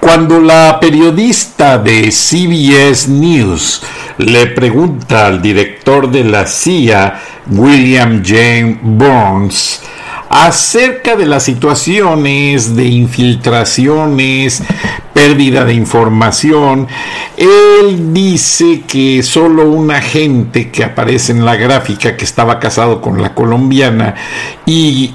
Cuando 0.00 0.40
la 0.40 0.78
periodista 0.80 1.78
de 1.78 2.10
CBS 2.10 3.08
News 3.08 3.82
le 4.18 4.46
pregunta 4.46 5.26
al 5.26 5.42
director 5.42 6.10
de 6.10 6.24
la 6.24 6.46
CIA, 6.46 7.20
William 7.50 8.22
James 8.24 8.78
Burns, 8.82 9.82
acerca 10.28 11.16
de 11.16 11.26
las 11.26 11.44
situaciones 11.44 12.76
de 12.76 12.84
infiltraciones, 12.84 14.62
pérdida 15.12 15.64
de 15.64 15.74
información. 15.74 16.88
Él 17.36 18.12
dice 18.12 18.82
que 18.86 19.22
solo 19.22 19.70
un 19.70 19.90
agente 19.90 20.70
que 20.70 20.84
aparece 20.84 21.32
en 21.32 21.44
la 21.44 21.56
gráfica 21.56 22.16
que 22.16 22.24
estaba 22.24 22.58
casado 22.58 23.00
con 23.00 23.22
la 23.22 23.34
colombiana 23.34 24.14
y 24.66 25.14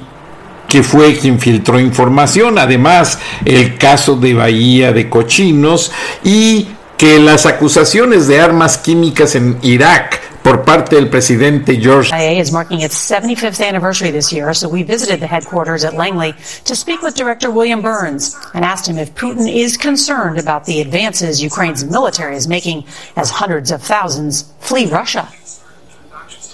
que 0.68 0.84
fue 0.84 1.18
quien 1.18 1.38
filtró 1.40 1.80
información, 1.80 2.58
además 2.58 3.20
el 3.44 3.78
caso 3.78 4.16
de 4.16 4.34
Bahía 4.34 4.94
de 4.94 5.10
Cochinos 5.10 5.92
y 6.24 6.68
que 7.02 7.18
las 7.18 7.48
acusaciones 7.48 8.28
de 8.28 8.40
armas 8.40 8.78
químicas 8.78 9.34
en 9.34 9.58
Irak 9.64 10.22
por 10.44 10.64
parte 10.64 10.98
del 10.98 11.10
presidente 11.10 11.82
George. 11.82 12.12
CIA 12.12 12.40
is 12.40 12.52
marking 12.52 12.82
its 12.82 12.94
75th 12.94 13.60
anniversary 13.60 14.12
this 14.12 14.32
year, 14.32 14.54
so 14.54 14.70
we 14.70 14.84
visited 14.84 15.20
the 15.20 15.26
headquarters 15.26 15.84
at 15.84 15.96
Langley 15.96 16.36
to 16.64 16.76
speak 16.76 17.02
with 17.02 17.16
Director 17.16 17.50
William 17.50 17.82
Burns 17.82 18.38
and 18.54 18.64
asked 18.64 18.88
him 18.88 19.00
if 19.00 19.16
Putin 19.16 19.52
is 19.52 19.78
concerned 19.78 20.38
about 20.38 20.66
the 20.66 20.80
advances 20.80 21.42
Ukraine's 21.42 21.84
military 21.84 22.36
is 22.36 22.48
making 22.48 22.84
as 23.16 23.32
hundreds 23.32 23.72
of 23.72 23.82
thousands 23.82 24.54
flee 24.60 24.86
Russia 24.86 25.28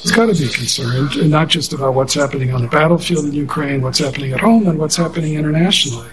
he's 0.08 0.16
got 0.16 0.34
to 0.34 0.42
be 0.42 0.48
concerned, 0.48 1.16
and 1.18 1.30
not 1.30 1.50
just 1.50 1.74
about 1.74 1.94
what's 1.94 2.14
happening 2.14 2.54
on 2.54 2.62
the 2.62 2.68
battlefield 2.70 3.26
in 3.26 3.34
Ukraine, 3.34 3.82
what's 3.82 4.00
happening 4.00 4.32
at 4.32 4.40
home, 4.40 4.68
and 4.68 4.80
what's 4.80 4.96
happening 4.96 5.34
internationally. 5.34 6.08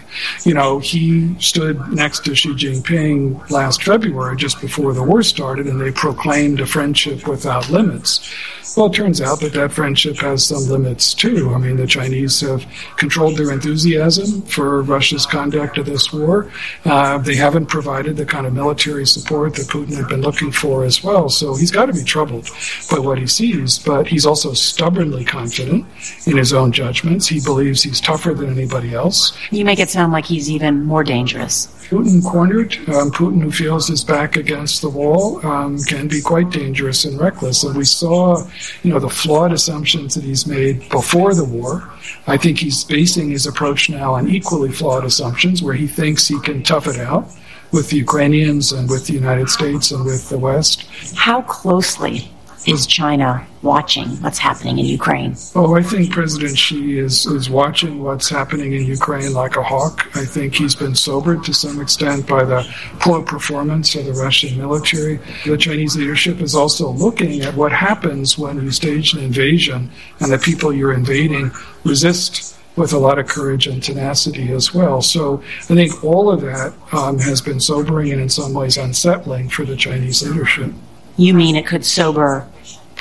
You 0.45 0.55
know, 0.55 0.81
he 0.81 1.39
stood 1.39 1.93
next 1.93 2.25
to 2.25 2.35
Xi 2.35 2.51
Jinping 2.51 3.51
last 3.51 3.85
February, 3.85 4.37
just 4.37 4.61
before 4.61 4.95
the 4.95 5.03
war 5.03 5.23
started, 5.23 5.69
and 5.69 5.81
they 5.81 5.93
proclaimed 5.93 6.61
a 6.61 6.67
friendship 6.67 7.29
without 7.29 7.71
limits. 7.71 8.35
Well, 8.77 8.87
it 8.87 8.95
turns 8.95 9.21
out 9.21 9.41
that 9.41 9.53
that 9.53 9.71
friendship 9.71 10.17
has 10.17 10.45
some 10.45 10.65
limits 10.65 11.15
too. 11.15 11.55
I 11.55 11.59
mean, 11.59 11.77
the 11.77 11.87
Chinese 11.87 12.41
have 12.41 12.67
controlled 12.97 13.37
their 13.37 13.53
enthusiasm 13.53 14.43
for 14.43 14.83
Russia's 14.83 15.27
conduct 15.27 15.79
of 15.79 15.87
this 15.87 16.13
war. 16.13 16.51
Uh, 16.85 17.19
they 17.19 17.37
haven't 17.37 17.67
provided 17.67 18.17
the 18.17 18.27
kind 18.27 18.47
of 18.47 18.53
military 18.53 19.07
support 19.07 19.55
that 19.55 19.69
Putin 19.69 19.95
had 19.95 20.09
been 20.09 20.23
looking 20.23 20.51
for 20.51 20.83
as 20.83 21.05
well. 21.05 21.29
So 21.29 21.55
he's 21.55 21.71
got 21.71 21.87
to 21.87 21.93
be 21.93 22.03
troubled 22.03 22.49
by 22.91 22.99
what 22.99 23.19
he 23.19 23.29
sees, 23.29 23.79
but 23.85 24.07
he's 24.07 24.27
also 24.27 24.53
stubbornly 24.53 25.25
confident 25.25 25.87
in 26.27 26.37
his 26.37 26.53
own 26.53 26.73
judgments. 26.73 27.27
He 27.27 27.41
believes 27.41 27.83
he's 27.83 28.01
tougher 28.01 28.35
than 28.35 28.51
anybody 28.51 28.95
else. 28.95 29.37
You 29.51 29.65
make 29.65 29.79
it 29.79 29.91
sound 29.91 30.13
like 30.13 30.25
he's 30.27 30.51
even 30.51 30.85
more 30.85 31.05
dangerous. 31.05 31.67
Putin 31.89 32.25
cornered, 32.25 32.75
um, 32.89 33.11
Putin 33.11 33.43
who 33.43 33.51
feels 33.53 33.89
his 33.89 34.03
back 34.03 34.37
against 34.37 34.81
the 34.81 34.89
wall, 34.89 35.45
um, 35.47 35.79
can 35.83 36.09
be 36.09 36.21
quite 36.21 36.51
dangerous 36.51 37.05
and 37.05 37.21
reckless. 37.21 37.63
And 37.63 37.77
we 37.77 37.85
saw, 37.85 38.45
you 38.83 38.91
know, 38.91 38.99
the 38.99 39.11
flawed 39.11 39.53
assumptions 39.53 40.15
that 40.15 40.25
he's 40.25 40.47
made 40.47 40.89
before 40.89 41.35
the 41.35 41.45
war. 41.45 41.91
I 42.27 42.37
think 42.37 42.59
he's 42.59 42.85
basing 42.85 43.31
his 43.31 43.47
approach 43.47 43.91
now 43.91 44.15
on 44.15 44.29
equally 44.29 44.73
flawed 44.73 45.05
assumptions 45.05 45.63
where 45.63 45.75
he 45.75 45.87
thinks 45.87 46.27
he 46.27 46.41
can 46.41 46.63
tough 46.63 46.87
it 46.87 46.99
out 46.99 47.29
with 47.71 47.91
the 47.91 47.97
Ukrainians 47.97 48.73
and 48.73 48.89
with 48.89 49.07
the 49.07 49.13
United 49.13 49.51
States 49.51 49.91
and 49.91 50.05
with 50.05 50.29
the 50.29 50.39
West. 50.39 50.87
How 51.17 51.43
closely 51.43 52.31
is 52.67 52.87
China 52.87 53.47
watching 53.63 54.09
what's 54.23 54.39
happening 54.39 54.79
in 54.79 54.87
Ukraine? 54.87 55.37
Oh, 55.55 55.75
I 55.75 55.83
think 55.83 56.13
President 56.13 56.57
Xi 56.57 56.99
is, 56.99 57.27
is 57.27 57.51
watching 57.51 58.03
what's 58.03 58.29
happening 58.29 58.73
in 58.73 58.85
Ukraine 58.85 59.33
like 59.33 59.57
a 59.57 59.63
hawk. 59.63 60.07
I 60.17 60.25
think 60.25 60.55
he's 60.55 60.75
been 60.75 60.95
sobered 60.95 61.45
to 61.45 61.55
some 61.55 61.81
extent 61.81 62.27
by 62.27 62.45
the 62.45 62.63
poor 63.01 63.23
performance 63.23 63.95
of 63.95 64.07
the 64.07 64.13
Russian 64.13 64.57
military. 64.57 65.19
The 65.45 65.57
Chinese 65.57 65.97
leadership 65.97 66.41
is 66.41 66.55
also 66.55 66.91
looking 66.91 67.43
at 67.43 67.55
what 67.55 67.73
happens 67.73 68.39
when 68.39 68.63
you 68.63 68.71
stage 68.71 69.15
an 69.15 69.21
invasion 69.21 69.91
and 70.21 70.33
the 70.33 70.39
people 70.39 70.73
you're 70.73 70.95
invading 70.95 71.51
resist 71.85 72.57
with 72.77 72.93
a 72.93 72.99
lot 72.99 73.19
of 73.19 73.29
courage 73.29 73.67
and 73.67 73.83
tenacity 73.83 74.51
as 74.53 74.75
well. 74.75 75.01
So 75.01 75.43
I 75.59 75.75
think 75.75 76.03
all 76.03 76.31
of 76.31 76.41
that 76.41 76.75
um, 76.93 77.19
has 77.21 77.41
been 77.41 77.61
sobering 77.61 78.11
and 78.11 78.21
in 78.21 78.29
some 78.29 78.53
ways 78.53 78.77
unsettling 78.77 79.49
for 79.49 79.65
the 79.65 79.77
Chinese 79.77 80.27
leadership. 80.27 80.73
You 81.17 81.35
mean 81.35 81.55
it 81.55 81.67
could 81.67 81.85
sober 81.85 82.49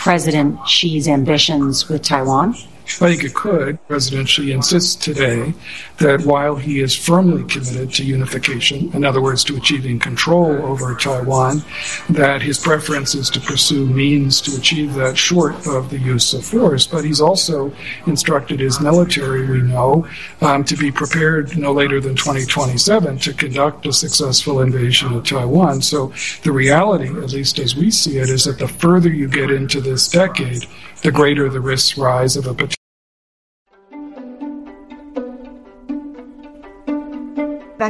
President 0.03 0.59
Xi's 0.67 1.07
ambitions 1.07 1.87
with 1.87 2.01
Taiwan? 2.01 2.55
It 3.01 3.33
could. 3.33 3.85
President 3.87 4.29
Xi 4.29 4.51
insists 4.51 4.95
today 4.95 5.53
that 5.97 6.21
while 6.21 6.55
he 6.55 6.79
is 6.79 6.95
firmly 6.95 7.43
committed 7.45 7.93
to 7.93 8.03
unification, 8.03 8.91
in 8.93 9.03
other 9.05 9.21
words, 9.21 9.43
to 9.45 9.55
achieving 9.55 9.99
control 9.99 10.51
over 10.65 10.93
Taiwan, 10.95 11.63
that 12.09 12.41
his 12.41 12.59
preference 12.59 13.15
is 13.15 13.29
to 13.31 13.39
pursue 13.39 13.85
means 13.85 14.41
to 14.41 14.55
achieve 14.55 14.93
that 14.95 15.17
short 15.17 15.55
of 15.67 15.89
the 15.89 15.99
use 15.99 16.33
of 16.33 16.45
force. 16.45 16.85
But 16.85 17.05
he's 17.05 17.21
also 17.21 17.73
instructed 18.05 18.59
his 18.59 18.79
military, 18.79 19.45
we 19.47 19.61
know, 19.61 20.07
um, 20.41 20.63
to 20.65 20.75
be 20.75 20.91
prepared 20.91 21.57
no 21.57 21.71
later 21.71 21.99
than 21.99 22.15
2027 22.15 23.17
to 23.19 23.33
conduct 23.33 23.85
a 23.85 23.93
successful 23.93 24.61
invasion 24.61 25.13
of 25.13 25.25
Taiwan. 25.25 25.81
So 25.81 26.13
the 26.43 26.51
reality, 26.51 27.07
at 27.07 27.31
least 27.31 27.59
as 27.59 27.75
we 27.75 27.91
see 27.91 28.17
it, 28.17 28.29
is 28.29 28.45
that 28.45 28.59
the 28.59 28.67
further 28.67 29.09
you 29.09 29.27
get 29.27 29.51
into 29.51 29.81
this 29.81 30.07
decade, 30.07 30.65
the 31.03 31.11
greater 31.11 31.49
the 31.49 31.59
risks 31.59 31.97
rise 31.97 32.37
of 32.37 32.47
a? 32.47 32.55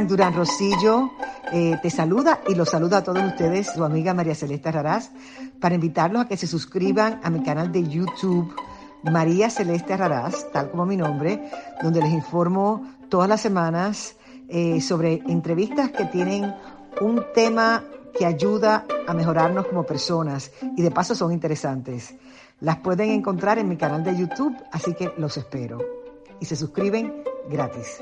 Durán 0.08 0.34
Rosillo 0.34 1.12
eh, 1.52 1.78
te 1.80 1.88
saluda 1.88 2.40
y 2.48 2.56
los 2.56 2.70
saluda 2.70 2.98
a 2.98 3.04
todos 3.04 3.22
ustedes, 3.22 3.70
su 3.72 3.84
amiga 3.84 4.12
María 4.12 4.34
Celeste 4.34 4.72
Raraz, 4.72 5.12
para 5.60 5.76
invitarlos 5.76 6.22
a 6.22 6.26
que 6.26 6.36
se 6.36 6.48
suscriban 6.48 7.20
a 7.22 7.30
mi 7.30 7.44
canal 7.44 7.70
de 7.70 7.86
YouTube, 7.88 8.52
María 9.04 9.48
Celeste 9.48 9.96
Raraz, 9.96 10.50
tal 10.50 10.72
como 10.72 10.84
mi 10.84 10.96
nombre, 10.96 11.48
donde 11.80 12.02
les 12.02 12.12
informo 12.12 12.84
todas 13.08 13.28
las 13.28 13.40
semanas 13.40 14.16
eh, 14.48 14.80
sobre 14.80 15.22
entrevistas 15.28 15.90
que 15.90 16.06
tienen 16.06 16.52
un 17.00 17.22
tema 17.32 17.84
que 18.18 18.26
ayuda 18.26 18.84
a 19.06 19.14
mejorarnos 19.14 19.66
como 19.68 19.84
personas 19.84 20.50
y 20.76 20.82
de 20.82 20.90
paso 20.90 21.14
son 21.14 21.32
interesantes. 21.32 22.16
Las 22.60 22.78
pueden 22.78 23.10
encontrar 23.10 23.58
en 23.58 23.68
mi 23.68 23.76
canal 23.76 24.04
de 24.04 24.16
YouTube, 24.16 24.56
así 24.72 24.94
que 24.94 25.12
los 25.18 25.36
espero. 25.36 25.78
Y 26.40 26.44
se 26.46 26.56
suscriben 26.56 27.24
gratis. 27.50 28.00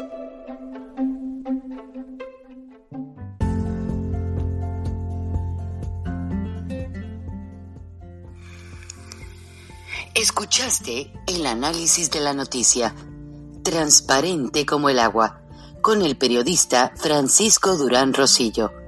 Escuchaste 10.15 11.13
el 11.27 11.47
análisis 11.47 12.11
de 12.11 12.21
la 12.21 12.35
noticia, 12.35 12.95
transparente 13.63 14.67
como 14.67 14.91
el 14.91 14.99
agua, 14.99 15.41
con 15.81 16.03
el 16.03 16.17
periodista 16.17 16.93
Francisco 16.97 17.77
Durán 17.77 18.13
Rosillo 18.13 18.82